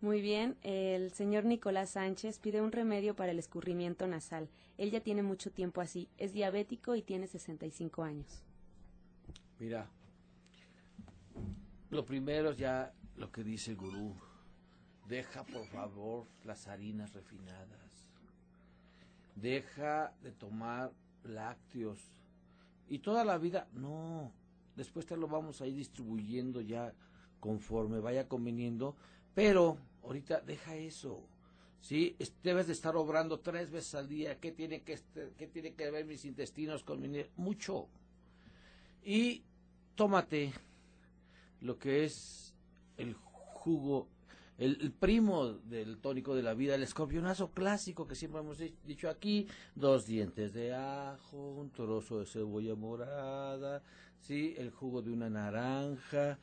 Muy 0.00 0.20
bien, 0.20 0.56
el 0.62 1.10
señor 1.10 1.44
Nicolás 1.44 1.90
Sánchez 1.90 2.38
pide 2.38 2.62
un 2.62 2.70
remedio 2.70 3.16
para 3.16 3.32
el 3.32 3.38
escurrimiento 3.40 4.06
nasal. 4.06 4.48
Él 4.76 4.92
ya 4.92 5.00
tiene 5.00 5.24
mucho 5.24 5.50
tiempo 5.50 5.80
así, 5.80 6.08
es 6.18 6.32
diabético 6.32 6.94
y 6.94 7.02
tiene 7.02 7.26
65 7.26 8.04
años. 8.04 8.44
Mira, 9.58 9.90
lo 11.90 12.04
primero 12.04 12.52
ya 12.52 12.94
lo 13.16 13.32
que 13.32 13.42
dice 13.42 13.72
el 13.72 13.76
gurú. 13.76 14.14
Deja 15.08 15.42
por 15.42 15.66
favor 15.66 16.28
las 16.44 16.68
harinas 16.68 17.12
refinadas. 17.12 18.12
Deja 19.34 20.14
de 20.22 20.30
tomar 20.30 20.92
lácteos. 21.24 21.98
Y 22.88 23.00
toda 23.00 23.24
la 23.24 23.36
vida, 23.38 23.66
no. 23.72 24.32
Después 24.76 25.06
te 25.06 25.16
lo 25.16 25.26
vamos 25.26 25.60
a 25.60 25.66
ir 25.66 25.74
distribuyendo 25.74 26.60
ya 26.60 26.94
conforme 27.40 27.98
vaya 27.98 28.28
conveniendo. 28.28 28.94
Pero 29.34 29.78
ahorita 30.08 30.40
deja 30.40 30.74
eso. 30.74 31.22
¿sí? 31.80 32.16
Debes 32.42 32.66
de 32.66 32.72
estar 32.72 32.96
obrando 32.96 33.40
tres 33.40 33.70
veces 33.70 33.94
al 33.94 34.08
día. 34.08 34.40
¿Qué 34.40 34.52
tiene 34.52 34.82
que, 34.82 34.98
qué 35.36 35.46
tiene 35.46 35.74
que 35.74 35.90
ver 35.90 36.06
mis 36.06 36.24
intestinos 36.24 36.82
con 36.82 37.00
mi... 37.00 37.24
Mucho. 37.36 37.88
Y 39.04 39.42
tómate 39.94 40.52
lo 41.60 41.78
que 41.78 42.04
es 42.04 42.54
el 42.96 43.14
jugo, 43.14 44.08
el, 44.56 44.78
el, 44.80 44.92
primo 44.92 45.52
del 45.52 45.98
tónico 45.98 46.34
de 46.34 46.42
la 46.42 46.54
vida, 46.54 46.74
el 46.74 46.82
escorpionazo 46.82 47.50
clásico 47.50 48.06
que 48.06 48.14
siempre 48.14 48.40
hemos 48.40 48.58
dicho 48.58 49.08
aquí, 49.08 49.46
dos 49.74 50.06
dientes 50.06 50.52
de 50.54 50.74
ajo, 50.74 51.36
un 51.36 51.70
trozo 51.70 52.20
de 52.20 52.26
cebolla 52.26 52.74
morada, 52.74 53.82
¿sí? 54.20 54.54
el 54.56 54.70
jugo 54.70 55.02
de 55.02 55.12
una 55.12 55.28
naranja, 55.28 56.38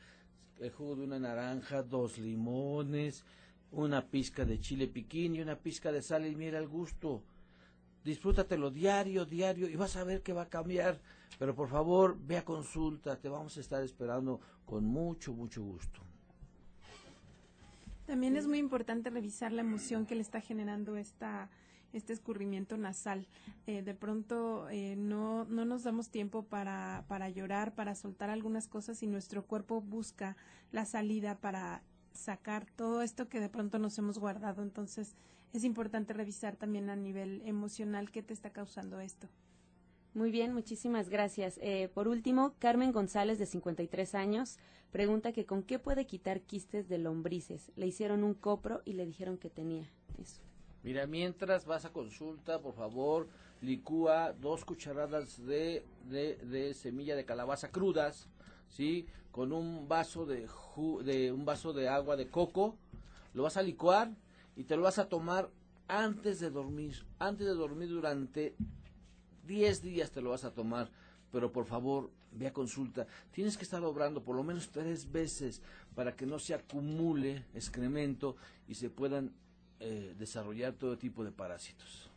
el 0.60 0.70
jugo 0.70 0.96
de 0.96 1.04
una 1.04 1.18
naranja, 1.18 1.82
dos 1.82 2.18
limones, 2.18 3.24
una 3.72 4.06
pizca 4.06 4.44
de 4.44 4.60
chile 4.60 4.88
piquín 4.88 5.34
y 5.34 5.40
una 5.40 5.56
pizca 5.56 5.92
de 5.92 6.02
sal 6.02 6.26
y 6.26 6.34
miel 6.34 6.56
al 6.56 6.68
gusto. 6.68 7.22
Disfrútatelo 8.04 8.70
diario, 8.70 9.24
diario 9.24 9.68
y 9.68 9.76
vas 9.76 9.96
a 9.96 10.04
ver 10.04 10.22
que 10.22 10.32
va 10.32 10.42
a 10.42 10.48
cambiar. 10.48 11.00
Pero 11.38 11.54
por 11.54 11.68
favor, 11.68 12.16
ve 12.18 12.38
a 12.38 12.44
consulta, 12.44 13.16
te 13.16 13.28
vamos 13.28 13.56
a 13.56 13.60
estar 13.60 13.82
esperando 13.82 14.40
con 14.64 14.84
mucho, 14.84 15.32
mucho 15.32 15.62
gusto. 15.62 16.00
También 18.06 18.36
es 18.36 18.46
muy 18.46 18.58
importante 18.58 19.10
revisar 19.10 19.52
la 19.52 19.62
emoción 19.62 20.06
que 20.06 20.14
le 20.14 20.20
está 20.20 20.40
generando 20.40 20.96
esta, 20.96 21.50
este 21.92 22.12
escurrimiento 22.12 22.76
nasal. 22.76 23.26
Eh, 23.66 23.82
de 23.82 23.94
pronto 23.94 24.68
eh, 24.70 24.94
no, 24.96 25.44
no 25.46 25.64
nos 25.64 25.82
damos 25.82 26.10
tiempo 26.10 26.44
para, 26.44 27.04
para 27.08 27.28
llorar, 27.28 27.74
para 27.74 27.96
soltar 27.96 28.30
algunas 28.30 28.68
cosas 28.68 29.02
y 29.02 29.08
nuestro 29.08 29.44
cuerpo 29.44 29.80
busca 29.80 30.36
la 30.70 30.84
salida 30.84 31.40
para 31.40 31.82
sacar 32.16 32.66
todo 32.76 33.02
esto 33.02 33.28
que 33.28 33.40
de 33.40 33.48
pronto 33.48 33.78
nos 33.78 33.96
hemos 33.98 34.18
guardado. 34.18 34.62
Entonces 34.62 35.14
es 35.52 35.64
importante 35.64 36.12
revisar 36.12 36.56
también 36.56 36.90
a 36.90 36.96
nivel 36.96 37.42
emocional 37.44 38.10
qué 38.10 38.22
te 38.22 38.34
está 38.34 38.50
causando 38.50 39.00
esto. 39.00 39.28
Muy 40.14 40.30
bien, 40.30 40.54
muchísimas 40.54 41.10
gracias. 41.10 41.58
Eh, 41.62 41.90
por 41.92 42.08
último, 42.08 42.54
Carmen 42.58 42.90
González, 42.90 43.38
de 43.38 43.44
53 43.44 44.14
años, 44.14 44.58
pregunta 44.90 45.32
que 45.32 45.44
con 45.44 45.62
qué 45.62 45.78
puede 45.78 46.06
quitar 46.06 46.40
quistes 46.40 46.88
de 46.88 46.96
lombrices. 46.96 47.70
Le 47.76 47.86
hicieron 47.86 48.24
un 48.24 48.32
copro 48.32 48.80
y 48.86 48.94
le 48.94 49.04
dijeron 49.04 49.36
que 49.36 49.50
tenía 49.50 49.90
eso. 50.18 50.40
Mira, 50.82 51.06
mientras 51.06 51.66
vas 51.66 51.84
a 51.84 51.92
consulta, 51.92 52.62
por 52.62 52.74
favor, 52.74 53.28
licúa 53.60 54.32
dos 54.32 54.64
cucharadas 54.64 55.44
de, 55.44 55.84
de, 56.08 56.36
de 56.36 56.72
semilla 56.72 57.14
de 57.14 57.26
calabaza 57.26 57.70
crudas, 57.70 58.26
¿sí? 58.68 59.06
Con 59.30 59.52
un 59.52 59.88
vaso 59.88 60.26
de, 60.26 60.46
ju 60.46 61.02
de 61.02 61.32
un 61.32 61.44
vaso 61.44 61.72
de 61.72 61.88
agua 61.88 62.16
de 62.16 62.28
coco, 62.28 62.76
lo 63.34 63.42
vas 63.42 63.56
a 63.56 63.62
licuar 63.62 64.10
y 64.56 64.64
te 64.64 64.76
lo 64.76 64.82
vas 64.82 64.98
a 64.98 65.08
tomar 65.08 65.50
antes 65.88 66.40
de 66.40 66.50
dormir, 66.50 67.04
antes 67.18 67.46
de 67.46 67.54
dormir 67.54 67.88
durante 67.88 68.56
10 69.46 69.82
días 69.82 70.10
te 70.10 70.20
lo 70.20 70.30
vas 70.30 70.44
a 70.44 70.52
tomar, 70.52 70.90
pero 71.30 71.52
por 71.52 71.66
favor, 71.66 72.10
ve 72.32 72.46
a 72.48 72.52
consulta. 72.52 73.06
Tienes 73.30 73.56
que 73.56 73.64
estar 73.64 73.82
obrando 73.84 74.22
por 74.22 74.36
lo 74.36 74.42
menos 74.42 74.70
tres 74.70 75.10
veces 75.10 75.62
para 75.94 76.14
que 76.16 76.26
no 76.26 76.38
se 76.38 76.54
acumule 76.54 77.44
excremento 77.54 78.36
y 78.68 78.74
se 78.74 78.90
puedan 78.90 79.32
eh, 79.80 80.14
desarrollar 80.18 80.74
todo 80.74 80.98
tipo 80.98 81.24
de 81.24 81.32
parásitos. 81.32 82.10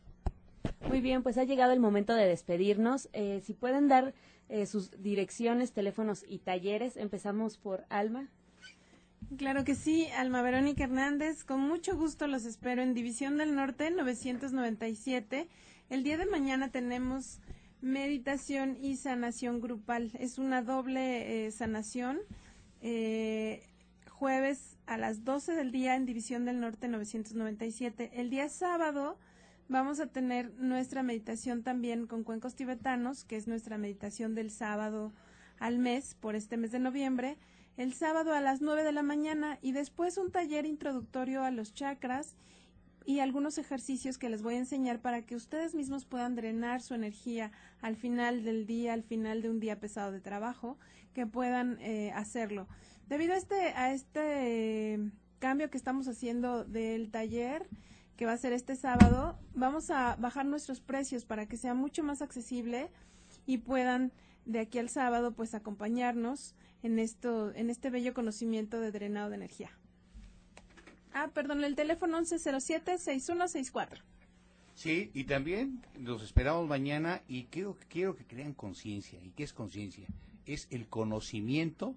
Muy 0.88 1.02
bien, 1.02 1.24
pues 1.24 1.38
ha 1.38 1.44
llegado 1.44 1.74
el 1.74 1.80
momento 1.80 2.14
de 2.14 2.26
despedirnos. 2.26 3.10
Eh, 3.14 3.42
si 3.44 3.54
pueden 3.54 3.88
dar 3.88 4.14
eh, 4.48 4.66
sus 4.66 4.92
direcciones, 5.02 5.74
teléfonos 5.74 6.24
y 6.28 6.40
talleres, 6.40 6.98
empezamos 6.98 7.58
por 7.58 7.86
Alma. 7.90 8.30
Claro 9.38 9.64
que 9.64 9.76
sí, 9.76 10.08
Alma 10.18 10.42
Verónica 10.42 10.86
Hernández, 10.86 11.44
con 11.44 11.60
mucho 11.60 11.96
gusto 11.96 12.26
los 12.28 12.46
espero 12.46 12.82
en 12.82 12.94
División 12.94 13.38
del 13.38 13.54
Norte 13.54 13.92
997. 13.92 15.48
El 15.90 16.04
día 16.04 16.18
de 16.18 16.26
mañana 16.26 16.70
tenemos 16.70 17.40
meditación 17.82 18.78
y 18.82 18.96
sanación 18.96 19.62
grupal. 19.62 20.12
Es 20.20 20.40
una 20.40 20.62
doble 20.62 21.46
eh, 21.46 21.52
sanación. 21.52 22.20
Eh, 22.82 23.68
jueves 24.10 24.78
a 24.88 24.98
las 24.98 25.24
12 25.24 25.54
del 25.54 25.72
día 25.72 25.96
en 25.96 26.06
División 26.06 26.46
del 26.46 26.60
Norte 26.60 26.88
997. 26.88 28.12
El 28.14 28.30
día 28.30 28.50
sábado 28.50 29.18
vamos 29.70 30.00
a 30.00 30.08
tener 30.08 30.52
nuestra 30.56 31.04
meditación 31.04 31.64
también 31.64 32.08
con 32.08 32.24
cuencos 32.24 32.56
tibetanos, 32.56 33.24
que 33.24 33.38
es 33.38 33.48
nuestra 33.48 33.78
meditación 33.78 34.36
del 34.36 34.50
sábado 34.52 35.14
al 35.60 35.78
mes 35.78 36.16
por 36.20 36.36
este 36.36 36.58
mes 36.58 36.72
de 36.72 36.80
noviembre, 36.80 37.38
el 37.78 37.94
sábado 37.94 38.34
a 38.34 38.42
las 38.42 38.62
9 38.62 38.84
de 38.84 38.92
la 38.92 39.04
mañana 39.04 39.60
y 39.62 39.72
después 39.72 40.18
un 40.18 40.32
taller 40.32 40.66
introductorio 40.66 41.44
a 41.44 41.52
los 41.52 41.74
chakras 41.74 42.36
y 43.06 43.20
algunos 43.20 43.58
ejercicios 43.58 44.18
que 44.18 44.30
les 44.30 44.42
voy 44.42 44.56
a 44.56 44.60
enseñar 44.60 45.00
para 45.02 45.22
que 45.22 45.36
ustedes 45.36 45.76
mismos 45.76 46.06
puedan 46.06 46.36
drenar 46.36 46.82
su 46.82 46.96
energía 46.96 47.52
al 47.82 47.96
final 47.96 48.44
del 48.44 48.66
día, 48.66 48.94
al 48.94 49.04
final 49.04 49.42
de 49.42 49.50
un 49.50 49.60
día 49.60 49.80
pesado 49.80 50.12
de 50.12 50.20
trabajo, 50.20 50.78
que 51.14 51.26
puedan 51.26 51.78
eh, 51.80 52.12
hacerlo. 52.14 52.68
Debido 53.08 53.34
a 53.34 53.38
este, 53.38 53.56
a 53.76 53.94
este 53.94 55.00
cambio 55.40 55.70
que 55.70 55.78
estamos 55.78 56.08
haciendo 56.08 56.66
del 56.66 57.10
taller, 57.12 57.68
que 58.20 58.26
va 58.26 58.34
a 58.34 58.38
ser 58.38 58.52
este 58.52 58.76
sábado, 58.76 59.40
vamos 59.56 59.90
a 59.92 60.18
bajar 60.18 60.46
nuestros 60.46 60.82
precios 60.82 61.24
para 61.24 61.46
que 61.46 61.56
sea 61.56 61.74
mucho 61.74 62.04
más 62.04 62.22
accesible 62.22 62.92
y 63.46 63.60
puedan 63.60 64.12
de 64.44 64.60
aquí 64.60 64.78
al 64.78 64.90
sábado 64.90 65.32
pues 65.32 65.56
acompañarnos 65.56 66.54
en 66.84 67.00
esto 67.00 67.54
en 67.56 67.70
este 67.70 67.90
bello 67.90 68.14
conocimiento 68.14 68.82
de 68.82 68.92
drenado 68.92 69.30
de 69.30 69.38
energía. 69.38 69.72
Ah, 71.14 71.30
perdón, 71.34 71.64
el 71.64 71.78
teléfono 71.78 72.20
1107-6164. 72.20 74.02
Sí, 74.76 75.12
y 75.14 75.24
también 75.24 75.82
los 75.98 76.22
esperamos 76.22 76.68
mañana 76.68 77.22
y 77.26 77.46
quiero, 77.46 77.78
quiero 77.88 78.18
que 78.18 78.26
crean 78.26 78.54
conciencia. 78.54 79.24
¿Y 79.24 79.30
qué 79.30 79.44
es 79.44 79.54
conciencia? 79.54 80.10
Es 80.46 80.68
el 80.72 80.90
conocimiento 80.90 81.96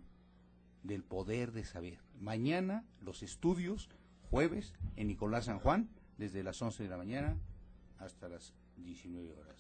del 0.84 1.02
poder 1.02 1.50
de 1.50 1.64
saber. 1.64 1.98
Mañana 2.20 2.84
los 3.00 3.24
estudios, 3.24 3.90
jueves, 4.30 4.72
en 4.94 5.08
Nicolás 5.08 5.46
San 5.46 5.58
Juan, 5.58 5.88
desde 6.22 6.42
las 6.44 6.62
11 6.62 6.84
de 6.84 6.88
la 6.88 6.96
mañana 6.96 7.36
hasta 7.98 8.28
las 8.28 8.54
19 8.76 9.34
horas. 9.34 9.56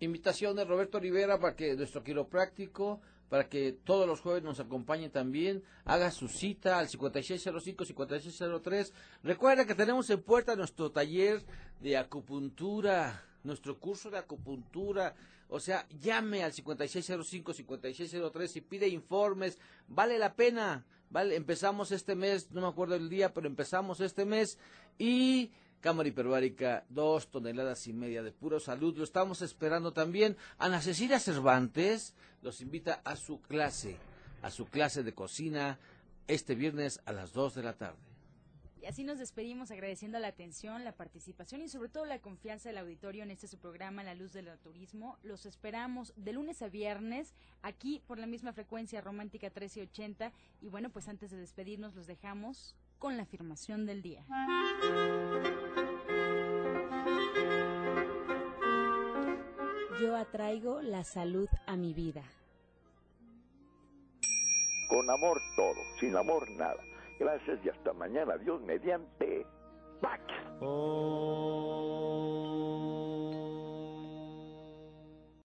Invitación 0.00 0.56
de 0.56 0.66
Roberto 0.66 1.00
Rivera 1.00 1.40
para 1.40 1.56
que 1.56 1.74
nuestro 1.74 2.04
quiropráctico 2.04 3.00
para 3.30 3.48
que 3.48 3.72
todos 3.72 4.06
los 4.06 4.20
jueves 4.20 4.42
nos 4.42 4.60
acompañe 4.60 5.08
también, 5.08 5.62
haga 5.86 6.10
su 6.10 6.28
cita 6.28 6.78
al 6.78 6.88
5605-5603. 6.88 8.92
Recuerda 9.22 9.64
que 9.64 9.74
tenemos 9.74 10.10
en 10.10 10.20
puerta 10.20 10.54
nuestro 10.54 10.92
taller 10.92 11.42
de 11.80 11.96
acupuntura, 11.96 13.24
nuestro 13.42 13.80
curso 13.80 14.10
de 14.10 14.18
acupuntura. 14.18 15.14
O 15.48 15.60
sea, 15.60 15.88
llame 15.98 16.44
al 16.44 16.52
5605-5603 16.52 18.56
y 18.56 18.60
pide 18.60 18.88
informes. 18.88 19.58
Vale 19.88 20.18
la 20.18 20.34
pena. 20.34 20.84
Vale, 21.08 21.34
empezamos 21.34 21.90
este 21.90 22.14
mes, 22.14 22.50
no 22.50 22.60
me 22.60 22.68
acuerdo 22.68 22.96
el 22.96 23.08
día, 23.08 23.32
pero 23.32 23.46
empezamos 23.46 24.02
este 24.02 24.26
mes 24.26 24.58
y 24.98 25.52
cámara 25.82 26.08
hiperbárica, 26.08 26.86
dos 26.88 27.28
toneladas 27.30 27.86
y 27.88 27.92
media 27.92 28.22
de 28.22 28.32
puro 28.32 28.60
salud. 28.60 28.96
Lo 28.96 29.04
estamos 29.04 29.42
esperando 29.42 29.92
también. 29.92 30.36
Ana 30.56 30.80
Cecilia 30.80 31.18
Cervantes 31.18 32.14
los 32.40 32.62
invita 32.62 33.02
a 33.04 33.16
su 33.16 33.42
clase, 33.42 33.96
a 34.40 34.50
su 34.50 34.66
clase 34.66 35.02
de 35.02 35.12
cocina, 35.12 35.78
este 36.28 36.54
viernes 36.54 37.00
a 37.04 37.12
las 37.12 37.32
dos 37.32 37.54
de 37.54 37.64
la 37.64 37.74
tarde. 37.74 37.98
Y 38.80 38.86
así 38.86 39.04
nos 39.04 39.18
despedimos 39.18 39.70
agradeciendo 39.70 40.18
la 40.18 40.26
atención, 40.28 40.82
la 40.82 40.90
participación 40.90 41.62
y 41.62 41.68
sobre 41.68 41.88
todo 41.88 42.04
la 42.04 42.18
confianza 42.20 42.68
del 42.68 42.78
auditorio 42.78 43.22
en 43.22 43.30
este 43.30 43.46
su 43.46 43.58
programa 43.58 44.02
La 44.02 44.14
Luz 44.14 44.32
del 44.32 44.48
Turismo. 44.58 45.18
Los 45.22 45.46
esperamos 45.46 46.12
de 46.16 46.32
lunes 46.32 46.62
a 46.62 46.68
viernes 46.68 47.32
aquí 47.62 48.02
por 48.08 48.18
la 48.18 48.26
misma 48.26 48.52
frecuencia 48.52 49.00
romántica 49.00 49.46
1380 49.48 50.32
y 50.60 50.68
bueno, 50.68 50.90
pues 50.90 51.06
antes 51.06 51.30
de 51.30 51.36
despedirnos 51.36 51.94
los 51.94 52.08
dejamos 52.08 52.74
con 52.98 53.16
la 53.16 53.22
afirmación 53.22 53.86
del 53.86 54.02
día. 54.02 54.24
Yo 60.02 60.16
atraigo 60.16 60.82
la 60.82 61.04
salud 61.04 61.48
a 61.64 61.76
mi 61.76 61.94
vida. 61.94 62.24
Con 64.88 65.08
amor 65.08 65.40
todo, 65.54 65.76
sin 66.00 66.16
amor 66.16 66.50
nada. 66.50 66.82
Gracias 67.20 67.64
y 67.64 67.68
hasta 67.68 67.92
mañana. 67.92 68.36
Dios 68.36 68.60
mediante. 68.62 69.46
Pax. 70.00 70.20
Oh. 70.60 72.41